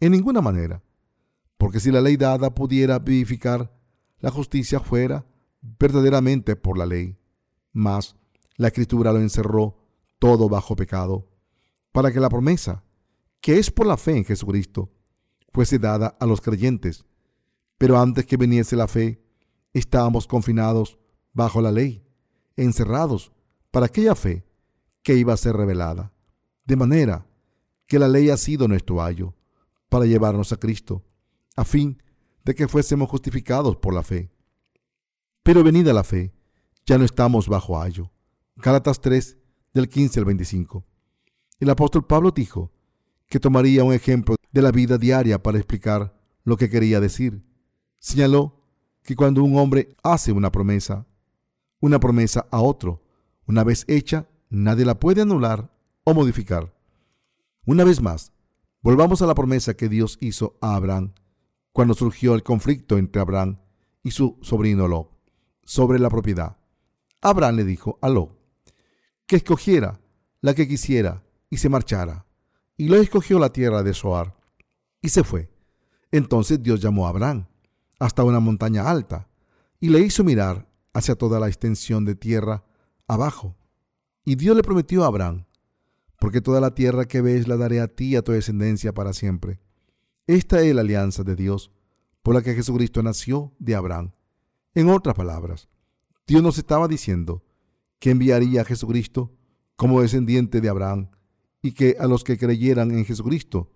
En 0.00 0.12
ninguna 0.12 0.40
manera. 0.40 0.82
Porque 1.56 1.78
si 1.78 1.92
la 1.92 2.00
ley 2.00 2.16
dada 2.16 2.54
pudiera 2.54 2.98
vivificar, 2.98 3.72
la 4.18 4.30
justicia 4.30 4.80
fuera 4.80 5.26
verdaderamente 5.62 6.56
por 6.56 6.76
la 6.76 6.86
ley. 6.86 7.16
Mas 7.72 8.16
la 8.56 8.68
escritura 8.68 9.12
lo 9.12 9.20
encerró 9.20 9.78
todo 10.18 10.48
bajo 10.48 10.76
pecado, 10.76 11.28
para 11.90 12.12
que 12.12 12.20
la 12.20 12.28
promesa, 12.28 12.84
que 13.40 13.58
es 13.58 13.70
por 13.70 13.86
la 13.86 13.96
fe 13.96 14.16
en 14.16 14.24
Jesucristo, 14.24 14.90
fuese 15.52 15.78
dada 15.78 16.16
a 16.20 16.26
los 16.26 16.40
creyentes. 16.40 17.04
Pero 17.78 17.98
antes 17.98 18.26
que 18.26 18.36
viniese 18.36 18.76
la 18.76 18.88
fe, 18.88 19.22
estábamos 19.72 20.26
confinados 20.26 20.98
bajo 21.32 21.60
la 21.60 21.72
ley, 21.72 22.04
encerrados 22.56 23.32
para 23.70 23.86
aquella 23.86 24.14
fe 24.14 24.44
que 25.02 25.16
iba 25.16 25.32
a 25.32 25.38
ser 25.38 25.56
revelada. 25.56 26.12
De 26.64 26.76
manera 26.76 27.26
que 27.86 27.98
la 27.98 28.08
ley 28.08 28.30
ha 28.30 28.36
sido 28.36 28.68
nuestro 28.68 29.02
ayo 29.02 29.34
para 29.88 30.06
llevarnos 30.06 30.52
a 30.52 30.56
Cristo, 30.56 31.02
a 31.56 31.64
fin 31.64 32.02
de 32.44 32.54
que 32.54 32.68
fuésemos 32.68 33.10
justificados 33.10 33.76
por 33.76 33.92
la 33.92 34.02
fe. 34.02 34.30
Pero 35.42 35.64
venida 35.64 35.92
la 35.92 36.04
fe, 36.04 36.32
ya 36.86 36.98
no 36.98 37.04
estamos 37.04 37.48
bajo 37.48 37.80
ayo. 37.80 38.12
Gálatas 38.56 39.00
3, 39.00 39.38
del 39.74 39.88
15 39.88 40.20
al 40.20 40.24
25. 40.26 40.84
El 41.58 41.70
apóstol 41.70 42.06
Pablo 42.06 42.30
dijo 42.30 42.70
que 43.26 43.40
tomaría 43.40 43.82
un 43.82 43.92
ejemplo 43.92 44.36
de 44.52 44.62
la 44.62 44.70
vida 44.70 44.98
diaria 44.98 45.42
para 45.42 45.58
explicar 45.58 46.16
lo 46.44 46.56
que 46.56 46.70
quería 46.70 47.00
decir. 47.00 47.44
Señaló 47.98 48.62
que 49.02 49.16
cuando 49.16 49.42
un 49.42 49.56
hombre 49.58 49.96
hace 50.04 50.30
una 50.30 50.52
promesa, 50.52 51.06
una 51.80 51.98
promesa 51.98 52.46
a 52.52 52.60
otro, 52.60 53.02
una 53.46 53.64
vez 53.64 53.84
hecha, 53.88 54.28
nadie 54.48 54.84
la 54.84 55.00
puede 55.00 55.22
anular 55.22 55.74
o 56.04 56.14
modificar. 56.14 56.72
Una 57.66 57.82
vez 57.82 58.00
más, 58.00 58.32
volvamos 58.80 59.22
a 59.22 59.26
la 59.26 59.34
promesa 59.34 59.74
que 59.74 59.88
Dios 59.88 60.18
hizo 60.20 60.56
a 60.60 60.76
Abraham 60.76 61.14
cuando 61.72 61.94
surgió 61.94 62.36
el 62.36 62.44
conflicto 62.44 62.96
entre 62.96 63.22
Abraham 63.22 63.58
y 64.04 64.12
su 64.12 64.38
sobrino 64.42 64.86
Lot 64.86 65.11
sobre 65.72 65.98
la 65.98 66.10
propiedad. 66.10 66.58
Abraham 67.22 67.56
le 67.56 67.64
dijo 67.64 67.98
a 68.02 68.10
Lot 68.10 68.38
que 69.24 69.36
escogiera 69.36 70.02
la 70.42 70.52
que 70.52 70.68
quisiera 70.68 71.24
y 71.48 71.56
se 71.56 71.70
marchara. 71.70 72.26
Y 72.76 72.88
Lot 72.88 73.00
escogió 73.00 73.38
la 73.38 73.54
tierra 73.54 73.82
de 73.82 73.94
Soar 73.94 74.36
y 75.00 75.08
se 75.08 75.24
fue. 75.24 75.50
Entonces 76.10 76.62
Dios 76.62 76.82
llamó 76.82 77.06
a 77.06 77.08
Abraham 77.08 77.46
hasta 77.98 78.22
una 78.22 78.38
montaña 78.38 78.90
alta 78.90 79.30
y 79.80 79.88
le 79.88 80.00
hizo 80.00 80.24
mirar 80.24 80.68
hacia 80.92 81.14
toda 81.14 81.40
la 81.40 81.48
extensión 81.48 82.04
de 82.04 82.16
tierra 82.16 82.66
abajo. 83.08 83.56
Y 84.26 84.34
Dios 84.34 84.54
le 84.54 84.62
prometió 84.62 85.04
a 85.04 85.06
Abraham, 85.06 85.46
porque 86.20 86.42
toda 86.42 86.60
la 86.60 86.74
tierra 86.74 87.06
que 87.06 87.22
ves 87.22 87.48
la 87.48 87.56
daré 87.56 87.80
a 87.80 87.88
ti 87.88 88.08
y 88.08 88.16
a 88.16 88.22
tu 88.22 88.32
descendencia 88.32 88.92
para 88.92 89.14
siempre. 89.14 89.58
Esta 90.26 90.60
es 90.60 90.74
la 90.74 90.82
alianza 90.82 91.24
de 91.24 91.34
Dios 91.34 91.70
por 92.22 92.34
la 92.34 92.42
que 92.42 92.54
Jesucristo 92.54 93.02
nació 93.02 93.54
de 93.58 93.74
Abraham. 93.74 94.12
En 94.74 94.88
otras 94.88 95.14
palabras, 95.14 95.68
Dios 96.26 96.42
nos 96.42 96.56
estaba 96.56 96.88
diciendo 96.88 97.44
que 97.98 98.10
enviaría 98.10 98.62
a 98.62 98.64
Jesucristo 98.64 99.36
como 99.76 100.00
descendiente 100.00 100.62
de 100.62 100.70
Abraham 100.70 101.10
y 101.60 101.72
que 101.72 101.96
a 102.00 102.06
los 102.06 102.24
que 102.24 102.38
creyeran 102.38 102.90
en 102.90 103.04
Jesucristo 103.04 103.70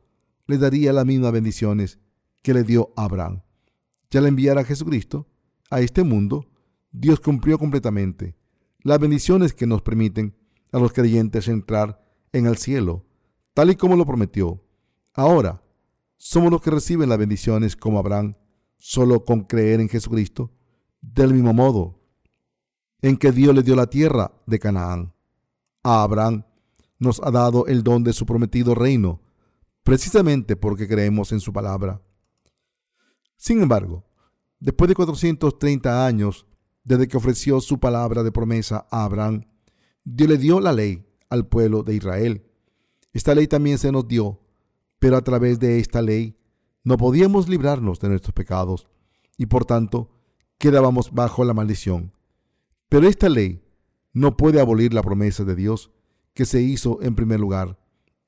les 0.47 0.59
daría 0.59 0.95
las 0.95 1.05
mismas 1.05 1.33
bendiciones 1.33 1.99
que 2.43 2.55
le 2.55 2.63
dio 2.63 2.95
Abraham. 2.97 3.43
Ya 4.11 4.21
al 4.21 4.27
enviar 4.27 4.57
a 4.57 4.65
Jesucristo 4.65 5.29
a 5.69 5.81
este 5.81 6.03
mundo, 6.03 6.49
Dios 6.93 7.21
cumplió 7.21 7.59
completamente 7.59 8.35
las 8.81 8.99
bendiciones 8.99 9.53
que 9.53 9.67
nos 9.67 9.83
permiten 9.83 10.35
a 10.73 10.79
los 10.79 10.95
creyentes 10.95 11.49
entrar 11.49 12.03
en 12.33 12.47
el 12.47 12.57
cielo, 12.57 13.05
tal 13.53 13.71
y 13.71 13.77
como 13.77 13.97
lo 13.97 14.07
prometió. 14.07 14.65
Ahora, 15.13 15.63
somos 16.17 16.51
los 16.51 16.63
que 16.63 16.71
reciben 16.71 17.11
las 17.11 17.19
bendiciones 17.19 17.77
como 17.77 17.99
Abraham, 17.99 18.37
solo 18.79 19.27
con 19.27 19.43
creer 19.43 19.81
en 19.81 19.91
Jesucristo, 19.91 20.56
del 21.15 21.33
mismo 21.33 21.53
modo 21.53 21.99
en 23.01 23.17
que 23.17 23.33
Dios 23.33 23.55
le 23.55 23.63
dio 23.63 23.77
la 23.77 23.87
tierra 23.87 24.33
de 24.47 24.59
Canaán. 24.59 25.15
A 25.83 26.03
Abraham 26.03 26.45
nos 26.99 27.21
ha 27.23 27.31
dado 27.31 27.67
el 27.67 27.83
don 27.83 28.03
de 28.03 28.13
su 28.13 28.27
prometido 28.27 28.75
reino, 28.75 29.21
precisamente 29.83 30.57
porque 30.57 30.89
creemos 30.89 31.33
en 31.33 31.41
su 31.41 31.53
palabra. 31.53 32.03
Sin 33.37 33.63
embargo, 33.63 34.05
después 34.59 34.89
de 34.89 34.95
430 34.95 36.07
años 36.07 36.47
desde 36.83 37.09
que 37.09 37.17
ofreció 37.17 37.61
su 37.61 37.79
palabra 37.79 38.23
de 38.23 38.33
promesa 38.33 38.87
a 38.91 39.05
Abraham, 39.05 39.45
Dios 40.05 40.29
le 40.29 40.39
dio 40.39 40.61
la 40.61 40.73
ley 40.73 41.05
al 41.29 41.47
pueblo 41.47 41.83
de 41.83 41.95
Israel. 41.95 42.47
Esta 43.13 43.35
ley 43.35 43.49
también 43.49 43.79
se 43.79 43.93
nos 43.93 44.07
dio, 44.07 44.41
pero 44.99 45.17
a 45.17 45.23
través 45.23 45.59
de 45.59 45.79
esta 45.79 46.01
ley 46.01 46.37
no 46.85 46.97
podíamos 46.97 47.49
librarnos 47.49 47.99
de 48.01 48.09
nuestros 48.09 48.33
pecados 48.35 48.89
y 49.37 49.47
por 49.47 49.65
tanto 49.65 50.16
quedábamos 50.59 51.13
bajo 51.13 51.45
la 51.45 51.55
maldición. 51.55 52.13
Pero 52.89 53.09
esta 53.09 53.29
ley 53.29 53.63
no 54.13 54.37
puede 54.37 54.61
abolir 54.61 54.95
la 54.95 55.03
promesa 55.03 55.45
de 55.45 55.55
Dios 55.55 55.91
que 56.35 56.47
se 56.47 56.63
hizo 56.63 57.03
en 57.03 57.15
primer 57.15 57.41
lugar. 57.41 57.79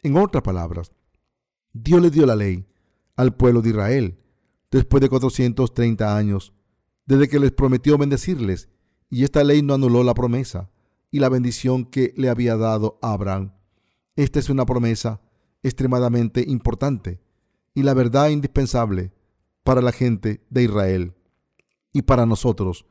En 0.02 0.16
otras 0.16 0.42
palabras, 0.42 0.92
Dios 1.72 2.02
le 2.02 2.10
dio 2.10 2.26
la 2.26 2.36
ley 2.36 2.66
al 3.16 3.34
pueblo 3.34 3.62
de 3.62 3.70
Israel 3.70 4.18
después 4.70 5.00
de 5.00 5.08
430 5.08 6.16
años, 6.16 6.52
desde 7.06 7.28
que 7.28 7.38
les 7.38 7.52
prometió 7.52 7.96
bendecirles, 7.96 8.68
y 9.10 9.24
esta 9.24 9.42
ley 9.44 9.62
no 9.62 9.74
anuló 9.74 10.04
la 10.04 10.14
promesa 10.14 10.70
y 11.10 11.20
la 11.20 11.30
bendición 11.30 11.86
que 11.86 12.12
le 12.16 12.28
había 12.28 12.56
dado 12.56 12.98
a 13.00 13.12
Abraham. 13.12 13.52
Esta 14.16 14.38
es 14.38 14.50
una 14.50 14.66
promesa 14.66 15.22
extremadamente 15.62 16.44
importante 16.46 17.20
y 17.74 17.82
la 17.82 17.94
verdad 17.94 18.28
indispensable 18.28 19.12
para 19.62 19.80
la 19.80 19.92
gente 19.92 20.44
de 20.50 20.64
Israel 20.64 21.14
y 21.98 22.02
para 22.02 22.26
nosotros. 22.26 22.86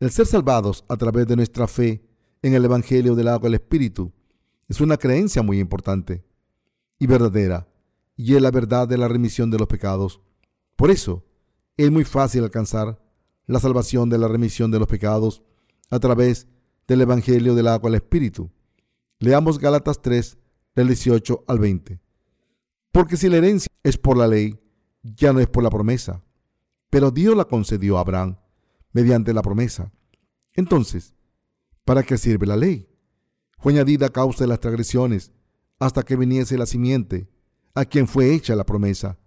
El 0.00 0.10
ser 0.10 0.26
salvados 0.26 0.84
a 0.88 0.96
través 0.98 1.26
de 1.26 1.34
nuestra 1.34 1.66
fe 1.66 2.04
en 2.42 2.52
el 2.52 2.66
Evangelio 2.66 3.14
del 3.14 3.28
agua 3.28 3.48
del 3.48 3.54
Espíritu 3.54 4.12
es 4.68 4.82
una 4.82 4.98
creencia 4.98 5.42
muy 5.42 5.58
importante 5.58 6.22
y 6.98 7.06
verdadera, 7.06 7.66
y 8.16 8.34
es 8.34 8.42
la 8.42 8.50
verdad 8.50 8.86
de 8.86 8.98
la 8.98 9.08
remisión 9.08 9.50
de 9.50 9.58
los 9.58 9.66
pecados. 9.66 10.20
Por 10.76 10.90
eso, 10.90 11.24
es 11.78 11.90
muy 11.90 12.04
fácil 12.04 12.44
alcanzar 12.44 13.02
la 13.46 13.60
salvación 13.60 14.10
de 14.10 14.18
la 14.18 14.28
remisión 14.28 14.70
de 14.70 14.78
los 14.78 14.88
pecados 14.88 15.42
a 15.88 15.98
través 15.98 16.46
del 16.86 17.00
Evangelio 17.00 17.54
del 17.54 17.66
agua 17.66 17.88
al 17.88 17.94
Espíritu. 17.94 18.50
Leamos 19.20 19.58
Gálatas 19.58 20.02
3, 20.02 20.36
del 20.74 20.88
18 20.88 21.44
al 21.48 21.58
20. 21.58 21.98
Porque 22.92 23.16
si 23.16 23.30
la 23.30 23.38
herencia 23.38 23.72
es 23.82 23.96
por 23.96 24.18
la 24.18 24.26
ley, 24.26 24.60
ya 25.02 25.32
no 25.32 25.40
es 25.40 25.48
por 25.48 25.62
la 25.64 25.70
promesa, 25.70 26.22
pero 26.90 27.10
Dios 27.10 27.34
la 27.34 27.46
concedió 27.46 27.96
a 27.96 28.02
Abraham 28.02 28.36
mediante 28.92 29.32
la 29.32 29.42
promesa. 29.42 29.92
Entonces, 30.52 31.14
¿para 31.84 32.02
qué 32.02 32.18
sirve 32.18 32.46
la 32.46 32.56
ley? 32.56 32.88
Fue 33.58 33.72
añadida 33.72 34.06
a 34.06 34.10
causa 34.10 34.44
de 34.44 34.48
las 34.48 34.60
transgresiones 34.60 35.32
hasta 35.78 36.02
que 36.02 36.16
viniese 36.16 36.58
la 36.58 36.66
simiente, 36.66 37.30
a 37.74 37.84
quien 37.84 38.06
fue 38.06 38.34
hecha 38.34 38.56
la 38.56 38.64
promesa, 38.64 39.18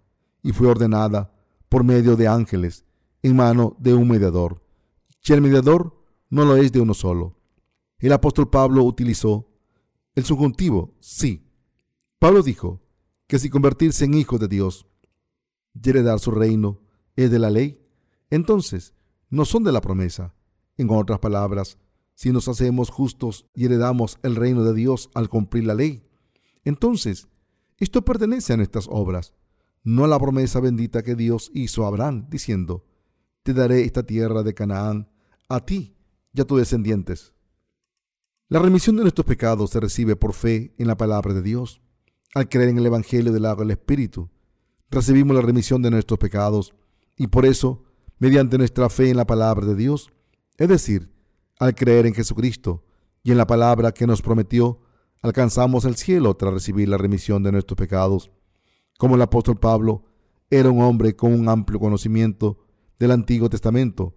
y 0.42 0.52
fue 0.52 0.68
ordenada 0.68 1.32
por 1.68 1.84
medio 1.84 2.16
de 2.16 2.28
ángeles 2.28 2.84
en 3.22 3.36
mano 3.36 3.76
de 3.78 3.94
un 3.94 4.06
mediador. 4.06 4.62
Si 5.20 5.32
el 5.32 5.40
mediador 5.40 6.04
no 6.28 6.44
lo 6.44 6.56
es 6.56 6.72
de 6.72 6.80
uno 6.80 6.94
solo. 6.94 7.38
El 7.98 8.12
apóstol 8.12 8.50
Pablo 8.50 8.82
utilizó 8.82 9.48
el 10.14 10.24
subjuntivo 10.24 10.94
sí. 11.00 11.48
Pablo 12.18 12.42
dijo 12.42 12.82
que 13.26 13.38
si 13.38 13.48
convertirse 13.48 14.04
en 14.04 14.14
hijo 14.14 14.38
de 14.38 14.48
Dios 14.48 14.86
y 15.72 15.88
heredar 15.88 16.18
su 16.20 16.30
reino 16.30 16.80
es 17.16 17.30
de 17.30 17.38
la 17.38 17.50
ley, 17.50 17.80
entonces 18.30 18.94
no 19.34 19.44
son 19.44 19.64
de 19.64 19.72
la 19.72 19.80
promesa. 19.80 20.32
En 20.76 20.88
otras 20.90 21.18
palabras, 21.18 21.76
si 22.14 22.30
nos 22.30 22.46
hacemos 22.46 22.88
justos 22.88 23.46
y 23.54 23.64
heredamos 23.64 24.18
el 24.22 24.36
reino 24.36 24.64
de 24.64 24.74
Dios 24.74 25.10
al 25.14 25.28
cumplir 25.28 25.64
la 25.64 25.74
ley, 25.74 26.08
entonces 26.64 27.28
esto 27.78 28.04
pertenece 28.04 28.52
a 28.52 28.56
nuestras 28.56 28.86
obras, 28.88 29.34
no 29.82 30.04
a 30.04 30.08
la 30.08 30.18
promesa 30.18 30.60
bendita 30.60 31.02
que 31.02 31.16
Dios 31.16 31.50
hizo 31.52 31.84
a 31.84 31.88
Abraham, 31.88 32.28
diciendo, 32.30 32.86
te 33.42 33.52
daré 33.52 33.82
esta 33.82 34.04
tierra 34.04 34.44
de 34.44 34.54
Canaán 34.54 35.10
a 35.48 35.64
ti 35.64 35.96
y 36.32 36.40
a 36.40 36.44
tus 36.44 36.60
descendientes. 36.60 37.34
La 38.48 38.60
remisión 38.60 38.96
de 38.96 39.02
nuestros 39.02 39.26
pecados 39.26 39.70
se 39.70 39.80
recibe 39.80 40.14
por 40.14 40.32
fe 40.32 40.74
en 40.78 40.86
la 40.86 40.96
palabra 40.96 41.34
de 41.34 41.42
Dios. 41.42 41.82
Al 42.34 42.48
creer 42.48 42.68
en 42.68 42.78
el 42.78 42.86
Evangelio 42.86 43.32
del 43.32 43.46
agua 43.46 43.64
del 43.64 43.72
Espíritu, 43.72 44.30
recibimos 44.90 45.34
la 45.34 45.42
remisión 45.42 45.82
de 45.82 45.90
nuestros 45.90 46.18
pecados 46.18 46.74
y 47.16 47.28
por 47.28 47.46
eso, 47.46 47.83
mediante 48.24 48.56
nuestra 48.56 48.88
fe 48.88 49.10
en 49.10 49.18
la 49.18 49.26
palabra 49.26 49.66
de 49.66 49.74
Dios, 49.74 50.10
es 50.56 50.66
decir, 50.66 51.12
al 51.58 51.74
creer 51.74 52.06
en 52.06 52.14
Jesucristo 52.14 52.82
y 53.22 53.32
en 53.32 53.36
la 53.36 53.46
palabra 53.46 53.92
que 53.92 54.06
nos 54.06 54.22
prometió, 54.22 54.80
alcanzamos 55.20 55.84
el 55.84 55.96
cielo 55.96 56.34
tras 56.34 56.54
recibir 56.54 56.88
la 56.88 56.96
remisión 56.96 57.42
de 57.42 57.52
nuestros 57.52 57.76
pecados. 57.76 58.30
Como 58.96 59.16
el 59.16 59.20
apóstol 59.20 59.60
Pablo 59.60 60.06
era 60.48 60.70
un 60.70 60.80
hombre 60.80 61.14
con 61.14 61.34
un 61.34 61.50
amplio 61.50 61.78
conocimiento 61.78 62.64
del 62.98 63.10
Antiguo 63.10 63.50
Testamento, 63.50 64.16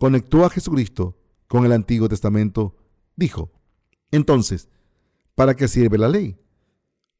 conectó 0.00 0.44
a 0.44 0.50
Jesucristo 0.50 1.16
con 1.46 1.64
el 1.64 1.70
Antiguo 1.70 2.08
Testamento, 2.08 2.74
dijo, 3.14 3.52
entonces, 4.10 4.68
¿para 5.36 5.54
qué 5.54 5.68
sirve 5.68 5.96
la 5.96 6.08
ley? 6.08 6.40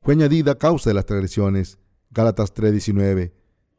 Fue 0.01 0.15
añadida 0.15 0.51
a 0.51 0.59
causa 0.59 0.91
de 0.91 0.95
las 0.95 1.07
transgresiones. 1.07 1.79
Gálatas 2.11 2.53
3:19. 2.53 3.33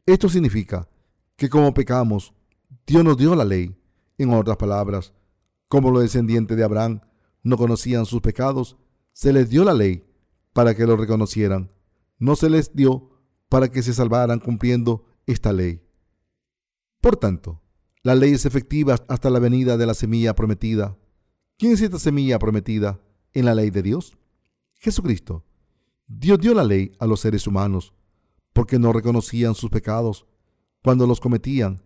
Esto 0.05 0.29
significa 0.29 0.87
que 1.35 1.49
como 1.49 1.73
pecamos, 1.73 2.33
Dios 2.87 3.03
nos 3.03 3.17
dio 3.17 3.35
la 3.35 3.45
ley. 3.45 3.75
En 4.17 4.33
otras 4.33 4.57
palabras, 4.57 5.13
como 5.67 5.91
los 5.91 6.01
descendientes 6.01 6.55
de 6.55 6.63
Abraham 6.63 7.01
no 7.43 7.57
conocían 7.57 8.05
sus 8.05 8.21
pecados, 8.21 8.77
se 9.11 9.33
les 9.33 9.49
dio 9.49 9.63
la 9.63 9.73
ley 9.73 10.05
para 10.53 10.75
que 10.75 10.85
lo 10.85 10.95
reconocieran. 10.95 11.71
No 12.17 12.35
se 12.35 12.49
les 12.49 12.73
dio 12.73 13.09
para 13.49 13.69
que 13.69 13.83
se 13.83 13.93
salvaran 13.93 14.39
cumpliendo 14.39 15.05
esta 15.25 15.51
ley. 15.51 15.81
Por 17.01 17.17
tanto, 17.17 17.61
la 18.03 18.15
ley 18.15 18.33
es 18.33 18.45
efectiva 18.45 18.95
hasta 19.07 19.29
la 19.29 19.39
venida 19.39 19.77
de 19.77 19.85
la 19.85 19.93
semilla 19.93 20.35
prometida. 20.35 20.97
¿Quién 21.57 21.73
es 21.73 21.81
esta 21.81 21.99
semilla 21.99 22.39
prometida 22.39 23.01
en 23.33 23.45
la 23.45 23.55
ley 23.55 23.69
de 23.69 23.81
Dios? 23.81 24.17
Jesucristo. 24.75 25.43
Dios 26.07 26.39
dio 26.39 26.53
la 26.53 26.63
ley 26.63 26.91
a 26.99 27.07
los 27.07 27.19
seres 27.19 27.47
humanos 27.47 27.93
porque 28.53 28.79
no 28.79 28.93
reconocían 28.93 29.55
sus 29.55 29.69
pecados 29.69 30.25
cuando 30.83 31.07
los 31.07 31.19
cometían. 31.19 31.81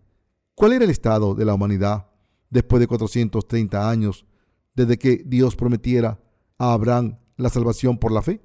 ¿Cuál 0.60 0.74
era 0.74 0.84
el 0.84 0.92
estado 0.92 1.36
de 1.36 1.46
la 1.46 1.54
humanidad 1.54 2.10
después 2.50 2.82
de 2.82 2.88
430 2.88 3.90
años 3.90 4.26
desde 4.76 5.00
que 5.00 5.24
Dios 5.26 5.56
prometiera 5.56 6.22
a 6.58 6.74
Abraham 6.74 7.18
la 7.38 7.48
salvación 7.48 7.98
por 7.98 8.12
la 8.12 8.22
fe? 8.22 8.42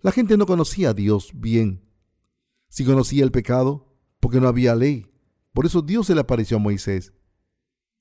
La 0.00 0.12
gente 0.12 0.36
no 0.36 0.46
conocía 0.46 0.90
a 0.90 0.94
Dios 0.94 1.32
bien. 1.34 1.90
Si 2.68 2.84
conocía 2.84 3.24
el 3.24 3.32
pecado, 3.32 3.96
porque 4.20 4.40
no 4.40 4.46
había 4.46 4.76
ley. 4.76 5.10
Por 5.52 5.66
eso 5.66 5.82
Dios 5.82 6.06
se 6.06 6.14
le 6.14 6.20
apareció 6.20 6.58
a 6.58 6.60
Moisés 6.60 7.12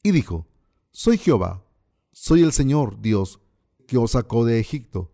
y 0.04 0.12
dijo, 0.12 0.46
Soy 0.92 1.18
Jehová, 1.18 1.66
soy 2.12 2.44
el 2.44 2.52
Señor 2.52 3.02
Dios 3.02 3.42
que 3.88 3.98
os 3.98 4.12
sacó 4.12 4.46
de 4.46 4.60
Egipto. 4.60 5.12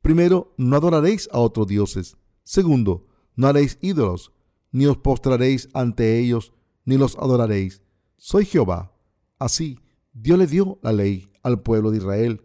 Primero, 0.00 0.54
no 0.56 0.74
adoraréis 0.74 1.28
a 1.32 1.38
otros 1.40 1.66
dioses. 1.66 2.16
Segundo, 2.44 3.08
no 3.36 3.46
haréis 3.46 3.76
ídolos, 3.82 4.32
ni 4.72 4.86
os 4.86 4.96
postraréis 4.96 5.68
ante 5.74 6.18
ellos, 6.18 6.54
ni 6.88 6.96
los 6.96 7.18
adoraréis. 7.18 7.82
Soy 8.16 8.46
Jehová, 8.46 8.94
Así, 9.38 9.78
Dios 10.14 10.38
le 10.38 10.46
dio 10.46 10.78
la 10.82 10.90
ley 10.90 11.30
al 11.42 11.60
pueblo 11.60 11.90
de 11.90 11.98
Israel 11.98 12.42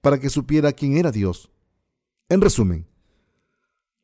para 0.00 0.20
que 0.20 0.30
supiera 0.30 0.72
quién 0.72 0.96
era 0.96 1.10
Dios. 1.10 1.50
En 2.28 2.40
resumen, 2.40 2.86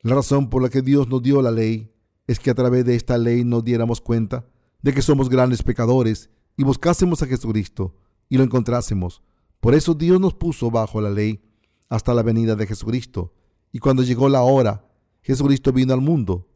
la 0.03 0.17
razón 0.17 0.51
por 0.51 0.61
la 0.61 0.71
que 0.71 0.83
Dios 0.83 1.09
nos 1.09 1.23
dio 1.23 1.41
la 1.41 1.53
ley 1.53 1.95
es 2.27 2.41
que 2.41 2.51
a 2.51 2.55
través 2.55 2.85
de 2.85 2.97
esta 2.97 3.17
ley 3.17 3.45
nos 3.45 3.63
diéramos 3.63 4.01
cuenta 4.01 4.45
de 4.83 4.93
que 4.93 5.03
somos 5.03 5.29
grandes 5.29 5.63
pecadores 5.63 6.31
y 6.57 6.65
buscásemos 6.65 7.23
a 7.23 7.27
Jesucristo 7.27 7.95
y 8.29 8.39
lo 8.39 8.43
encontrásemos. 8.43 9.23
Por 9.61 9.73
eso 9.77 9.95
Dios 9.95 10.21
nos 10.21 10.35
puso 10.35 10.69
bajo 10.69 11.01
la 11.01 11.11
ley 11.11 11.45
hasta 11.89 12.13
la 12.13 12.25
venida 12.25 12.57
de 12.57 12.67
Jesucristo. 12.67 13.33
Y 13.71 13.79
cuando 13.79 14.03
llegó 14.03 14.29
la 14.29 14.43
hora, 14.43 14.85
Jesucristo 15.23 15.73
vino 15.73 15.95
al 15.95 16.01
mundo 16.01 16.49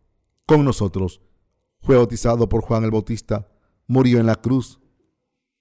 con 0.47 0.64
nosotros. 0.64 1.22
Fue 1.81 1.97
bautizado 1.97 2.49
por 2.49 2.62
Juan 2.62 2.85
el 2.85 2.91
Bautista, 2.91 3.49
murió 3.87 4.20
en 4.20 4.26
la 4.26 4.37
cruz 4.37 4.81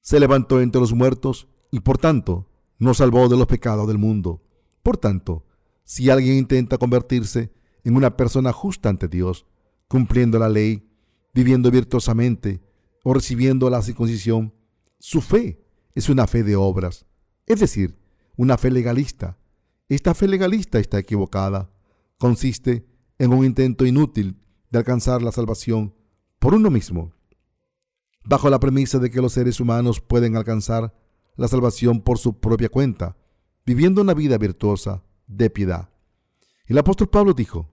se 0.01 0.20
levantó 0.20 0.61
entre 0.61 0.82
los 0.82 0.93
muertos 0.93 1.47
y 1.72 1.82
por 1.82 1.97
tanto 1.97 2.49
nos 2.78 2.97
salvó 2.97 3.28
de 3.28 3.38
los 3.38 3.47
pecados 3.47 3.88
del 3.88 3.97
mundo. 3.97 4.41
Por 4.82 4.97
tanto, 4.97 5.45
si 5.84 6.09
alguien 6.09 6.38
intenta 6.38 6.78
convertirse 6.78 7.51
en 7.84 7.95
una 7.95 8.15
persona 8.15 8.53
justa 8.53 8.89
ante 8.89 9.07
Dios, 9.07 9.45
cumpliendo 9.88 10.39
la 10.39 10.49
ley, 10.49 10.89
viviendo 11.34 11.70
virtuosamente 11.70 12.61
o 13.03 13.13
recibiendo 13.13 13.70
la 13.70 13.82
circuncisión, 13.82 14.53
su 14.99 15.22
fe 15.22 15.63
es 15.93 16.09
una 16.09 16.28
fe 16.28 16.43
de 16.43 16.55
obras, 16.55 17.05
es 17.45 17.59
decir, 17.59 17.99
una 18.36 18.57
fe 18.57 18.72
legalista. 18.72 19.38
Esta 19.89 20.13
fe 20.13 20.28
legalista 20.28 20.80
está 20.80 20.97
equivocada. 20.99 21.72
Consiste 22.17 22.86
en 23.17 23.34
un 23.34 23.45
intento 23.45 23.86
inútil 23.86 24.39
de 24.70 24.80
alcanzar 24.80 25.22
la 25.22 25.32
salvación 25.32 25.93
por 26.40 26.54
uno 26.54 26.70
mismo 26.70 27.14
bajo 28.24 28.50
la 28.50 28.60
premisa 28.60 29.00
de 29.00 29.10
que 29.10 29.22
los 29.22 29.34
seres 29.34 29.60
humanos 29.60 30.02
pueden 30.02 30.36
alcanzar 30.36 30.94
la 31.36 31.48
salvación 31.48 32.02
por 32.02 32.18
su 32.18 32.40
propia 32.40 32.70
cuenta, 32.70 33.18
viviendo 33.66 34.02
una 34.02 34.14
vida 34.14 34.38
virtuosa 34.38 35.04
de 35.28 35.50
piedad. 35.50 35.90
El 36.66 36.78
apóstol 36.78 37.10
Pablo 37.10 37.34
dijo, 37.34 37.72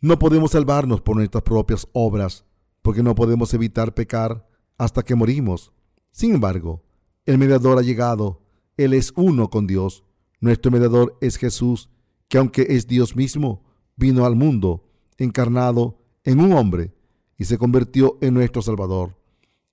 no 0.00 0.18
podemos 0.18 0.50
salvarnos 0.50 1.00
por 1.00 1.16
nuestras 1.16 1.42
propias 1.42 1.88
obras, 1.92 2.44
porque 2.82 3.02
no 3.02 3.14
podemos 3.14 3.54
evitar 3.54 3.94
pecar 3.94 4.46
hasta 4.76 5.02
que 5.02 5.14
morimos. 5.14 5.72
Sin 6.10 6.34
embargo, 6.34 6.84
el 7.24 7.38
mediador 7.38 7.78
ha 7.78 7.82
llegado, 7.82 8.42
Él 8.76 8.92
es 8.92 9.12
uno 9.16 9.48
con 9.48 9.66
Dios. 9.66 10.04
Nuestro 10.40 10.70
mediador 10.70 11.16
es 11.22 11.38
Jesús, 11.38 11.88
que 12.28 12.36
aunque 12.36 12.66
es 12.68 12.86
Dios 12.86 13.16
mismo, 13.16 13.64
vino 13.96 14.26
al 14.26 14.36
mundo, 14.36 14.90
encarnado 15.16 16.02
en 16.24 16.40
un 16.40 16.52
hombre, 16.52 16.93
y 17.38 17.44
se 17.44 17.58
convirtió 17.58 18.18
en 18.20 18.34
nuestro 18.34 18.62
Salvador. 18.62 19.16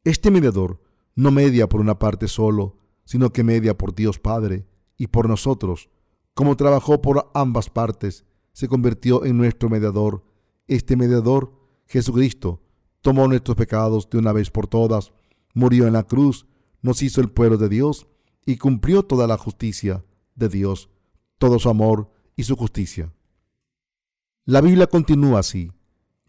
Este 0.03 0.32
mediador 0.32 0.82
no 1.16 1.32
media 1.32 1.68
por 1.68 1.82
una 1.82 1.99
parte 1.99 2.28
solo, 2.28 2.78
sino 3.05 3.32
que 3.32 3.43
media 3.43 3.78
por 3.78 3.93
Dios 3.93 4.20
Padre 4.20 4.66
y 4.97 5.07
por 5.07 5.28
nosotros. 5.28 5.89
Como 6.34 6.55
trabajó 6.55 7.01
por 7.01 7.30
ambas 7.34 7.70
partes, 7.70 8.26
se 8.53 8.68
convirtió 8.68 9.26
en 9.26 9.38
nuestro 9.38 9.70
mediador. 9.70 10.24
Este 10.68 10.95
mediador, 10.95 11.53
Jesucristo, 11.88 12.62
tomó 13.01 13.28
nuestros 13.28 13.57
pecados 13.57 14.09
de 14.09 14.18
una 14.18 14.32
vez 14.32 14.49
por 14.49 14.68
todas, 14.68 15.12
murió 15.53 15.88
en 15.88 15.93
la 15.93 16.03
cruz, 16.03 16.47
nos 16.82 17.01
hizo 17.01 17.22
el 17.22 17.30
pueblo 17.30 17.57
de 17.57 17.70
Dios 17.70 18.07
y 18.45 18.57
cumplió 18.57 19.03
toda 19.03 19.28
la 19.28 19.38
justicia 19.38 20.03
de 20.36 20.49
Dios, 20.49 20.89
todo 21.38 21.59
su 21.59 21.70
amor 21.70 22.12
y 22.36 22.43
su 22.43 22.55
justicia. 22.55 23.14
La 24.45 24.62
Biblia 24.62 24.88
continúa 24.88 25.39
así. 25.39 25.72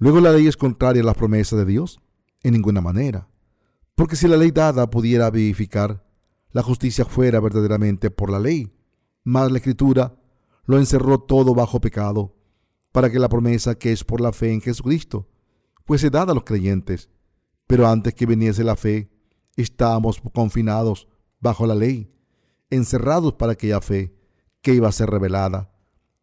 Luego 0.02 0.20
la 0.20 0.32
ley 0.32 0.48
es 0.48 0.56
contraria 0.56 1.00
a 1.00 1.06
las 1.06 1.14
promesas 1.14 1.56
de 1.56 1.64
Dios. 1.64 2.00
En 2.42 2.54
ninguna 2.54 2.80
manera. 2.80 3.28
Porque 3.94 4.16
si 4.16 4.26
la 4.26 4.36
ley 4.36 4.50
dada 4.50 4.90
pudiera 4.90 5.30
vivificar, 5.30 6.04
la 6.50 6.64
justicia 6.64 7.04
fuera 7.04 7.38
verdaderamente 7.38 8.10
por 8.10 8.28
la 8.28 8.40
ley. 8.40 8.74
Mas 9.22 9.52
la 9.52 9.58
escritura 9.58 10.18
lo 10.64 10.80
encerró 10.80 11.20
todo 11.20 11.54
bajo 11.54 11.80
pecado, 11.80 12.34
para 12.90 13.10
que 13.10 13.20
la 13.20 13.28
promesa 13.28 13.76
que 13.76 13.92
es 13.92 14.02
por 14.02 14.20
la 14.20 14.32
fe 14.32 14.52
en 14.52 14.60
Jesucristo 14.60 15.28
fuese 15.84 16.10
dada 16.10 16.32
a 16.32 16.34
los 16.34 16.42
creyentes. 16.42 17.08
Pero 17.68 17.86
antes 17.86 18.12
que 18.12 18.26
viniese 18.26 18.64
la 18.64 18.74
fe, 18.74 19.08
estábamos 19.54 20.20
confinados 20.34 21.06
bajo 21.38 21.64
la 21.64 21.76
ley, 21.76 22.12
encerrados 22.70 23.34
para 23.34 23.52
aquella 23.52 23.80
fe 23.80 24.16
que 24.62 24.74
iba 24.74 24.88
a 24.88 24.92
ser 24.92 25.10
revelada. 25.10 25.70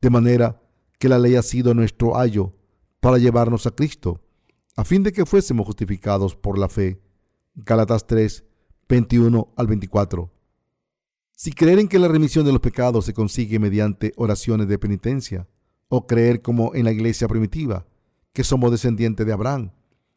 De 0.02 0.10
manera 0.10 0.62
que 1.00 1.08
la 1.08 1.18
ley 1.18 1.38
ha 1.38 1.44
sido 1.44 1.74
nuestro 1.74 2.18
ayo 2.18 2.59
para 3.00 3.18
llevarnos 3.18 3.66
a 3.66 3.72
Cristo, 3.72 4.22
a 4.76 4.84
fin 4.84 5.04
de 5.04 5.12
que 5.12 5.26
fuésemos 5.26 5.66
justificados 5.66 6.36
por 6.36 6.58
la 6.58 6.70
fe. 6.70 7.02
Gálatas 7.56 8.08
3, 8.08 8.44
21 8.88 9.54
al 9.56 9.68
24. 9.68 10.32
Si 11.32 11.52
creer 11.52 11.80
en 11.80 11.88
que 11.88 12.00
la 12.00 12.08
remisión 12.08 12.46
de 12.46 12.52
los 12.52 12.62
pecados 12.62 13.06
se 13.06 13.14
consigue 13.14 13.60
mediante 13.60 14.14
oraciones 14.18 14.68
de 14.68 14.80
penitencia, 14.80 15.48
o 15.88 16.06
creer 16.06 16.42
como 16.42 16.76
en 16.76 16.86
la 16.86 16.92
iglesia 16.92 17.28
primitiva, 17.28 17.86
que 18.34 18.44
somos 18.44 18.72
descendientes 18.72 19.26
de 19.26 19.34
Abraham, 19.34 19.72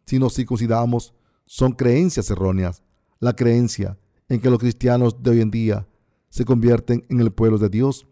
si 0.04 0.18
nos 0.18 0.34
circuncidamos, 0.34 1.14
son 1.46 1.72
creencias 1.72 2.30
erróneas. 2.30 2.82
La 3.18 3.34
creencia 3.34 3.98
en 4.28 4.40
que 4.40 4.50
los 4.50 4.58
cristianos 4.58 5.22
de 5.22 5.30
hoy 5.30 5.40
en 5.40 5.50
día 5.50 5.88
se 6.28 6.44
convierten 6.44 7.04
en 7.08 7.20
el 7.20 7.32
pueblo 7.32 7.58
de 7.58 7.68
Dios 7.68 8.06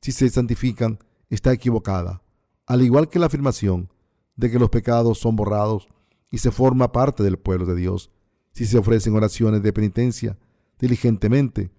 si 0.00 0.12
se 0.12 0.28
santifican 0.28 0.98
está 1.28 1.52
equivocada, 1.52 2.22
al 2.66 2.82
igual 2.82 3.08
que 3.08 3.18
la 3.18 3.26
afirmación 3.26 3.90
de 4.36 4.50
que 4.50 4.58
los 4.58 4.70
pecados 4.70 5.18
son 5.18 5.36
borrados 5.36 5.88
y 6.30 6.38
se 6.38 6.50
forma 6.50 6.92
parte 6.92 7.22
del 7.22 7.38
pueblo 7.38 7.66
de 7.66 7.76
Dios 7.76 8.10
si 8.52 8.66
se 8.66 8.78
ofrecen 8.78 9.14
oraciones 9.14 9.62
de 9.62 9.72
penitencia 9.72 10.38
diligentemente 10.78 11.70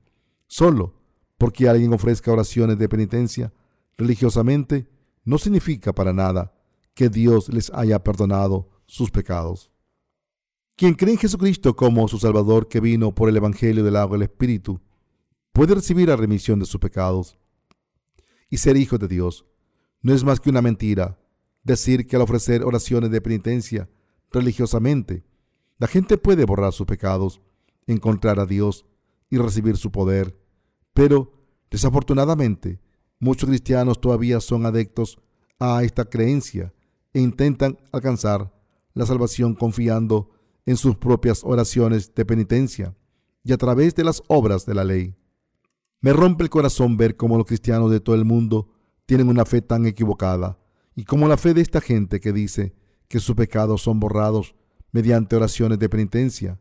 Solo 0.48 0.94
porque 1.38 1.68
alguien 1.68 1.94
ofrezca 1.94 2.32
oraciones 2.32 2.78
de 2.78 2.90
penitencia 2.90 3.54
religiosamente 3.98 4.88
no 5.24 5.38
significa 5.38 5.94
para 5.94 6.14
nada 6.14 6.54
que 6.94 7.10
Dios 7.10 7.50
les 7.50 7.72
haya 7.74 8.04
perdonado 8.04 8.70
sus 8.86 9.12
pecados. 9.12 9.72
Quien 10.78 10.94
cree 10.94 11.14
en 11.14 11.20
Jesucristo 11.20 11.76
como 11.76 12.08
su 12.08 12.20
Salvador 12.20 12.68
que 12.68 12.80
vino 12.80 13.16
por 13.16 13.30
el 13.30 13.38
Evangelio 13.38 13.84
del 13.84 13.96
agua 13.96 14.18
y 14.18 14.20
el 14.20 14.24
Espíritu, 14.24 14.82
puede 15.52 15.76
recibir 15.76 16.10
la 16.10 16.16
remisión 16.16 16.60
de 16.60 16.66
sus 16.66 16.80
pecados 16.80 17.38
y 18.50 18.58
ser 18.58 18.78
hijo 18.78 18.98
de 18.98 19.08
Dios. 19.08 19.46
No 20.02 20.14
es 20.14 20.24
más 20.24 20.40
que 20.40 20.50
una 20.50 20.62
mentira 20.62 21.18
decir 21.66 22.08
que 22.08 22.16
al 22.16 22.22
ofrecer 22.22 22.64
oraciones 22.64 23.12
de 23.12 23.20
penitencia 23.20 23.90
religiosamente, 24.32 25.26
la 25.78 25.88
gente 25.88 26.18
puede 26.18 26.46
borrar 26.46 26.72
sus 26.72 26.86
pecados, 26.86 27.42
encontrar 27.88 28.40
a 28.40 28.46
Dios 28.46 28.86
y 29.30 29.38
recibir 29.38 29.76
su 29.76 29.92
poder. 29.92 30.40
Pero, 30.94 31.34
desafortunadamente, 31.70 32.80
muchos 33.20 33.50
cristianos 33.50 34.00
todavía 34.00 34.40
son 34.40 34.66
adeptos 34.66 35.20
a 35.60 35.84
esta 35.84 36.06
creencia 36.06 36.74
e 37.14 37.20
intentan 37.20 37.78
alcanzar 37.92 38.54
la 38.94 39.06
salvación 39.06 39.56
confiando 39.56 40.30
en 40.66 40.78
sus 40.78 40.96
propias 40.96 41.44
oraciones 41.44 42.14
de 42.14 42.26
penitencia 42.26 42.96
y 43.44 43.54
a 43.54 43.58
través 43.58 43.96
de 43.96 44.04
las 44.04 44.24
obras 44.28 44.66
de 44.66 44.76
la 44.76 44.84
ley. 44.84 45.16
Me 46.00 46.14
rompe 46.14 46.44
el 46.44 46.50
corazón 46.50 46.98
ver 46.98 47.18
cómo 47.18 47.38
los 47.38 47.46
cristianos 47.46 47.92
de 47.92 48.00
todo 48.00 48.16
el 48.16 48.26
mundo 48.26 48.70
tienen 49.06 49.30
una 49.30 49.46
fe 49.46 49.62
tan 49.62 49.86
equivocada 49.86 50.60
y 50.96 51.04
cómo 51.04 51.28
la 51.28 51.38
fe 51.38 51.54
de 51.54 51.62
esta 51.62 51.82
gente 51.82 52.20
que 52.20 52.32
dice 52.32 52.74
que 53.08 53.20
sus 53.20 53.36
pecados 53.36 53.82
son 53.82 54.00
borrados 54.00 54.56
mediante 54.92 55.36
oraciones 55.36 55.78
de 55.78 55.90
penitencia 55.90 56.60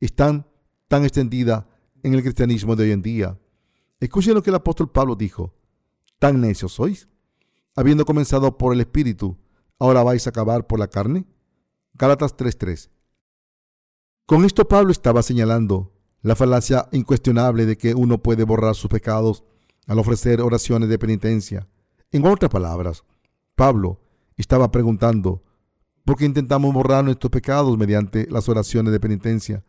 están 0.00 0.46
tan 0.88 1.04
extendida 1.04 1.68
en 2.02 2.14
el 2.14 2.22
cristianismo 2.22 2.76
de 2.76 2.84
hoy 2.84 2.92
en 2.92 3.02
día. 3.02 3.38
Escuchen 4.00 4.34
lo 4.34 4.42
que 4.42 4.50
el 4.50 4.56
apóstol 4.56 4.90
Pablo 4.90 5.14
dijo. 5.16 5.54
¿Tan 6.18 6.40
necios 6.40 6.72
sois? 6.72 7.08
Habiendo 7.74 8.04
comenzado 8.04 8.58
por 8.58 8.72
el 8.72 8.80
Espíritu, 8.80 9.38
¿ahora 9.78 10.02
vais 10.02 10.26
a 10.26 10.30
acabar 10.30 10.66
por 10.66 10.78
la 10.78 10.88
carne? 10.88 11.26
Gálatas 11.94 12.36
3:3. 12.36 12.90
Con 14.26 14.44
esto 14.44 14.66
Pablo 14.66 14.90
estaba 14.90 15.22
señalando 15.22 15.92
la 16.22 16.34
falacia 16.34 16.88
incuestionable 16.92 17.66
de 17.66 17.78
que 17.78 17.94
uno 17.94 18.22
puede 18.22 18.44
borrar 18.44 18.74
sus 18.74 18.90
pecados 18.90 19.44
al 19.86 19.98
ofrecer 19.98 20.40
oraciones 20.40 20.88
de 20.88 20.98
penitencia. 20.98 21.68
En 22.10 22.26
otras 22.26 22.50
palabras, 22.50 23.04
Pablo 23.56 24.02
estaba 24.36 24.70
preguntando, 24.70 25.42
¿por 26.04 26.18
qué 26.18 26.26
intentamos 26.26 26.74
borrar 26.74 27.02
nuestros 27.02 27.30
pecados 27.30 27.76
mediante 27.78 28.28
las 28.30 28.50
oraciones 28.50 28.92
de 28.92 29.00
penitencia, 29.00 29.64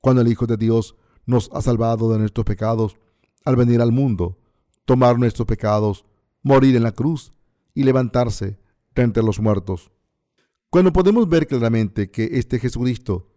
cuando 0.00 0.22
el 0.22 0.28
Hijo 0.28 0.46
de 0.46 0.56
Dios 0.56 0.96
nos 1.26 1.50
ha 1.52 1.60
salvado 1.60 2.10
de 2.10 2.18
nuestros 2.18 2.46
pecados 2.46 2.96
al 3.44 3.56
venir 3.56 3.82
al 3.82 3.92
mundo, 3.92 4.38
tomar 4.86 5.18
nuestros 5.18 5.46
pecados, 5.46 6.06
morir 6.42 6.76
en 6.76 6.82
la 6.82 6.92
cruz 6.92 7.34
y 7.74 7.82
levantarse 7.82 8.58
entre 8.94 9.22
los 9.22 9.38
muertos. 9.38 9.92
Cuando 10.70 10.92
podemos 10.92 11.28
ver 11.28 11.46
claramente 11.46 12.10
que 12.10 12.30
este 12.32 12.58
Jesucristo, 12.58 13.28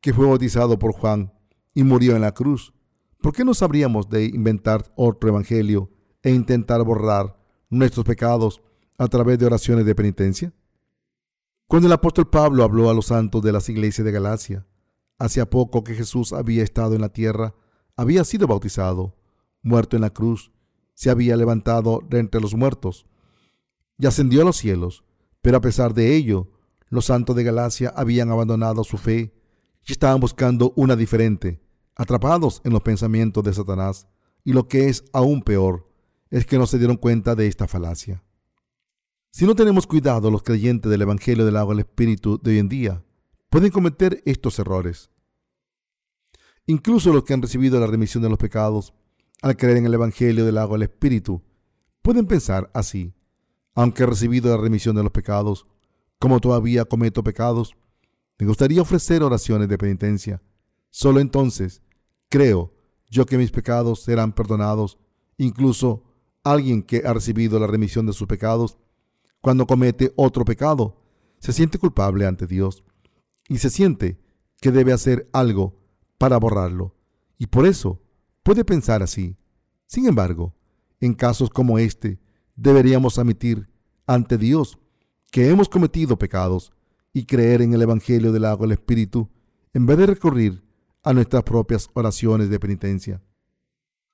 que 0.00 0.14
fue 0.14 0.26
bautizado 0.26 0.78
por 0.78 0.92
Juan 0.92 1.30
y 1.74 1.82
murió 1.82 2.16
en 2.16 2.22
la 2.22 2.32
cruz, 2.32 2.72
¿por 3.20 3.34
qué 3.34 3.44
no 3.44 3.52
sabríamos 3.52 4.08
de 4.08 4.24
inventar 4.24 4.90
otro 4.96 5.28
evangelio 5.28 5.90
e 6.22 6.30
intentar 6.30 6.82
borrar 6.84 7.38
nuestros 7.68 8.06
pecados 8.06 8.62
a 8.98 9.08
través 9.08 9.38
de 9.38 9.46
oraciones 9.46 9.84
de 9.84 9.94
penitencia? 9.94 10.52
Cuando 11.66 11.86
el 11.86 11.92
apóstol 11.92 12.28
Pablo 12.28 12.64
habló 12.64 12.90
a 12.90 12.94
los 12.94 13.06
santos 13.06 13.42
de 13.42 13.52
las 13.52 13.68
iglesias 13.68 14.04
de 14.04 14.12
Galacia, 14.12 14.66
Hacía 15.22 15.48
poco 15.48 15.84
que 15.84 15.94
Jesús 15.94 16.32
había 16.32 16.64
estado 16.64 16.96
en 16.96 17.00
la 17.00 17.10
tierra, 17.10 17.54
había 17.96 18.24
sido 18.24 18.48
bautizado, 18.48 19.14
muerto 19.62 19.94
en 19.94 20.02
la 20.02 20.10
cruz, 20.10 20.50
se 20.94 21.10
había 21.10 21.36
levantado 21.36 22.00
de 22.10 22.18
entre 22.18 22.40
los 22.40 22.56
muertos 22.56 23.06
y 23.98 24.06
ascendió 24.06 24.42
a 24.42 24.44
los 24.44 24.56
cielos. 24.56 25.04
Pero 25.40 25.58
a 25.58 25.60
pesar 25.60 25.94
de 25.94 26.16
ello, 26.16 26.50
los 26.88 27.04
santos 27.04 27.36
de 27.36 27.44
Galacia 27.44 27.92
habían 27.94 28.32
abandonado 28.32 28.82
su 28.82 28.98
fe 28.98 29.32
y 29.86 29.92
estaban 29.92 30.18
buscando 30.18 30.72
una 30.74 30.96
diferente, 30.96 31.62
atrapados 31.94 32.60
en 32.64 32.72
los 32.72 32.82
pensamientos 32.82 33.44
de 33.44 33.54
Satanás. 33.54 34.08
Y 34.42 34.54
lo 34.54 34.66
que 34.66 34.88
es 34.88 35.04
aún 35.12 35.42
peor 35.42 35.88
es 36.30 36.46
que 36.46 36.58
no 36.58 36.66
se 36.66 36.78
dieron 36.78 36.96
cuenta 36.96 37.36
de 37.36 37.46
esta 37.46 37.68
falacia. 37.68 38.24
Si 39.34 39.46
no 39.46 39.54
tenemos 39.54 39.86
cuidado, 39.86 40.30
los 40.30 40.42
creyentes 40.42 40.90
del 40.90 41.00
Evangelio 41.00 41.46
del 41.46 41.56
agua 41.56 41.74
del 41.74 41.86
Espíritu 41.86 42.38
de 42.42 42.50
hoy 42.50 42.58
en 42.58 42.68
día 42.68 43.02
pueden 43.48 43.70
cometer 43.70 44.22
estos 44.26 44.58
errores. 44.58 45.10
Incluso 46.66 47.14
los 47.14 47.24
que 47.24 47.32
han 47.32 47.40
recibido 47.40 47.80
la 47.80 47.86
remisión 47.86 48.22
de 48.22 48.28
los 48.28 48.36
pecados 48.36 48.92
al 49.40 49.56
creer 49.56 49.78
en 49.78 49.86
el 49.86 49.94
Evangelio 49.94 50.44
del 50.44 50.58
agua 50.58 50.76
del 50.76 50.82
Espíritu 50.90 51.40
pueden 52.02 52.26
pensar 52.26 52.70
así. 52.74 53.14
Aunque 53.74 54.02
he 54.02 54.06
recibido 54.06 54.54
la 54.54 54.62
remisión 54.62 54.96
de 54.96 55.02
los 55.02 55.12
pecados, 55.12 55.66
como 56.18 56.38
todavía 56.38 56.84
cometo 56.84 57.24
pecados, 57.24 57.74
me 58.38 58.46
gustaría 58.46 58.82
ofrecer 58.82 59.22
oraciones 59.22 59.66
de 59.66 59.78
penitencia. 59.78 60.42
Solo 60.90 61.20
entonces 61.20 61.80
creo 62.28 62.74
yo 63.08 63.24
que 63.24 63.38
mis 63.38 63.50
pecados 63.50 64.02
serán 64.02 64.34
perdonados. 64.34 64.98
Incluso 65.38 66.04
alguien 66.44 66.82
que 66.82 67.04
ha 67.06 67.14
recibido 67.14 67.58
la 67.58 67.66
remisión 67.66 68.04
de 68.04 68.12
sus 68.12 68.28
pecados, 68.28 68.76
cuando 69.42 69.66
comete 69.66 70.12
otro 70.16 70.46
pecado, 70.46 70.96
se 71.38 71.52
siente 71.52 71.76
culpable 71.76 72.24
ante 72.26 72.46
Dios 72.46 72.84
y 73.48 73.58
se 73.58 73.68
siente 73.68 74.18
que 74.60 74.70
debe 74.70 74.92
hacer 74.92 75.28
algo 75.32 75.76
para 76.16 76.38
borrarlo. 76.38 76.94
Y 77.36 77.48
por 77.48 77.66
eso 77.66 78.00
puede 78.44 78.64
pensar 78.64 79.02
así. 79.02 79.36
Sin 79.86 80.06
embargo, 80.06 80.54
en 81.00 81.14
casos 81.14 81.50
como 81.50 81.78
este, 81.80 82.20
deberíamos 82.54 83.18
admitir 83.18 83.68
ante 84.06 84.38
Dios 84.38 84.78
que 85.32 85.48
hemos 85.50 85.68
cometido 85.68 86.16
pecados 86.16 86.72
y 87.12 87.26
creer 87.26 87.62
en 87.62 87.74
el 87.74 87.82
Evangelio 87.82 88.30
del 88.30 88.44
agua 88.44 88.66
del 88.66 88.78
Espíritu 88.78 89.28
en 89.74 89.86
vez 89.86 89.98
de 89.98 90.06
recurrir 90.06 90.62
a 91.02 91.12
nuestras 91.12 91.42
propias 91.42 91.90
oraciones 91.94 92.48
de 92.48 92.60
penitencia. 92.60 93.20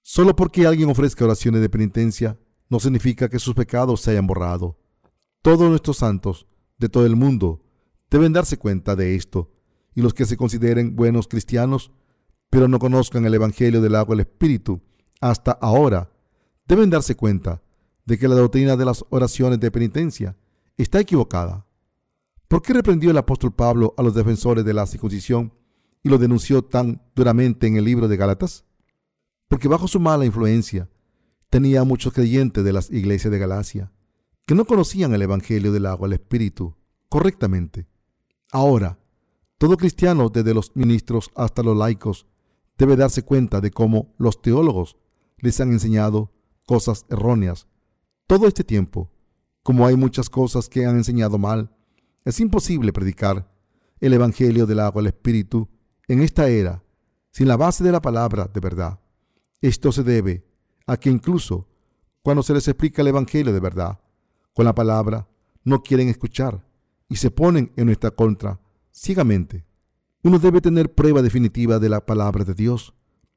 Solo 0.01 0.35
porque 0.35 0.66
alguien 0.66 0.89
ofrezca 0.89 1.26
oraciones 1.26 1.61
de 1.61 1.68
penitencia 1.68 2.39
no 2.70 2.81
significa 2.81 3.29
que 3.29 3.39
sus 3.39 3.55
pecados 3.55 4.01
se 4.01 4.12
hayan 4.12 4.26
borrado. 4.26 4.78
Todos 5.43 5.68
nuestros 5.70 5.99
santos 5.99 6.47
de 6.78 6.89
todo 6.89 7.07
el 7.07 7.16
mundo 7.16 7.62
deben 8.11 8.32
darse 8.32 8.59
cuenta 8.59 8.97
de 8.97 9.14
esto, 9.14 9.53
y 9.95 10.03
los 10.03 10.14
que 10.14 10.26
se 10.26 10.36
consideren 10.36 10.97
buenos 10.97 11.28
cristianos, 11.28 11.93
pero 12.51 12.68
no 12.68 12.78
conozcan 12.78 13.24
el 13.24 13.34
Evangelio 13.34 13.80
del 13.80 13.95
agua 13.95 14.14
del 14.14 14.26
Espíritu 14.26 14.80
hasta 15.20 15.53
ahora, 15.53 16.11
deben 16.66 16.91
darse 16.91 17.14
cuenta 17.14 17.62
de 18.05 18.18
que 18.18 18.28
la 18.28 18.34
doctrina 18.34 18.76
de 18.76 18.84
las 18.84 19.05
oraciones 19.11 19.61
de 19.61 19.70
penitencia 19.70 20.36
está 20.76 21.01
equivocada. 21.01 21.66
¿Por 22.49 22.62
qué 22.62 22.72
reprendió 22.72 23.11
el 23.11 23.18
apóstol 23.18 23.53
Pablo 23.53 23.95
a 23.97 24.03
los 24.03 24.14
defensores 24.14 24.64
de 24.64 24.74
la 24.74 24.86
circuncisión 24.86 25.53
y 26.03 26.09
lo 26.09 26.18
denunció 26.18 26.62
tan 26.62 27.03
duramente 27.14 27.66
en 27.66 27.76
el 27.76 27.84
libro 27.84 28.09
de 28.09 28.16
Gálatas? 28.16 28.64
Porque 29.49 29.68
bajo 29.68 29.89
su 29.89 30.01
mala 30.01 30.24
influencia 30.24 30.89
tenía 31.51 31.84
muchos 31.84 32.12
creyentes 32.12 32.64
de 32.64 32.72
las 32.72 32.91
iglesias 32.91 33.30
de 33.30 33.39
Galacia 33.39 33.93
que 34.49 34.55
no 34.55 34.64
conocían 34.64 35.12
el 35.12 35.20
Evangelio 35.20 35.72
del 35.72 35.84
agua 35.84 36.09
del 36.09 36.14
Espíritu 36.14 36.74
correctamente. 37.11 37.86
Ahora, 38.51 38.99
todo 39.59 39.76
cristiano, 39.76 40.30
desde 40.30 40.55
los 40.55 40.74
ministros 40.74 41.30
hasta 41.34 41.62
los 41.62 41.76
laicos, 41.76 42.26
debe 42.78 42.96
darse 42.96 43.22
cuenta 43.22 43.61
de 43.61 43.70
cómo 43.70 44.14
los 44.16 44.40
teólogos 44.40 44.96
les 45.36 45.61
han 45.61 45.70
enseñado 45.70 46.32
cosas 46.64 47.05
erróneas. 47.11 47.68
Todo 48.26 48.46
este 48.46 48.64
tiempo, 48.64 49.11
como 49.62 49.86
hay 49.86 49.96
muchas 49.96 50.30
cosas 50.30 50.70
que 50.70 50.86
han 50.86 50.96
enseñado 50.96 51.36
mal, 51.36 51.76
es 52.24 52.40
imposible 52.40 52.90
predicar 52.90 53.53
el 54.01 54.14
Evangelio 54.14 54.64
del 54.64 54.80
agua 54.80 55.03
del 55.03 55.12
Espíritu 55.12 55.68
en 56.07 56.22
esta 56.22 56.49
era 56.49 56.82
sin 57.32 57.49
la 57.49 57.59
base 57.59 57.84
de 57.84 57.92
la 57.92 58.01
palabra 58.01 58.46
de 58.51 58.61
verdad. 58.61 58.99
Esto 59.61 59.92
se 59.92 60.05
debe 60.05 60.46
a 60.86 60.96
que 60.96 61.11
incluso 61.11 61.68
cuando 62.22 62.42
se 62.42 62.55
les 62.55 62.66
explica 62.66 63.03
el 63.03 63.09
Evangelio 63.09 63.53
de 63.53 63.61
verdad, 63.61 64.01
con 64.59 64.64
la 64.64 64.74
palabra, 64.74 65.28
no 65.62 65.84
quieren 65.84 66.09
escuchar 66.09 66.66
y 67.09 67.14
se 67.14 67.30
ponen 67.30 67.70
en 67.76 67.86
nuestra 67.86 68.11
contra 68.11 68.61
ciegamente. 68.90 69.64
Uno 70.24 70.40
debe 70.40 70.61
tener 70.61 70.92
prueba 70.92 71.22
definitiva 71.22 71.78
de 71.78 71.88
la 71.88 72.04
palabra 72.04 72.42
de 72.42 72.54
Dios 72.54 72.92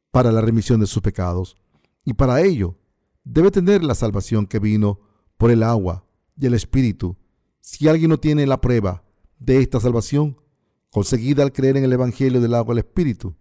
para 0.10 0.32
la 0.32 0.42
remisión 0.42 0.80
de 0.80 0.88
sus 0.88 1.04
pecados, 1.04 1.58
y 2.04 2.14
para 2.14 2.42
ello 2.42 2.80
debe 3.24 3.52
tener 3.52 3.84
la 3.84 3.94
salvación 3.94 4.48
que 4.48 4.58
vino 4.58 5.00
por 5.38 5.52
el 5.52 5.62
agua 5.62 6.08
y 6.36 6.48
el 6.48 6.56
Espíritu. 6.56 7.16
Si 7.60 7.88
alguien 7.88 8.10
no 8.10 8.20
tiene 8.20 8.48
la 8.48 8.60
prueba 8.60 9.04
de 9.38 9.60
esta 9.60 9.80
salvación, 9.80 10.42
conseguida 10.90 11.44
al 11.44 11.54
creer 11.54 11.78
en 11.78 11.84
el 11.84 11.94
Evangelio 11.94 12.42
del 12.42 12.56
agua 12.56 12.74
y 12.74 12.80
el 12.80 12.86
Espíritu, 12.86 13.36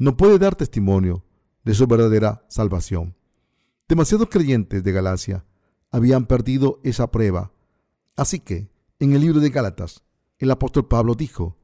no 0.00 0.16
puede 0.16 0.36
dar 0.40 0.56
testimonio 0.56 1.24
de 1.62 1.74
su 1.74 1.86
verdadera 1.86 2.44
salvación. 2.48 3.14
Demasiados 3.88 4.28
creyentes 4.28 4.82
de 4.82 4.90
Galacia 4.90 5.44
habían 5.90 6.26
perdido 6.26 6.80
esa 6.84 7.10
prueba. 7.10 7.52
Así 8.16 8.40
que, 8.40 8.70
en 8.98 9.12
el 9.12 9.22
libro 9.22 9.40
de 9.40 9.50
Gálatas, 9.50 10.04
el 10.38 10.50
apóstol 10.50 10.86
Pablo 10.88 11.14
dijo, 11.14 11.58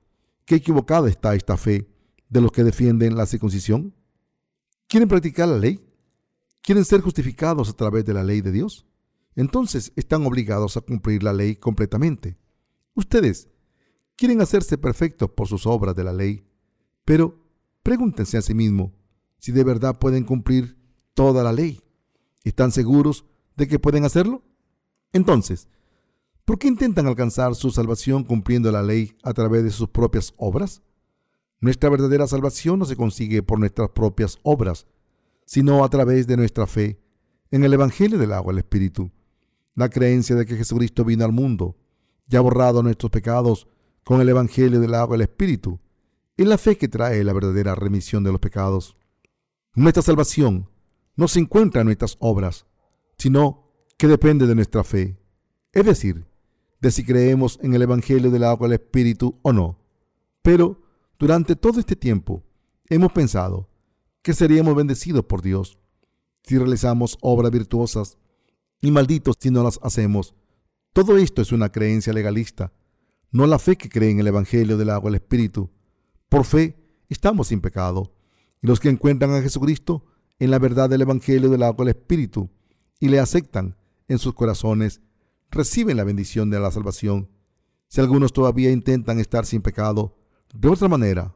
¿qué 0.44 0.56
equivocada 0.56 1.08
está 1.08 1.34
esta 1.34 1.56
fe 1.56 1.88
de 2.28 2.40
los 2.40 2.52
que 2.52 2.64
defienden 2.64 3.16
la 3.16 3.26
circuncisión? 3.26 3.94
¿Quieren 4.88 5.08
practicar 5.08 5.48
la 5.48 5.58
ley? 5.58 5.84
¿Quieren 6.62 6.84
ser 6.84 7.00
justificados 7.00 7.68
a 7.68 7.72
través 7.74 8.04
de 8.04 8.14
la 8.14 8.24
ley 8.24 8.40
de 8.40 8.52
Dios? 8.52 8.86
Entonces 9.34 9.92
están 9.96 10.26
obligados 10.26 10.76
a 10.76 10.80
cumplir 10.80 11.22
la 11.22 11.32
ley 11.32 11.56
completamente. 11.56 12.38
Ustedes 12.94 13.48
quieren 14.16 14.40
hacerse 14.40 14.78
perfectos 14.78 15.30
por 15.30 15.46
sus 15.46 15.66
obras 15.66 15.94
de 15.94 16.04
la 16.04 16.12
ley, 16.12 16.46
pero 17.04 17.38
pregúntense 17.82 18.38
a 18.38 18.42
sí 18.42 18.54
mismos 18.54 18.92
si 19.38 19.52
de 19.52 19.62
verdad 19.62 19.98
pueden 19.98 20.24
cumplir 20.24 20.76
toda 21.14 21.44
la 21.44 21.52
ley. 21.52 21.80
¿Están 22.42 22.72
seguros 22.72 23.26
de 23.56 23.66
que 23.66 23.78
pueden 23.78 24.04
hacerlo? 24.04 24.42
Entonces, 25.12 25.68
¿por 26.44 26.58
qué 26.58 26.68
intentan 26.68 27.06
alcanzar 27.06 27.54
su 27.54 27.70
salvación 27.70 28.24
cumpliendo 28.24 28.70
la 28.70 28.82
ley 28.82 29.16
a 29.22 29.32
través 29.32 29.64
de 29.64 29.70
sus 29.70 29.88
propias 29.88 30.32
obras? 30.36 30.82
Nuestra 31.60 31.88
verdadera 31.88 32.26
salvación 32.26 32.78
no 32.78 32.84
se 32.84 32.96
consigue 32.96 33.42
por 33.42 33.58
nuestras 33.58 33.90
propias 33.90 34.38
obras, 34.42 34.86
sino 35.46 35.84
a 35.84 35.88
través 35.88 36.26
de 36.26 36.36
nuestra 36.36 36.66
fe 36.66 37.00
en 37.50 37.64
el 37.64 37.72
Evangelio 37.72 38.18
del 38.18 38.32
agua 38.32 38.52
y 38.52 38.56
el 38.56 38.58
Espíritu. 38.58 39.10
La 39.74 39.88
creencia 39.88 40.36
de 40.36 40.44
que 40.44 40.56
Jesucristo 40.56 41.04
vino 41.04 41.24
al 41.24 41.32
mundo 41.32 41.76
y 42.28 42.36
ha 42.36 42.40
borrado 42.40 42.82
nuestros 42.82 43.10
pecados 43.10 43.66
con 44.04 44.20
el 44.20 44.28
Evangelio 44.28 44.80
del 44.80 44.94
agua 44.94 45.16
y 45.16 45.18
el 45.18 45.22
Espíritu 45.22 45.80
es 46.36 46.46
la 46.46 46.58
fe 46.58 46.76
que 46.76 46.88
trae 46.88 47.24
la 47.24 47.32
verdadera 47.32 47.74
remisión 47.74 48.22
de 48.22 48.32
los 48.32 48.40
pecados. 48.40 48.96
Nuestra 49.74 50.02
salvación 50.02 50.68
no 51.16 51.28
se 51.28 51.40
encuentra 51.40 51.80
en 51.80 51.86
nuestras 51.86 52.16
obras, 52.20 52.66
sino 53.18 53.72
que 53.96 54.06
depende 54.06 54.46
de 54.46 54.54
nuestra 54.54 54.84
fe, 54.84 55.18
es 55.72 55.84
decir, 55.84 56.26
de 56.80 56.90
si 56.90 57.04
creemos 57.04 57.58
en 57.62 57.74
el 57.74 57.82
Evangelio 57.82 58.30
del 58.30 58.44
agua 58.44 58.68
y 58.68 58.70
el 58.70 58.74
Espíritu 58.74 59.38
o 59.42 59.52
no. 59.52 59.78
Pero 60.42 60.82
durante 61.18 61.56
todo 61.56 61.80
este 61.80 61.96
tiempo 61.96 62.44
hemos 62.88 63.12
pensado 63.12 63.68
que 64.22 64.34
seríamos 64.34 64.74
bendecidos 64.76 65.24
por 65.24 65.42
Dios 65.42 65.78
si 66.42 66.58
realizamos 66.58 67.18
obras 67.22 67.50
virtuosas 67.50 68.18
y 68.80 68.90
malditos 68.90 69.36
si 69.40 69.50
no 69.50 69.62
las 69.62 69.80
hacemos. 69.82 70.34
Todo 70.92 71.16
esto 71.16 71.42
es 71.42 71.52
una 71.52 71.70
creencia 71.70 72.12
legalista, 72.12 72.72
no 73.30 73.46
la 73.46 73.58
fe 73.58 73.76
que 73.76 73.88
cree 73.88 74.10
en 74.10 74.20
el 74.20 74.28
Evangelio 74.28 74.76
del 74.76 74.90
agua 74.90 75.10
y 75.10 75.12
el 75.14 75.16
Espíritu. 75.16 75.70
Por 76.28 76.44
fe 76.44 76.76
estamos 77.08 77.48
sin 77.48 77.60
pecado, 77.60 78.14
y 78.62 78.66
los 78.66 78.80
que 78.80 78.88
encuentran 78.88 79.32
a 79.32 79.42
Jesucristo 79.42 80.04
en 80.38 80.50
la 80.50 80.58
verdad 80.58 80.88
del 80.88 81.02
Evangelio 81.02 81.50
del 81.50 81.62
agua 81.62 81.84
y 81.84 81.88
el 81.88 81.96
Espíritu 81.96 82.50
y 82.98 83.08
le 83.08 83.20
aceptan 83.20 83.76
en 84.08 84.18
sus 84.18 84.34
corazones, 84.34 85.00
reciben 85.50 85.96
la 85.96 86.04
bendición 86.04 86.50
de 86.50 86.60
la 86.60 86.70
salvación. 86.70 87.28
Si 87.88 88.00
algunos 88.00 88.32
todavía 88.32 88.70
intentan 88.70 89.18
estar 89.18 89.46
sin 89.46 89.62
pecado, 89.62 90.16
de 90.54 90.68
otra 90.68 90.88
manera, 90.88 91.34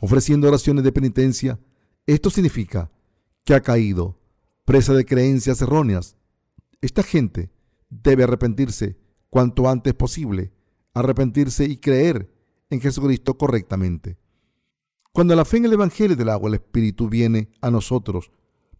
ofreciendo 0.00 0.48
oraciones 0.48 0.84
de 0.84 0.92
penitencia, 0.92 1.58
esto 2.06 2.30
significa 2.30 2.90
que 3.44 3.54
ha 3.54 3.60
caído 3.60 4.18
presa 4.64 4.94
de 4.94 5.04
creencias 5.04 5.62
erróneas. 5.62 6.16
Esta 6.80 7.02
gente 7.02 7.50
debe 7.88 8.24
arrepentirse 8.24 8.98
cuanto 9.30 9.68
antes 9.68 9.94
posible, 9.94 10.52
arrepentirse 10.94 11.64
y 11.64 11.78
creer 11.78 12.32
en 12.70 12.80
Jesucristo 12.80 13.38
correctamente. 13.38 14.18
Cuando 15.12 15.34
la 15.34 15.44
fe 15.44 15.56
en 15.56 15.64
el 15.66 15.72
Evangelio 15.72 16.16
del 16.16 16.28
agua 16.28 16.48
el 16.48 16.54
Espíritu 16.54 17.08
viene 17.08 17.50
a 17.60 17.70
nosotros, 17.70 18.30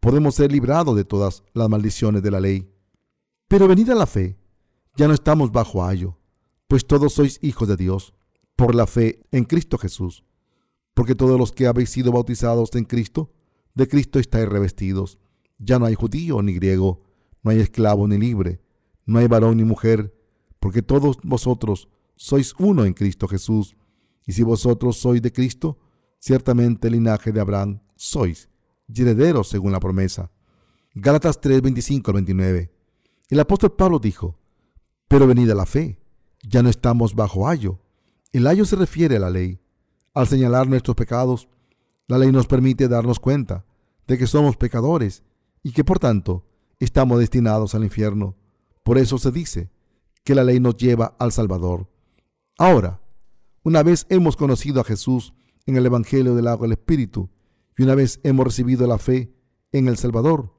podemos 0.01 0.35
ser 0.35 0.53
librados 0.53 0.97
de 0.97 1.05
todas 1.05 1.43
las 1.55 1.69
maldiciones 1.69 2.23
de 2.23 2.31
la 2.31 2.41
ley. 2.41 2.71
Pero 3.49 3.69
venida 3.69 3.95
la 3.95 4.07
fe, 4.07 4.39
ya 4.97 5.09
no 5.09 5.15
estamos 5.15 5.51
bajo 5.53 5.85
ayo, 5.85 6.19
pues 6.67 6.87
todos 6.87 7.15
sois 7.15 7.39
hijos 7.43 7.69
de 7.69 7.77
Dios, 7.77 8.15
por 8.57 8.75
la 8.75 8.87
fe 8.87 9.21
en 9.31 9.45
Cristo 9.45 9.79
Jesús 9.79 10.25
porque 10.99 11.15
todos 11.15 11.39
los 11.39 11.53
que 11.53 11.69
habéis 11.69 11.91
sido 11.91 12.11
bautizados 12.11 12.75
en 12.75 12.83
Cristo, 12.83 13.31
de 13.77 13.87
Cristo 13.87 14.19
estáis 14.19 14.49
revestidos. 14.49 15.21
Ya 15.57 15.79
no 15.79 15.87
hay 15.87 15.95
judío 15.95 16.43
ni 16.43 16.55
griego, 16.55 17.05
no 17.45 17.53
hay 17.53 17.61
esclavo 17.61 18.09
ni 18.09 18.19
libre, 18.19 18.61
no 19.07 19.21
hay 19.21 19.29
varón 19.29 19.59
ni 19.59 19.63
mujer, 19.63 20.13
porque 20.59 20.83
todos 20.83 21.19
vosotros 21.23 21.89
sois 22.17 22.53
uno 22.59 22.85
en 22.85 22.95
Cristo 22.95 23.29
Jesús. 23.29 23.77
Y 24.27 24.33
si 24.33 24.43
vosotros 24.43 24.97
sois 24.97 25.23
de 25.23 25.31
Cristo, 25.31 25.79
ciertamente 26.19 26.89
el 26.89 26.95
linaje 26.95 27.31
de 27.31 27.43
Abraham 27.43 27.81
sois, 27.95 28.49
y 28.89 29.03
herederos 29.03 29.49
según 29.49 29.73
la 29.73 29.81
promesa. 29.81 30.31
Gálatas 30.95 31.41
3, 31.41 31.63
25 31.63 32.11
al 32.11 32.15
29. 32.15 32.73
El 33.29 33.41
apóstol 33.41 33.73
Pablo 33.73 33.99
dijo, 33.99 34.39
pero 35.07 35.27
venida 35.27 35.55
la 35.55 35.67
fe, 35.67 36.01
ya 36.43 36.63
no 36.63 36.71
estamos 36.71 37.15
bajo 37.15 37.49
ayo. 37.49 37.79
El 38.33 38.47
ayo 38.47 38.65
se 38.65 38.77
refiere 38.77 39.17
a 39.17 39.21
la 39.21 39.31
ley 39.31 39.61
al 40.15 40.27
señalar 40.27 40.67
nuestros 40.67 40.97
pecados, 40.97 41.49
la 42.09 42.19
ley 42.19 42.33
nos 42.33 42.47
permite 42.47 42.89
darnos 42.89 43.21
cuenta 43.21 43.65
de 44.09 44.19
que 44.19 44.27
somos 44.27 44.57
pecadores 44.57 45.23
y 45.63 45.73
que 45.73 45.85
por 45.85 45.99
tanto 45.99 46.45
estamos 46.81 47.21
destinados 47.21 47.75
al 47.75 47.85
infierno. 47.85 48.37
Por 48.83 48.99
eso 48.99 49.19
se 49.19 49.31
dice 49.31 49.71
que 50.25 50.35
la 50.35 50.43
ley 50.43 50.59
nos 50.59 50.77
lleva 50.77 51.15
al 51.19 51.31
Salvador. 51.31 51.89
Ahora, 52.59 53.01
una 53.63 53.83
vez 53.83 54.07
hemos 54.09 54.37
conocido 54.37 54.81
a 54.81 54.85
Jesús 54.85 55.35
en 55.67 55.77
el 55.77 55.87
Evangelio 55.87 56.35
del 56.35 56.49
agua 56.49 56.65
del 56.67 56.73
Espíritu 56.73 57.31
y 57.79 57.85
una 57.85 57.95
vez 57.95 58.21
hemos 58.25 58.45
recibido 58.45 58.87
la 58.89 58.99
fe 58.99 59.33
en 59.71 59.87
el 59.87 59.97
Salvador, 59.97 60.53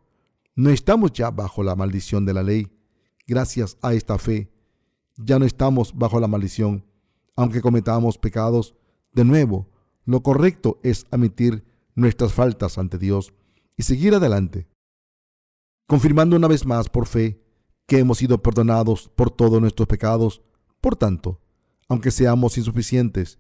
no 0.56 0.70
estamos 0.70 1.12
ya 1.12 1.30
bajo 1.30 1.64
la 1.64 1.76
maldición 1.76 2.26
de 2.26 2.34
la 2.34 2.44
ley. 2.44 2.72
Gracias 3.28 3.78
a 3.82 3.94
esta 3.94 4.18
fe, 4.18 4.52
ya 5.18 5.38
no 5.38 5.46
estamos 5.46 5.94
bajo 5.94 6.20
la 6.20 6.28
maldición. 6.28 6.86
Aunque 7.36 7.62
cometamos 7.62 8.18
pecados, 8.18 8.76
de 9.12 9.26
nuevo, 9.26 9.70
lo 10.06 10.24
correcto 10.24 10.80
es 10.82 11.06
admitir 11.12 11.66
nuestras 11.94 12.34
faltas 12.34 12.78
ante 12.78 12.98
Dios 12.98 13.34
y 13.76 13.84
seguir 13.84 14.16
adelante, 14.16 14.70
confirmando 15.88 16.38
una 16.38 16.48
vez 16.48 16.66
más 16.66 16.90
por 16.90 17.06
fe 17.06 17.44
que 17.86 18.00
hemos 18.00 18.20
sido 18.20 18.42
perdonados 18.42 19.10
por 19.10 19.30
todos 19.30 19.60
nuestros 19.60 19.88
pecados. 19.88 20.42
Por 20.80 20.96
tanto, 20.96 21.42
aunque 21.90 22.12
seamos 22.12 22.58
insuficientes, 22.58 23.40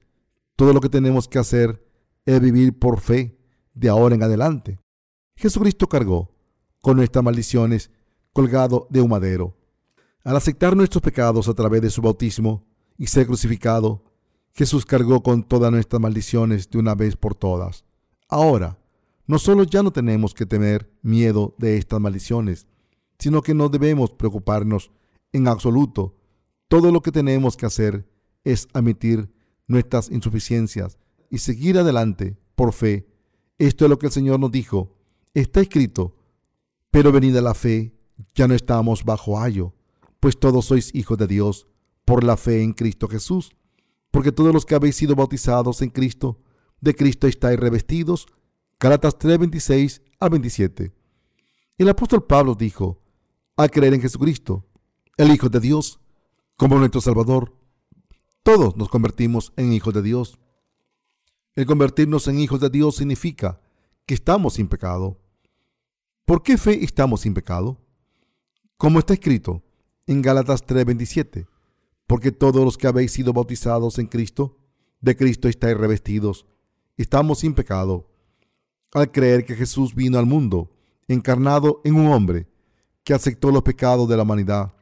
todo 0.57 0.73
lo 0.73 0.82
que 0.82 0.89
tenemos 0.89 1.30
que 1.30 1.39
hacer 1.39 1.86
es 2.25 2.41
vivir 2.41 2.77
por 2.77 2.99
fe 2.99 3.38
de 3.80 3.89
ahora 3.89 4.15
en 4.15 4.23
adelante. 4.23 4.80
Jesucristo 5.36 5.88
cargó 5.88 6.36
con 6.82 6.97
nuestras 6.97 7.23
maldiciones 7.23 7.91
colgado 8.34 8.88
de 8.89 9.01
un 9.01 9.09
madero. 9.09 9.55
Al 10.23 10.36
aceptar 10.36 10.75
nuestros 10.75 11.01
pecados 11.01 11.47
a 11.47 11.53
través 11.53 11.82
de 11.82 11.89
su 11.89 12.01
bautismo 12.01 12.65
y 12.97 13.07
ser 13.07 13.25
crucificado, 13.25 14.03
Jesús 14.53 14.86
cargó 14.86 15.23
con 15.23 15.43
todas 15.43 15.71
nuestras 15.71 16.01
maldiciones 16.01 16.69
de 16.69 16.80
una 16.80 16.93
vez 16.93 17.15
por 17.15 17.36
todas. 17.36 17.86
Ahora, 18.27 18.77
no 19.25 19.39
solo 19.39 19.63
ya 19.63 19.82
no 19.82 19.91
tenemos 19.91 20.34
que 20.34 20.45
tener 20.45 20.91
miedo 21.01 21.55
de 21.57 21.77
estas 21.77 22.01
maldiciones, 22.01 22.67
sino 23.17 23.41
que 23.41 23.53
no 23.53 23.69
debemos 23.69 24.11
preocuparnos 24.11 24.91
en 25.32 25.47
absoluto. 25.47 26.17
Todo 26.67 26.91
lo 26.91 27.01
que 27.01 27.11
tenemos 27.11 27.55
que 27.55 27.65
hacer 27.65 28.09
es 28.43 28.67
admitir 28.73 29.32
nuestras 29.67 30.09
insuficiencias 30.09 30.97
y 31.30 31.38
seguir 31.38 31.77
adelante 31.77 32.38
por 32.55 32.73
fe. 32.73 33.07
Esto 33.60 33.86
es 33.86 33.89
lo 33.89 33.99
que 33.99 34.07
el 34.07 34.12
Señor 34.12 34.39
nos 34.39 34.51
dijo. 34.51 34.97
Está 35.36 35.62
escrito, 35.62 36.16
pero 36.89 37.12
venida 37.12 37.41
la 37.41 37.53
fe, 37.53 37.93
ya 38.34 38.47
no 38.47 38.55
estamos 38.55 39.05
bajo 39.05 39.39
ayo, 39.39 39.76
pues 40.20 40.39
todos 40.39 40.66
sois 40.66 40.93
hijos 40.95 41.18
de 41.20 41.28
Dios 41.28 41.68
por 42.03 42.24
la 42.24 42.36
fe 42.36 42.64
en 42.64 42.74
Cristo 42.74 43.07
Jesús 43.07 43.51
porque 44.12 44.32
todos 44.32 44.53
los 44.53 44.66
que 44.66 44.76
habéis 44.76 44.95
sido 44.95 45.16
bautizados 45.16 45.82
en 45.82 45.89
Cristo, 45.89 46.41
de 46.82 46.95
Cristo 46.95 47.28
estáis 47.28 47.60
revestidos. 47.60 48.28
Galatas 48.80 49.18
3, 49.20 49.39
26 49.39 50.01
a 50.20 50.30
27. 50.30 50.93
El 51.78 51.89
apóstol 51.89 52.26
Pablo 52.26 52.55
dijo, 52.55 53.01
al 53.55 53.72
creer 53.72 53.93
en 53.93 54.01
Jesucristo, 54.01 54.66
el 55.18 55.32
Hijo 55.32 55.49
de 55.49 55.60
Dios, 55.60 55.99
como 56.55 56.78
nuestro 56.78 57.01
Salvador, 57.01 57.55
todos 58.43 58.76
nos 58.78 58.89
convertimos 58.89 59.53
en 59.57 59.74
hijos 59.74 59.93
de 59.93 60.01
Dios. 60.01 60.39
El 61.56 61.66
convertirnos 61.66 62.28
en 62.28 62.39
hijos 62.39 62.60
de 62.60 62.70
Dios 62.70 62.95
significa 62.97 63.60
que 64.06 64.14
estamos 64.14 64.54
sin 64.54 64.68
pecado. 64.68 65.20
¿Por 66.26 66.43
qué 66.43 66.58
fe 66.58 66.84
estamos 66.84 67.22
sin 67.22 67.34
pecado? 67.34 67.80
Como 68.78 69.00
está 69.00 69.14
escrito 69.14 69.64
en 70.08 70.22
Gálatas 70.22 70.66
3:27, 70.66 71.47
porque 72.08 72.32
todos 72.32 72.64
los 72.64 72.78
que 72.78 72.88
habéis 72.88 73.12
sido 73.12 73.34
bautizados 73.34 74.00
en 74.00 74.08
Cristo, 74.08 74.58
de 75.02 75.16
Cristo 75.16 75.47
estáis 75.47 75.78
revestidos. 75.78 76.45
Estamos 76.97 77.39
sin 77.39 77.54
pecado. 77.54 78.08
al 78.91 79.12
creer 79.12 79.45
que 79.45 79.56
Jesús 79.56 79.93
vino 79.93 80.18
al 80.18 80.26
mundo, 80.26 80.72
encarnado 81.08 81.80
en 81.84 81.93
un 81.95 82.08
hombre 82.08 82.47
que 83.04 83.14
aceptó 83.14 83.52
los 83.52 83.62
pecados 83.62 84.10
de 84.10 84.18
la 84.18 84.24
humanidad, 84.24 84.74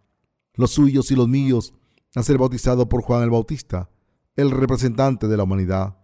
los 0.53 0.71
suyos 0.71 1.11
y 1.11 1.15
los 1.15 1.27
míos, 1.27 1.73
a 2.15 2.23
ser 2.23 2.37
bautizado 2.37 2.87
por 2.87 3.01
Juan 3.01 3.23
el 3.23 3.29
Bautista, 3.29 3.89
el 4.35 4.51
representante 4.51 5.27
de 5.27 5.35
la 5.35 5.43
humanidad. 5.43 5.97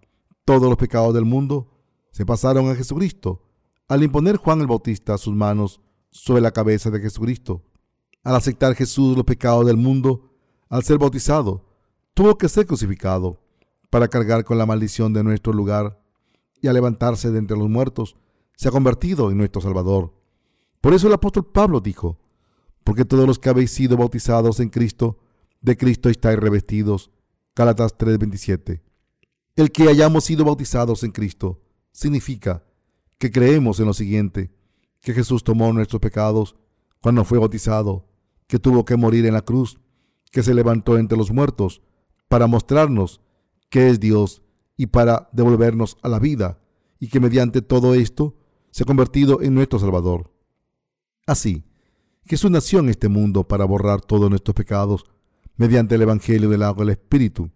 Todos 0.46 0.70
los 0.70 0.78
pecados 0.78 1.14
del 1.14 1.26
mundo 1.26 1.70
se 2.12 2.26
pasaron 2.26 2.70
a 2.70 2.76
Jesucristo 2.76 3.44
al 3.88 4.04
imponer 4.04 4.38
Juan 4.38 4.62
el 4.62 4.68
Bautista 4.68 5.18
sus 5.18 5.34
manos 5.34 5.82
sobre 6.10 6.42
la 6.42 6.52
cabeza 6.52 6.90
de 6.90 7.00
Jesucristo. 7.00 7.64
Al 8.24 8.36
aceptar 8.36 8.76
Jesús 8.76 9.16
los 9.16 9.26
pecados 9.26 9.66
del 9.66 9.78
mundo, 9.78 10.32
al 10.70 10.84
ser 10.84 10.98
bautizado, 10.98 11.66
tuvo 12.14 12.38
que 12.38 12.50
ser 12.50 12.66
crucificado 12.66 13.42
para 13.90 14.08
cargar 14.08 14.44
con 14.44 14.58
la 14.58 14.66
maldición 14.66 15.14
de 15.14 15.24
nuestro 15.24 15.54
lugar 15.54 16.00
y 16.62 16.68
al 16.68 16.74
levantarse 16.74 17.32
de 17.32 17.40
entre 17.40 17.58
los 17.58 17.70
muertos, 17.70 18.16
se 18.56 18.70
ha 18.70 18.72
convertido 18.72 19.30
en 19.32 19.38
nuestro 19.38 19.62
Salvador. 19.62 20.14
Por 20.82 20.94
eso 20.94 21.08
el 21.08 21.14
apóstol 21.14 21.46
Pablo 21.46 21.80
dijo, 21.80 22.18
porque 22.84 23.06
todos 23.06 23.28
los 23.28 23.40
que 23.40 23.50
habéis 23.50 23.72
sido 23.72 23.98
bautizados 23.98 24.60
en 24.60 24.70
Cristo, 24.70 25.20
de 25.62 25.78
Cristo 25.78 26.10
estáis 26.10 26.40
revestidos. 26.40 27.12
Gálatas 27.56 27.98
3:27. 27.98 28.82
El 29.56 29.72
que 29.72 29.88
hayamos 29.88 30.24
sido 30.24 30.46
bautizados 30.46 31.04
en 31.04 31.12
Cristo 31.12 31.62
significa 31.92 32.64
que 33.20 33.32
creemos 33.32 33.80
en 33.80 33.86
lo 33.86 33.94
siguiente, 33.94 34.52
que 35.00 35.14
Jesús 35.14 35.44
tomó 35.44 35.72
nuestros 35.74 36.02
pecados 36.02 36.56
cuando 37.02 37.24
fue 37.24 37.38
bautizado, 37.38 38.08
que 38.48 38.58
tuvo 38.58 38.84
que 38.84 38.96
morir 38.96 39.26
en 39.26 39.34
la 39.34 39.42
cruz, 39.42 39.80
que 40.32 40.42
se 40.42 40.54
levantó 40.54 40.98
entre 40.98 41.18
los 41.18 41.32
muertos 41.32 41.82
para 42.28 42.48
mostrarnos 42.48 43.22
que 43.70 43.90
es 43.90 44.00
Dios 44.00 44.42
y 44.76 44.88
para 44.88 45.30
devolvernos 45.34 45.98
a 46.02 46.10
la 46.10 46.20
vida, 46.20 46.60
y 47.00 47.10
que 47.10 47.20
mediante 47.20 47.62
todo 47.62 47.94
esto 47.94 48.36
se 48.72 48.84
ha 48.84 48.86
convertido 48.88 49.42
en 49.42 49.54
nuestro 49.54 49.78
Salvador. 49.78 50.34
Así, 51.28 51.64
Jesús 52.26 52.50
nació 52.50 52.80
en 52.80 52.90
este 52.90 53.08
mundo 53.08 53.48
para 53.48 53.66
borrar 53.66 54.02
todos 54.02 54.30
nuestros 54.30 54.56
pecados 54.56 55.06
mediante 55.58 55.96
el 55.96 56.02
Evangelio 56.02 56.50
del 56.50 56.64
agua 56.64 56.86
del 56.86 56.94
Espíritu. 56.94 57.52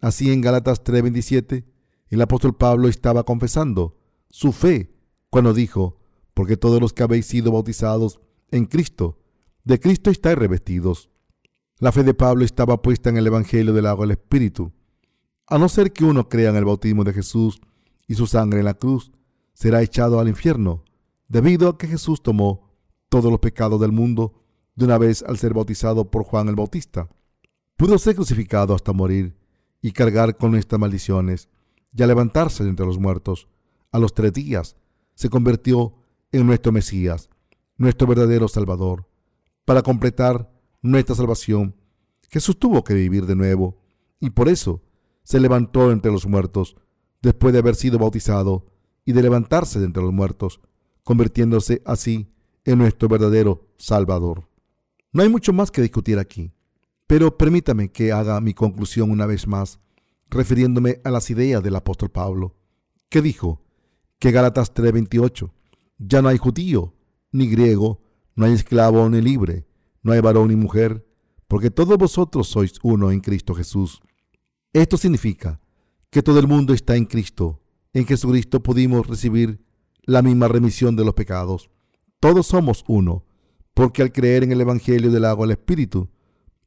Así 0.00 0.32
en 0.32 0.40
Gálatas 0.40 0.82
3:27, 0.82 1.64
el 2.08 2.22
apóstol 2.22 2.56
Pablo 2.56 2.88
estaba 2.88 3.24
confesando 3.24 3.98
su 4.28 4.52
fe 4.52 4.94
cuando 5.28 5.52
dijo, 5.52 5.98
porque 6.34 6.56
todos 6.56 6.80
los 6.80 6.92
que 6.92 7.02
habéis 7.02 7.26
sido 7.26 7.52
bautizados 7.52 8.20
en 8.50 8.66
Cristo, 8.66 9.18
de 9.64 9.78
Cristo 9.78 10.10
estáis 10.10 10.38
revestidos. 10.38 11.10
La 11.78 11.92
fe 11.92 12.02
de 12.02 12.14
Pablo 12.14 12.44
estaba 12.44 12.82
puesta 12.82 13.10
en 13.10 13.16
el 13.16 13.26
Evangelio 13.26 13.72
del 13.72 13.86
agua 13.86 14.04
del 14.04 14.12
Espíritu. 14.12 14.72
A 15.46 15.58
no 15.58 15.68
ser 15.68 15.92
que 15.92 16.04
uno 16.04 16.28
crea 16.28 16.50
en 16.50 16.56
el 16.56 16.64
bautismo 16.64 17.04
de 17.04 17.12
Jesús 17.12 17.60
y 18.06 18.14
su 18.14 18.26
sangre 18.26 18.60
en 18.60 18.64
la 18.64 18.74
cruz, 18.74 19.12
será 19.52 19.82
echado 19.82 20.18
al 20.18 20.28
infierno, 20.28 20.84
debido 21.28 21.68
a 21.68 21.78
que 21.78 21.86
Jesús 21.86 22.22
tomó 22.22 22.70
todos 23.08 23.30
los 23.30 23.40
pecados 23.40 23.80
del 23.80 23.92
mundo 23.92 24.42
de 24.74 24.86
una 24.86 24.98
vez 24.98 25.22
al 25.22 25.38
ser 25.38 25.52
bautizado 25.52 26.10
por 26.10 26.24
Juan 26.24 26.48
el 26.48 26.56
Bautista. 26.56 27.08
Pudo 27.76 27.98
ser 27.98 28.14
crucificado 28.14 28.74
hasta 28.74 28.92
morir 28.92 29.39
y 29.82 29.92
cargar 29.92 30.36
con 30.36 30.54
estas 30.56 30.78
maldiciones, 30.78 31.48
y 31.94 32.02
al 32.02 32.08
levantarse 32.08 32.64
de 32.64 32.70
entre 32.70 32.86
los 32.86 32.98
muertos, 32.98 33.48
a 33.92 33.98
los 33.98 34.14
tres 34.14 34.32
días, 34.32 34.76
se 35.14 35.28
convirtió 35.28 35.94
en 36.32 36.46
nuestro 36.46 36.72
Mesías, 36.72 37.28
nuestro 37.76 38.06
verdadero 38.06 38.48
Salvador. 38.48 39.08
Para 39.64 39.82
completar 39.82 40.50
nuestra 40.82 41.14
salvación, 41.14 41.74
Jesús 42.28 42.58
tuvo 42.58 42.84
que 42.84 42.94
vivir 42.94 43.26
de 43.26 43.36
nuevo, 43.36 43.80
y 44.20 44.30
por 44.30 44.48
eso 44.48 44.82
se 45.24 45.40
levantó 45.40 45.90
entre 45.90 46.12
los 46.12 46.26
muertos, 46.26 46.76
después 47.22 47.52
de 47.52 47.58
haber 47.58 47.74
sido 47.74 47.98
bautizado 47.98 48.66
y 49.04 49.12
de 49.12 49.22
levantarse 49.22 49.78
de 49.78 49.86
entre 49.86 50.02
los 50.02 50.12
muertos, 50.12 50.60
convirtiéndose 51.02 51.82
así 51.84 52.32
en 52.64 52.78
nuestro 52.78 53.08
verdadero 53.08 53.68
Salvador. 53.78 54.48
No 55.12 55.22
hay 55.22 55.28
mucho 55.28 55.52
más 55.52 55.70
que 55.70 55.82
discutir 55.82 56.18
aquí, 56.18 56.52
pero 57.10 57.36
permítame 57.36 57.90
que 57.90 58.12
haga 58.12 58.40
mi 58.40 58.54
conclusión 58.54 59.10
una 59.10 59.26
vez 59.26 59.48
más, 59.48 59.80
refiriéndome 60.28 61.00
a 61.02 61.10
las 61.10 61.28
ideas 61.28 61.60
del 61.60 61.74
apóstol 61.74 62.08
Pablo, 62.08 62.54
que 63.08 63.20
dijo 63.20 63.64
que 64.20 64.30
Gálatas 64.30 64.72
3:28, 64.72 65.52
ya 65.98 66.22
no 66.22 66.28
hay 66.28 66.38
judío 66.38 66.94
ni 67.32 67.48
griego, 67.48 68.00
no 68.36 68.46
hay 68.46 68.52
esclavo 68.52 69.10
ni 69.10 69.20
libre, 69.20 69.66
no 70.04 70.12
hay 70.12 70.20
varón 70.20 70.50
ni 70.50 70.54
mujer, 70.54 71.04
porque 71.48 71.72
todos 71.72 71.98
vosotros 71.98 72.46
sois 72.46 72.74
uno 72.84 73.10
en 73.10 73.18
Cristo 73.18 73.56
Jesús. 73.56 74.00
Esto 74.72 74.96
significa 74.96 75.60
que 76.10 76.22
todo 76.22 76.38
el 76.38 76.46
mundo 76.46 76.72
está 76.74 76.94
en 76.94 77.06
Cristo. 77.06 77.60
En 77.92 78.06
Jesucristo 78.06 78.62
pudimos 78.62 79.08
recibir 79.08 79.66
la 80.04 80.22
misma 80.22 80.46
remisión 80.46 80.94
de 80.94 81.04
los 81.04 81.14
pecados. 81.14 81.70
Todos 82.20 82.46
somos 82.46 82.84
uno, 82.86 83.24
porque 83.74 84.00
al 84.00 84.12
creer 84.12 84.44
en 84.44 84.52
el 84.52 84.60
Evangelio 84.60 85.10
del 85.10 85.24
agua 85.24 85.48
del 85.48 85.56
Espíritu, 85.58 86.08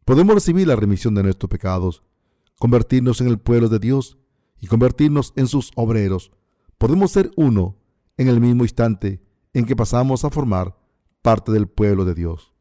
podemos 0.05 0.35
recibir 0.35 0.67
la 0.67 0.75
remisión 0.75 1.15
de 1.15 1.23
nuestros 1.23 1.49
pecados, 1.49 2.03
convertirnos 2.59 3.21
en 3.21 3.27
el 3.27 3.39
pueblo 3.39 3.69
de 3.69 3.79
Dios 3.79 4.17
y 4.59 4.67
convertirnos 4.67 5.33
en 5.35 5.47
sus 5.47 5.71
obreros. 5.75 6.31
Podemos 6.77 7.11
ser 7.11 7.31
uno 7.35 7.77
en 8.17 8.27
el 8.27 8.39
mismo 8.39 8.63
instante 8.63 9.21
en 9.53 9.65
que 9.65 9.75
pasamos 9.75 10.23
a 10.25 10.29
formar 10.29 10.77
parte 11.21 11.51
del 11.51 11.67
pueblo 11.67 12.05
de 12.05 12.13
Dios. 12.13 12.53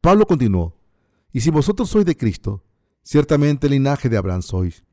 Pablo 0.00 0.26
continuó, 0.26 0.80
y 1.32 1.40
si 1.40 1.50
vosotros 1.50 1.88
sois 1.88 2.04
de 2.04 2.16
Cristo, 2.16 2.64
Ciertamente 3.04 3.66
el 3.66 3.72
linaje 3.72 4.08
de 4.08 4.16
Abraham 4.16 4.42
sois, 4.42 4.84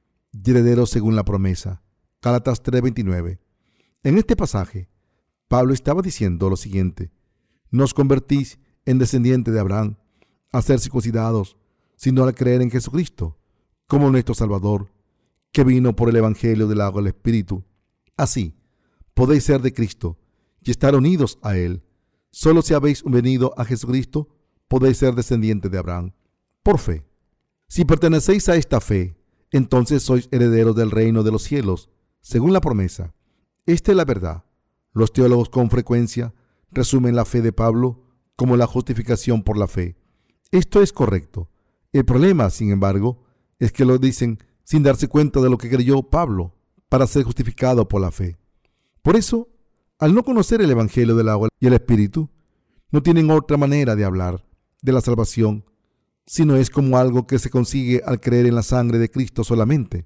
herederos 0.43 0.89
según 0.89 1.15
la 1.15 1.23
promesa. 1.23 1.83
Gálatas 2.21 2.63
3:29. 2.63 3.39
En 4.01 4.17
este 4.17 4.35
pasaje, 4.35 4.89
Pablo 5.47 5.73
estaba 5.73 6.01
diciendo 6.01 6.49
lo 6.49 6.57
siguiente, 6.57 7.11
no 7.69 7.83
os 7.83 7.93
convertís 7.93 8.59
en 8.85 8.97
descendiente 8.97 9.51
de 9.51 9.59
Abraham 9.59 9.97
a 10.51 10.61
ser 10.63 10.79
circuncidados, 10.79 11.57
sino 11.99 12.23
al 12.23 12.33
creer 12.33 12.61
en 12.61 12.71
Jesucristo, 12.71 13.37
como 13.85 14.09
nuestro 14.09 14.33
Salvador, 14.33 14.89
que 15.51 15.65
vino 15.65 15.97
por 15.97 16.07
el 16.07 16.15
Evangelio 16.15 16.65
del 16.65 16.79
agua 16.79 17.01
del 17.01 17.09
Espíritu. 17.09 17.65
Así, 18.15 18.55
podéis 19.13 19.43
ser 19.43 19.61
de 19.61 19.73
Cristo 19.73 20.17
y 20.61 20.71
estar 20.71 20.95
unidos 20.95 21.39
a 21.41 21.57
Él. 21.57 21.83
Solo 22.31 22.61
si 22.61 22.73
habéis 22.73 23.03
venido 23.03 23.53
a 23.57 23.65
Jesucristo, 23.65 24.29
podéis 24.69 24.95
ser 24.95 25.13
descendiente 25.13 25.67
de 25.67 25.77
Abraham, 25.77 26.13
por 26.63 26.79
fe. 26.79 27.05
Si 27.67 27.83
pertenecéis 27.83 28.47
a 28.47 28.55
esta 28.55 28.79
fe, 28.79 29.17
entonces 29.51 30.01
sois 30.01 30.29
herederos 30.31 30.77
del 30.77 30.91
reino 30.91 31.23
de 31.23 31.33
los 31.33 31.43
cielos, 31.43 31.89
según 32.21 32.53
la 32.53 32.61
promesa. 32.61 33.13
Esta 33.65 33.91
es 33.91 33.97
la 33.97 34.05
verdad. 34.05 34.45
Los 34.93 35.11
teólogos 35.11 35.49
con 35.49 35.69
frecuencia 35.69 36.33
resumen 36.71 37.17
la 37.17 37.25
fe 37.25 37.41
de 37.41 37.51
Pablo 37.51 38.05
como 38.37 38.55
la 38.55 38.67
justificación 38.67 39.43
por 39.43 39.57
la 39.57 39.67
fe. 39.67 39.97
Esto 40.49 40.81
es 40.81 40.93
correcto. 40.93 41.49
El 41.91 42.05
problema, 42.05 42.49
sin 42.49 42.71
embargo, 42.71 43.23
es 43.59 43.71
que 43.71 43.85
lo 43.85 43.97
dicen 43.97 44.39
sin 44.63 44.83
darse 44.83 45.07
cuenta 45.07 45.41
de 45.41 45.49
lo 45.49 45.57
que 45.57 45.69
creyó 45.69 46.03
Pablo 46.03 46.55
para 46.87 47.07
ser 47.07 47.23
justificado 47.23 47.87
por 47.87 48.01
la 48.01 48.11
fe. 48.11 48.37
Por 49.01 49.15
eso, 49.15 49.49
al 49.97 50.13
no 50.13 50.23
conocer 50.23 50.61
el 50.61 50.71
Evangelio 50.71 51.15
del 51.15 51.29
agua 51.29 51.49
y 51.59 51.67
el 51.67 51.73
Espíritu, 51.73 52.29
no 52.91 53.01
tienen 53.01 53.31
otra 53.31 53.57
manera 53.57 53.95
de 53.95 54.05
hablar 54.05 54.45
de 54.81 54.91
la 54.91 55.01
salvación 55.01 55.65
sino 56.29 56.57
es 56.57 56.69
como 56.69 56.99
algo 56.99 57.25
que 57.25 57.39
se 57.39 57.49
consigue 57.49 58.03
al 58.05 58.19
creer 58.19 58.45
en 58.45 58.53
la 58.53 58.61
sangre 58.61 58.99
de 58.99 59.09
Cristo 59.09 59.43
solamente. 59.43 60.05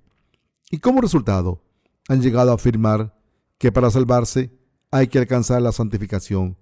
Y 0.72 0.78
como 0.78 1.02
resultado, 1.02 1.62
han 2.08 2.22
llegado 2.22 2.52
a 2.52 2.56
afirmar 2.56 3.14
que 3.58 3.74
para 3.74 3.92
salvarse 3.92 4.58
hay 4.90 5.08
que 5.08 5.20
alcanzar 5.20 5.62
la 5.62 5.74
santificación. 5.74 6.58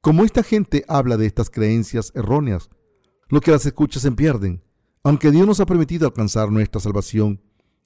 Como 0.00 0.24
esta 0.24 0.42
gente 0.42 0.84
habla 0.88 1.16
de 1.16 1.26
estas 1.26 1.50
creencias 1.50 2.10
erróneas, 2.16 2.68
lo 3.28 3.40
que 3.40 3.50
las 3.50 3.66
escuchas 3.66 4.02
se 4.02 4.12
pierden. 4.12 4.62
Aunque 5.02 5.30
Dios 5.30 5.46
nos 5.46 5.60
ha 5.60 5.66
permitido 5.66 6.06
alcanzar 6.06 6.50
nuestra 6.50 6.80
salvación 6.80 7.40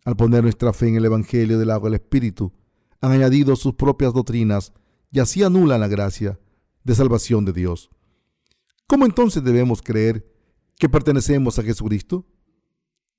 al 0.05 0.17
poner 0.17 0.43
nuestra 0.43 0.73
fe 0.73 0.89
en 0.89 0.97
el 0.97 1.05
Evangelio 1.05 1.59
del 1.59 1.71
agua 1.71 1.91
del 1.91 2.01
Espíritu, 2.01 2.53
han 3.01 3.13
añadido 3.13 3.57
sus 3.57 3.75
propias 3.75 4.13
doctrinas 4.13 4.73
y 5.11 5.21
así 5.21 5.43
anulan 5.43 5.81
la 5.81 5.89
gracia 5.89 6.39
de 6.85 6.95
salvación 6.95 7.45
de 7.45 7.53
Dios. 7.53 7.91
¿Cómo 8.87 9.05
entonces 9.05 9.45
debemos 9.45 9.83
creer 9.83 10.27
que 10.79 10.89
pertenecemos 10.89 11.59
a 11.59 11.63
Jesucristo? 11.63 12.27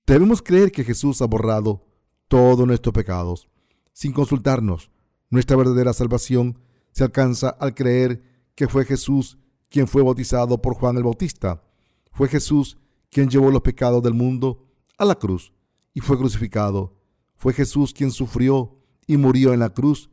Debemos 0.06 0.42
creer 0.42 0.72
que 0.72 0.84
Jesús 0.84 1.22
ha 1.22 1.26
borrado 1.26 1.86
todos 2.28 2.66
nuestros 2.68 2.94
pecados. 2.94 3.50
Sin 3.94 4.14
consultarnos, 4.14 4.90
nuestra 5.30 5.56
verdadera 5.58 5.94
salvación 5.94 6.60
se 6.92 7.04
alcanza 7.04 7.50
al 7.50 7.74
creer 7.74 8.24
que 8.56 8.68
fue 8.68 8.86
Jesús 8.86 9.38
quien 9.70 9.88
fue 9.88 10.04
bautizado 10.04 10.62
por 10.62 10.74
Juan 10.74 10.98
el 10.98 11.04
Bautista. 11.04 11.64
Fue 12.12 12.28
Jesús 12.28 12.78
quien 13.10 13.30
llevó 13.30 13.52
los 13.52 13.62
pecados 13.62 14.02
del 14.04 14.14
mundo 14.14 14.68
a 14.98 15.06
la 15.06 15.16
cruz 15.16 15.54
y 15.94 16.02
fue 16.02 16.18
crucificado. 16.18 16.98
Fue 17.36 17.54
Jesús 17.54 17.94
quien 17.94 18.12
sufrió 18.12 18.78
y 19.08 19.18
murió 19.18 19.54
en 19.54 19.60
la 19.60 19.70
cruz 19.70 20.10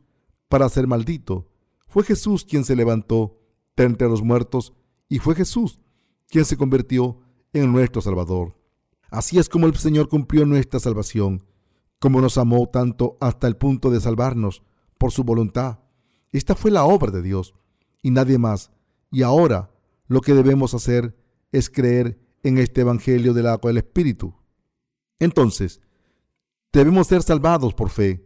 para 0.47 0.67
ser 0.69 0.87
maldito. 0.87 1.49
Fue 1.87 2.03
Jesús 2.03 2.43
quien 2.43 2.65
se 2.65 2.75
levantó 2.75 3.39
de 3.75 3.85
entre 3.85 4.07
los 4.07 4.21
muertos 4.21 4.73
y 5.07 5.19
fue 5.19 5.35
Jesús 5.35 5.79
quien 6.27 6.45
se 6.45 6.57
convirtió 6.57 7.19
en 7.53 7.71
nuestro 7.71 8.01
Salvador. 8.01 8.55
Así 9.09 9.39
es 9.39 9.49
como 9.49 9.65
el 9.65 9.75
Señor 9.75 10.07
cumplió 10.07 10.45
nuestra 10.45 10.79
salvación, 10.79 11.45
como 11.99 12.21
nos 12.21 12.37
amó 12.37 12.67
tanto 12.67 13.17
hasta 13.19 13.47
el 13.47 13.57
punto 13.57 13.89
de 13.89 13.99
salvarnos 13.99 14.63
por 14.97 15.11
su 15.11 15.23
voluntad. 15.23 15.79
Esta 16.31 16.55
fue 16.55 16.69
la 16.69 16.83
obra 16.83 17.11
de 17.11 17.23
Dios 17.23 17.55
y 18.03 18.11
nadie 18.11 18.37
más. 18.37 18.71
Y 19.11 19.23
ahora 19.23 19.71
lo 20.07 20.21
que 20.21 20.33
debemos 20.33 20.73
hacer 20.73 21.17
es 21.51 21.69
creer 21.69 22.19
en 22.43 22.57
este 22.57 22.81
Evangelio 22.81 23.33
del 23.33 23.47
agua 23.47 23.69
del 23.69 23.77
Espíritu. 23.77 24.33
Entonces, 25.19 25.81
debemos 26.71 27.07
ser 27.07 27.23
salvados 27.23 27.73
por 27.73 27.89
fe. 27.89 28.25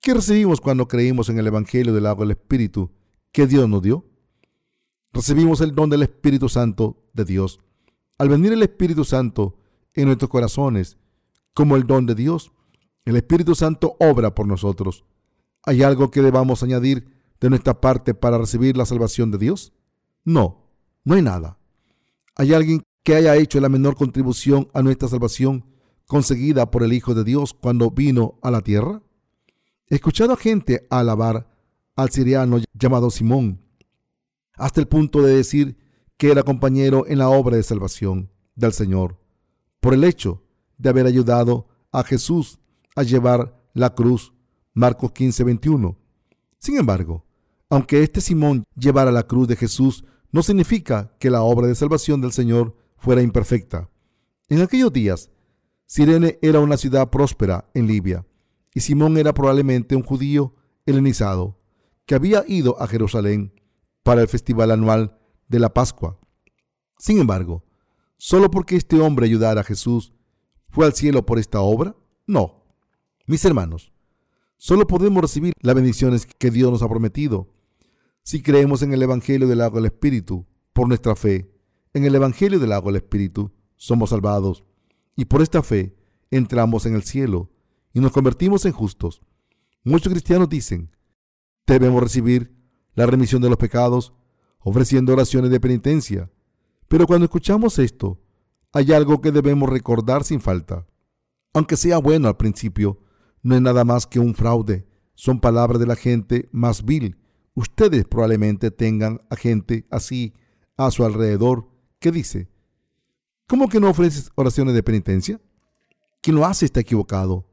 ¿Qué 0.00 0.14
recibimos 0.14 0.60
cuando 0.60 0.88
creímos 0.88 1.28
en 1.28 1.38
el 1.38 1.46
Evangelio 1.46 1.92
del 1.92 2.06
agua 2.06 2.24
del 2.24 2.32
Espíritu 2.32 2.90
que 3.32 3.46
Dios 3.46 3.68
nos 3.68 3.82
dio? 3.82 4.06
Recibimos 5.12 5.60
el 5.60 5.74
don 5.74 5.90
del 5.90 6.02
Espíritu 6.02 6.48
Santo 6.48 7.04
de 7.12 7.24
Dios. 7.24 7.60
Al 8.18 8.28
venir 8.28 8.52
el 8.52 8.62
Espíritu 8.62 9.04
Santo 9.04 9.58
en 9.94 10.06
nuestros 10.06 10.30
corazones 10.30 10.98
como 11.54 11.76
el 11.76 11.86
don 11.86 12.06
de 12.06 12.14
Dios, 12.14 12.52
el 13.04 13.16
Espíritu 13.16 13.54
Santo 13.54 13.96
obra 13.98 14.34
por 14.34 14.46
nosotros. 14.46 15.04
¿Hay 15.64 15.82
algo 15.82 16.10
que 16.10 16.22
debamos 16.22 16.62
añadir 16.62 17.08
de 17.40 17.50
nuestra 17.50 17.80
parte 17.80 18.14
para 18.14 18.38
recibir 18.38 18.76
la 18.76 18.86
salvación 18.86 19.30
de 19.30 19.38
Dios? 19.38 19.72
No, 20.24 20.66
no 21.04 21.14
hay 21.14 21.22
nada. 21.22 21.59
¿Hay 22.36 22.54
alguien 22.54 22.82
que 23.02 23.14
haya 23.14 23.36
hecho 23.36 23.60
la 23.60 23.68
menor 23.68 23.96
contribución 23.96 24.68
a 24.72 24.82
nuestra 24.82 25.08
salvación 25.08 25.64
conseguida 26.06 26.70
por 26.70 26.82
el 26.82 26.92
Hijo 26.92 27.14
de 27.14 27.24
Dios 27.24 27.54
cuando 27.54 27.90
vino 27.90 28.38
a 28.42 28.50
la 28.50 28.60
tierra? 28.60 29.02
He 29.88 29.96
escuchado 29.96 30.34
a 30.34 30.36
gente 30.36 30.86
alabar 30.90 31.50
al 31.96 32.10
siriano 32.10 32.58
llamado 32.72 33.10
Simón, 33.10 33.60
hasta 34.54 34.80
el 34.80 34.88
punto 34.88 35.22
de 35.22 35.34
decir 35.34 35.76
que 36.16 36.30
era 36.30 36.42
compañero 36.42 37.04
en 37.06 37.18
la 37.18 37.28
obra 37.28 37.56
de 37.56 37.62
salvación 37.62 38.30
del 38.54 38.72
Señor, 38.72 39.18
por 39.80 39.94
el 39.94 40.04
hecho 40.04 40.42
de 40.78 40.88
haber 40.90 41.06
ayudado 41.06 41.68
a 41.92 42.04
Jesús 42.04 42.58
a 42.94 43.02
llevar 43.02 43.60
la 43.74 43.94
cruz. 43.94 44.32
Marcos 44.72 45.12
15, 45.12 45.44
21. 45.44 45.96
Sin 46.58 46.76
embargo, 46.78 47.24
aunque 47.68 48.02
este 48.02 48.20
Simón 48.20 48.64
llevara 48.76 49.10
la 49.10 49.24
cruz 49.24 49.48
de 49.48 49.56
Jesús, 49.56 50.04
no 50.32 50.42
significa 50.42 51.14
que 51.18 51.30
la 51.30 51.42
obra 51.42 51.66
de 51.66 51.74
salvación 51.74 52.20
del 52.20 52.32
Señor 52.32 52.76
fuera 52.96 53.22
imperfecta. 53.22 53.90
En 54.48 54.60
aquellos 54.60 54.92
días, 54.92 55.30
Sirene 55.86 56.38
era 56.42 56.60
una 56.60 56.76
ciudad 56.76 57.10
próspera 57.10 57.68
en 57.74 57.86
Libia, 57.86 58.26
y 58.74 58.80
Simón 58.80 59.16
era 59.18 59.34
probablemente 59.34 59.96
un 59.96 60.02
judío 60.02 60.54
helenizado 60.86 61.58
que 62.06 62.14
había 62.14 62.44
ido 62.46 62.80
a 62.80 62.86
Jerusalén 62.86 63.52
para 64.02 64.22
el 64.22 64.28
festival 64.28 64.70
anual 64.70 65.18
de 65.48 65.58
la 65.58 65.74
Pascua. 65.74 66.18
Sin 66.98 67.18
embargo, 67.18 67.64
solo 68.16 68.50
porque 68.50 68.76
este 68.76 69.00
hombre 69.00 69.26
ayudara 69.26 69.62
a 69.62 69.64
Jesús, 69.64 70.12
¿fue 70.68 70.86
al 70.86 70.94
cielo 70.94 71.26
por 71.26 71.38
esta 71.38 71.60
obra? 71.60 71.96
No. 72.26 72.64
Mis 73.26 73.44
hermanos, 73.44 73.92
solo 74.56 74.86
podemos 74.86 75.22
recibir 75.22 75.54
las 75.60 75.74
bendiciones 75.74 76.26
que 76.26 76.50
Dios 76.50 76.70
nos 76.70 76.82
ha 76.82 76.88
prometido 76.88 77.48
si 78.22 78.42
creemos 78.42 78.82
en 78.82 78.92
el 78.92 79.02
Evangelio 79.02 79.48
del 79.48 79.60
agua 79.60 79.80
del 79.80 79.92
Espíritu 79.92 80.46
por 80.72 80.88
nuestra 80.88 81.16
fe. 81.16 81.50
En 81.94 82.04
el 82.04 82.14
Evangelio 82.14 82.58
del 82.58 82.72
agua 82.72 82.92
del 82.92 83.02
Espíritu 83.02 83.52
somos 83.76 84.10
salvados 84.10 84.64
y 85.16 85.24
por 85.24 85.42
esta 85.42 85.62
fe 85.62 85.96
entramos 86.30 86.86
en 86.86 86.94
el 86.94 87.02
cielo 87.02 87.50
y 87.92 88.00
nos 88.00 88.12
convertimos 88.12 88.64
en 88.64 88.72
justos. 88.72 89.22
Muchos 89.82 90.12
cristianos 90.12 90.48
dicen, 90.48 90.94
debemos 91.66 92.02
recibir 92.02 92.54
la 92.94 93.06
remisión 93.06 93.42
de 93.42 93.48
los 93.48 93.58
pecados 93.58 94.12
ofreciendo 94.60 95.12
oraciones 95.12 95.50
de 95.50 95.60
penitencia. 95.60 96.30
Pero 96.88 97.06
cuando 97.06 97.24
escuchamos 97.24 97.78
esto, 97.78 98.20
hay 98.72 98.92
algo 98.92 99.20
que 99.20 99.32
debemos 99.32 99.68
recordar 99.68 100.24
sin 100.24 100.40
falta. 100.40 100.86
Aunque 101.52 101.76
sea 101.76 101.98
bueno 101.98 102.28
al 102.28 102.36
principio, 102.36 103.00
no 103.42 103.54
es 103.54 103.62
nada 103.62 103.84
más 103.84 104.06
que 104.06 104.20
un 104.20 104.34
fraude. 104.34 104.86
Son 105.14 105.40
palabras 105.40 105.80
de 105.80 105.86
la 105.86 105.96
gente 105.96 106.48
más 106.52 106.84
vil. 106.84 107.16
Ustedes 107.60 108.06
probablemente 108.06 108.70
tengan 108.70 109.20
a 109.28 109.36
gente 109.36 109.86
así 109.90 110.32
a 110.78 110.90
su 110.90 111.04
alrededor 111.04 111.68
que 111.98 112.10
dice, 112.10 112.48
¿cómo 113.46 113.68
que 113.68 113.80
no 113.80 113.90
ofreces 113.90 114.30
oraciones 114.34 114.72
de 114.72 114.82
penitencia? 114.82 115.42
Quien 116.22 116.36
lo 116.36 116.46
hace 116.46 116.64
está 116.64 116.80
equivocado. 116.80 117.46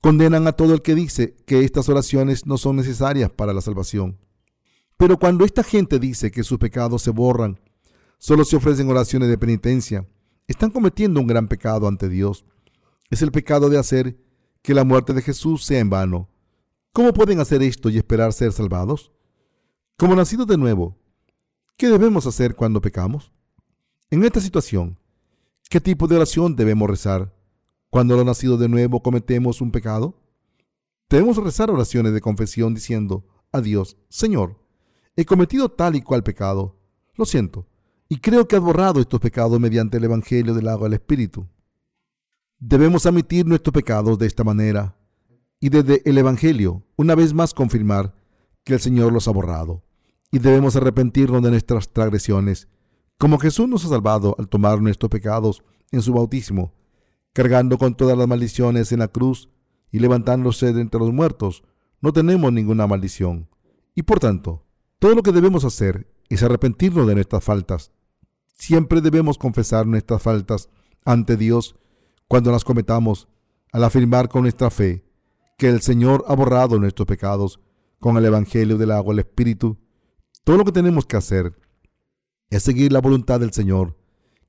Condenan 0.00 0.46
a 0.46 0.52
todo 0.52 0.72
el 0.72 0.80
que 0.80 0.94
dice 0.94 1.36
que 1.44 1.62
estas 1.62 1.90
oraciones 1.90 2.46
no 2.46 2.56
son 2.56 2.76
necesarias 2.76 3.30
para 3.30 3.52
la 3.52 3.60
salvación. 3.60 4.18
Pero 4.96 5.18
cuando 5.18 5.44
esta 5.44 5.62
gente 5.62 5.98
dice 5.98 6.30
que 6.30 6.42
sus 6.42 6.58
pecados 6.58 7.02
se 7.02 7.10
borran, 7.10 7.60
solo 8.16 8.46
se 8.46 8.56
ofrecen 8.56 8.88
oraciones 8.88 9.28
de 9.28 9.36
penitencia, 9.36 10.08
están 10.48 10.70
cometiendo 10.70 11.20
un 11.20 11.26
gran 11.26 11.48
pecado 11.48 11.86
ante 11.86 12.08
Dios. 12.08 12.46
Es 13.10 13.20
el 13.20 13.30
pecado 13.30 13.68
de 13.68 13.78
hacer 13.78 14.16
que 14.62 14.72
la 14.72 14.84
muerte 14.84 15.12
de 15.12 15.20
Jesús 15.20 15.66
sea 15.66 15.80
en 15.80 15.90
vano. 15.90 16.30
¿Cómo 16.94 17.12
pueden 17.12 17.40
hacer 17.40 17.62
esto 17.62 17.90
y 17.90 17.98
esperar 17.98 18.32
ser 18.32 18.50
salvados? 18.50 19.13
Como 19.96 20.16
nacidos 20.16 20.48
de 20.48 20.58
nuevo, 20.58 20.96
¿qué 21.76 21.86
debemos 21.86 22.26
hacer 22.26 22.56
cuando 22.56 22.80
pecamos? 22.80 23.30
En 24.10 24.24
esta 24.24 24.40
situación, 24.40 24.98
¿qué 25.70 25.80
tipo 25.80 26.08
de 26.08 26.16
oración 26.16 26.56
debemos 26.56 26.90
rezar 26.90 27.32
cuando 27.90 28.16
lo 28.16 28.24
nacido 28.24 28.56
de 28.56 28.68
nuevo 28.68 29.04
cometemos 29.04 29.60
un 29.60 29.70
pecado? 29.70 30.20
Debemos 31.08 31.36
rezar 31.36 31.70
oraciones 31.70 32.12
de 32.12 32.20
confesión 32.20 32.74
diciendo 32.74 33.24
a 33.52 33.60
Dios, 33.60 33.96
Señor, 34.08 34.58
he 35.14 35.24
cometido 35.24 35.68
tal 35.68 35.94
y 35.94 36.02
cual 36.02 36.24
pecado. 36.24 36.76
Lo 37.14 37.24
siento, 37.24 37.68
y 38.08 38.18
creo 38.18 38.48
que 38.48 38.56
has 38.56 38.62
borrado 38.62 39.00
estos 39.00 39.20
pecados 39.20 39.60
mediante 39.60 39.98
el 39.98 40.04
Evangelio 40.04 40.54
del 40.54 40.66
agua 40.66 40.88
del 40.88 40.94
Espíritu. 40.94 41.46
Debemos 42.58 43.06
admitir 43.06 43.46
nuestros 43.46 43.72
pecados 43.72 44.18
de 44.18 44.26
esta 44.26 44.42
manera 44.42 44.96
y 45.60 45.68
desde 45.68 46.02
el 46.04 46.18
Evangelio, 46.18 46.82
una 46.96 47.14
vez 47.14 47.32
más 47.32 47.54
confirmar 47.54 48.23
que 48.64 48.74
el 48.74 48.80
Señor 48.80 49.12
los 49.12 49.28
ha 49.28 49.30
borrado. 49.30 49.82
Y 50.32 50.38
debemos 50.38 50.74
arrepentirnos 50.74 51.42
de 51.42 51.50
nuestras 51.50 51.92
transgresiones, 51.92 52.68
como 53.18 53.38
Jesús 53.38 53.68
nos 53.68 53.84
ha 53.84 53.88
salvado 53.88 54.34
al 54.38 54.48
tomar 54.48 54.80
nuestros 54.80 55.10
pecados 55.10 55.62
en 55.92 56.02
su 56.02 56.12
bautismo, 56.12 56.74
cargando 57.32 57.78
con 57.78 57.94
todas 57.94 58.18
las 58.18 58.26
maldiciones 58.26 58.90
en 58.90 58.98
la 58.98 59.08
cruz 59.08 59.48
y 59.92 60.00
levantándose 60.00 60.72
de 60.72 60.80
entre 60.80 60.98
los 60.98 61.12
muertos, 61.12 61.62
no 62.00 62.12
tenemos 62.12 62.52
ninguna 62.52 62.86
maldición. 62.86 63.48
Y 63.94 64.02
por 64.02 64.18
tanto, 64.18 64.66
todo 64.98 65.14
lo 65.14 65.22
que 65.22 65.32
debemos 65.32 65.64
hacer 65.64 66.12
es 66.28 66.42
arrepentirnos 66.42 67.06
de 67.06 67.14
nuestras 67.14 67.44
faltas. 67.44 67.92
Siempre 68.54 69.00
debemos 69.00 69.38
confesar 69.38 69.86
nuestras 69.86 70.20
faltas 70.22 70.68
ante 71.04 71.36
Dios 71.36 71.76
cuando 72.26 72.50
las 72.50 72.64
cometamos, 72.64 73.28
al 73.72 73.84
afirmar 73.84 74.28
con 74.28 74.42
nuestra 74.42 74.70
fe 74.70 75.04
que 75.58 75.68
el 75.68 75.80
Señor 75.80 76.24
ha 76.28 76.34
borrado 76.34 76.78
nuestros 76.78 77.06
pecados 77.06 77.60
con 78.04 78.18
el 78.18 78.26
Evangelio 78.26 78.76
del 78.76 78.90
agua 78.90 79.14
el 79.14 79.20
Espíritu. 79.20 79.78
Todo 80.44 80.58
lo 80.58 80.64
que 80.66 80.72
tenemos 80.72 81.06
que 81.06 81.16
hacer 81.16 81.58
es 82.50 82.62
seguir 82.62 82.92
la 82.92 83.00
voluntad 83.00 83.40
del 83.40 83.54
Señor, 83.54 83.96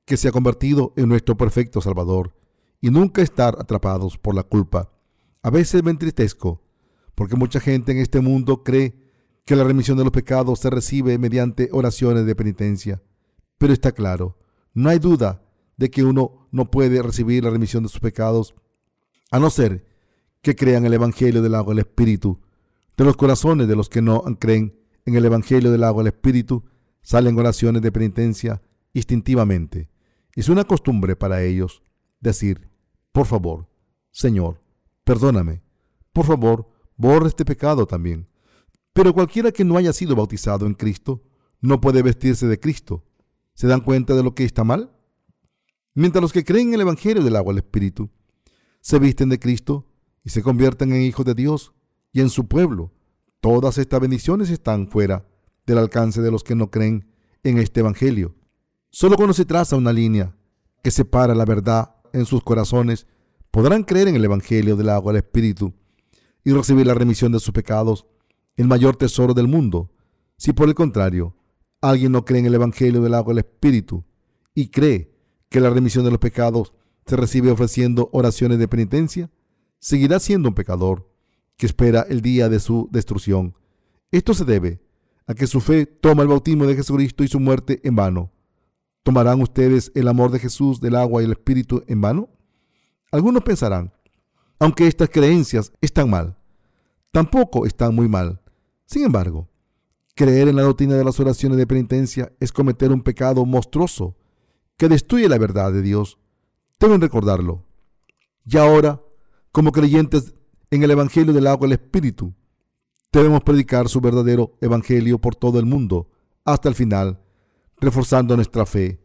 que 0.04 0.18
se 0.18 0.28
ha 0.28 0.30
convertido 0.30 0.92
en 0.98 1.08
nuestro 1.08 1.38
perfecto 1.38 1.80
Salvador, 1.80 2.36
y 2.82 2.90
nunca 2.90 3.22
estar 3.22 3.56
atrapados 3.58 4.18
por 4.18 4.34
la 4.34 4.42
culpa. 4.42 4.92
A 5.42 5.48
veces 5.48 5.82
me 5.82 5.90
entristezco, 5.90 6.64
porque 7.14 7.34
mucha 7.34 7.58
gente 7.58 7.92
en 7.92 7.98
este 7.98 8.20
mundo 8.20 8.62
cree 8.62 8.94
que 9.46 9.56
la 9.56 9.64
remisión 9.64 9.96
de 9.96 10.04
los 10.04 10.12
pecados 10.12 10.58
se 10.58 10.68
recibe 10.68 11.16
mediante 11.16 11.70
oraciones 11.72 12.26
de 12.26 12.36
penitencia. 12.36 13.02
Pero 13.56 13.72
está 13.72 13.92
claro, 13.92 14.36
no 14.74 14.90
hay 14.90 14.98
duda 14.98 15.42
de 15.78 15.90
que 15.90 16.04
uno 16.04 16.46
no 16.50 16.70
puede 16.70 17.00
recibir 17.00 17.44
la 17.44 17.48
remisión 17.48 17.84
de 17.84 17.88
sus 17.88 18.00
pecados 18.00 18.54
a 19.30 19.38
no 19.38 19.48
ser 19.48 19.86
que 20.42 20.54
crean 20.54 20.84
el 20.84 20.92
Evangelio 20.92 21.40
del 21.40 21.54
agua 21.54 21.72
del 21.72 21.86
Espíritu. 21.86 22.42
De 22.96 23.04
los 23.04 23.16
corazones 23.16 23.68
de 23.68 23.76
los 23.76 23.88
que 23.88 24.00
no 24.00 24.22
creen 24.38 24.78
en 25.04 25.16
el 25.16 25.24
Evangelio 25.24 25.70
del 25.70 25.84
agua 25.84 26.02
del 26.02 26.12
Espíritu 26.14 26.64
salen 27.02 27.38
oraciones 27.38 27.82
de 27.82 27.92
penitencia 27.92 28.62
instintivamente. 28.94 29.90
Es 30.34 30.48
una 30.48 30.64
costumbre 30.64 31.14
para 31.14 31.42
ellos 31.42 31.82
decir, 32.20 32.68
por 33.12 33.26
favor, 33.26 33.68
Señor, 34.10 34.62
perdóname, 35.04 35.62
por 36.12 36.24
favor, 36.24 36.68
borra 36.96 37.28
este 37.28 37.44
pecado 37.44 37.86
también. 37.86 38.28
Pero 38.94 39.12
cualquiera 39.12 39.52
que 39.52 39.64
no 39.64 39.76
haya 39.76 39.92
sido 39.92 40.16
bautizado 40.16 40.66
en 40.66 40.72
Cristo 40.72 41.22
no 41.60 41.80
puede 41.80 42.02
vestirse 42.02 42.46
de 42.46 42.58
Cristo. 42.58 43.04
¿Se 43.54 43.66
dan 43.66 43.80
cuenta 43.82 44.14
de 44.14 44.22
lo 44.22 44.34
que 44.34 44.44
está 44.44 44.64
mal? 44.64 44.90
Mientras 45.94 46.22
los 46.22 46.32
que 46.32 46.44
creen 46.44 46.68
en 46.68 46.74
el 46.74 46.80
Evangelio 46.82 47.22
del 47.22 47.36
agua 47.36 47.52
del 47.52 47.62
Espíritu 47.62 48.10
se 48.80 48.98
visten 48.98 49.28
de 49.28 49.38
Cristo 49.38 49.86
y 50.24 50.30
se 50.30 50.42
convierten 50.42 50.92
en 50.92 51.02
hijos 51.02 51.26
de 51.26 51.34
Dios 51.34 51.74
y 52.16 52.22
en 52.22 52.30
su 52.30 52.48
pueblo, 52.48 52.94
todas 53.42 53.76
estas 53.76 54.00
bendiciones 54.00 54.48
están 54.48 54.88
fuera 54.88 55.28
del 55.66 55.76
alcance 55.76 56.22
de 56.22 56.30
los 56.30 56.42
que 56.42 56.54
no 56.54 56.70
creen 56.70 57.12
en 57.42 57.58
este 57.58 57.80
Evangelio. 57.80 58.34
Solo 58.88 59.16
cuando 59.16 59.34
se 59.34 59.44
traza 59.44 59.76
una 59.76 59.92
línea 59.92 60.34
que 60.82 60.90
separa 60.90 61.34
la 61.34 61.44
verdad 61.44 61.94
en 62.14 62.24
sus 62.24 62.42
corazones, 62.42 63.06
podrán 63.50 63.82
creer 63.82 64.08
en 64.08 64.16
el 64.16 64.24
Evangelio 64.24 64.76
del 64.76 64.88
agua 64.88 65.12
del 65.12 65.24
Espíritu 65.24 65.74
y 66.42 66.52
recibir 66.52 66.86
la 66.86 66.94
remisión 66.94 67.32
de 67.32 67.38
sus 67.38 67.52
pecados 67.52 68.06
el 68.56 68.66
mayor 68.66 68.96
tesoro 68.96 69.34
del 69.34 69.46
mundo. 69.46 69.92
Si 70.38 70.54
por 70.54 70.68
el 70.68 70.74
contrario, 70.74 71.36
alguien 71.82 72.12
no 72.12 72.24
cree 72.24 72.40
en 72.40 72.46
el 72.46 72.54
Evangelio 72.54 73.02
del 73.02 73.12
agua 73.12 73.34
del 73.34 73.44
Espíritu 73.44 74.06
y 74.54 74.68
cree 74.68 75.14
que 75.50 75.60
la 75.60 75.68
remisión 75.68 76.02
de 76.06 76.12
los 76.12 76.20
pecados 76.20 76.72
se 77.04 77.14
recibe 77.14 77.50
ofreciendo 77.50 78.08
oraciones 78.14 78.58
de 78.58 78.68
penitencia, 78.68 79.30
seguirá 79.80 80.18
siendo 80.18 80.48
un 80.48 80.54
pecador 80.54 81.05
que 81.56 81.66
espera 81.66 82.06
el 82.08 82.20
día 82.20 82.48
de 82.48 82.60
su 82.60 82.88
destrucción. 82.92 83.54
Esto 84.10 84.34
se 84.34 84.44
debe 84.44 84.80
a 85.26 85.34
que 85.34 85.46
su 85.46 85.60
fe 85.60 85.86
toma 85.86 86.22
el 86.22 86.28
bautismo 86.28 86.66
de 86.66 86.76
Jesucristo 86.76 87.24
y 87.24 87.28
su 87.28 87.40
muerte 87.40 87.80
en 87.84 87.96
vano. 87.96 88.30
¿Tomarán 89.02 89.40
ustedes 89.40 89.92
el 89.94 90.08
amor 90.08 90.30
de 90.30 90.38
Jesús 90.38 90.80
del 90.80 90.96
agua 90.96 91.22
y 91.22 91.26
el 91.26 91.32
Espíritu 91.32 91.82
en 91.86 92.00
vano? 92.00 92.28
Algunos 93.10 93.42
pensarán, 93.42 93.92
aunque 94.58 94.86
estas 94.86 95.10
creencias 95.10 95.72
están 95.80 96.10
mal, 96.10 96.36
tampoco 97.12 97.66
están 97.66 97.94
muy 97.94 98.08
mal. 98.08 98.40
Sin 98.84 99.04
embargo, 99.04 99.48
creer 100.14 100.48
en 100.48 100.56
la 100.56 100.62
doctrina 100.62 100.94
de 100.94 101.04
las 101.04 101.18
oraciones 101.20 101.58
de 101.58 101.66
penitencia 101.66 102.32
es 102.40 102.52
cometer 102.52 102.90
un 102.92 103.02
pecado 103.02 103.44
monstruoso 103.44 104.16
que 104.76 104.88
destruye 104.88 105.28
la 105.28 105.38
verdad 105.38 105.72
de 105.72 105.82
Dios. 105.82 106.18
Deben 106.78 107.00
recordarlo. 107.00 107.64
Y 108.44 108.56
ahora, 108.58 109.02
como 109.50 109.72
creyentes 109.72 110.34
en 110.76 110.84
el 110.84 110.90
Evangelio 110.92 111.32
del 111.32 111.46
agua 111.46 111.66
y 111.66 111.72
el 111.72 111.78
Espíritu, 111.80 112.34
debemos 113.12 113.42
predicar 113.42 113.88
su 113.88 114.00
verdadero 114.00 114.56
Evangelio 114.60 115.18
por 115.18 115.34
todo 115.34 115.58
el 115.58 115.66
mundo 115.66 116.10
hasta 116.44 116.68
el 116.68 116.74
final, 116.74 117.20
reforzando 117.80 118.36
nuestra 118.36 118.66
fe. 118.66 119.00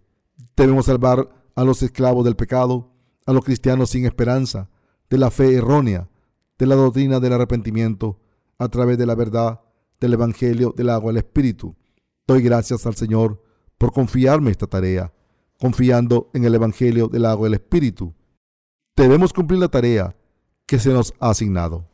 Debemos 0.56 0.86
salvar 0.86 1.30
a 1.56 1.64
los 1.64 1.82
esclavos 1.82 2.24
del 2.26 2.36
pecado, 2.36 2.94
a 3.26 3.34
los 3.34 3.44
cristianos 3.44 3.90
sin 3.90 4.06
esperanza, 4.06 4.70
de 5.10 5.18
la 5.18 5.32
fe 5.32 5.56
errónea, 5.56 6.10
de 6.60 6.66
la 6.66 6.76
doctrina 6.76 7.20
del 7.20 7.34
arrepentimiento, 7.34 8.20
a 8.58 8.68
través 8.70 8.98
de 8.98 9.06
la 9.06 9.16
verdad 9.16 9.62
del 10.00 10.14
Evangelio 10.14 10.74
del 10.76 10.90
agua 10.90 11.12
y 11.12 11.16
el 11.16 11.18
Espíritu. 11.18 11.76
Doy 12.28 12.42
gracias 12.42 12.86
al 12.86 12.96
Señor 12.96 13.42
por 13.78 13.92
confiarme 13.92 14.52
esta 14.52 14.68
tarea, 14.68 15.14
confiando 15.60 16.30
en 16.34 16.46
el 16.46 16.54
Evangelio 16.54 17.08
del 17.08 17.26
agua 17.26 17.48
y 17.48 17.50
el 17.50 17.54
Espíritu. 17.56 18.14
Debemos 18.96 19.34
cumplir 19.34 19.60
la 19.60 19.70
tarea 19.70 20.16
que 20.72 20.80
se 20.80 20.94
nos 20.94 21.14
ha 21.20 21.32
asignado. 21.32 21.91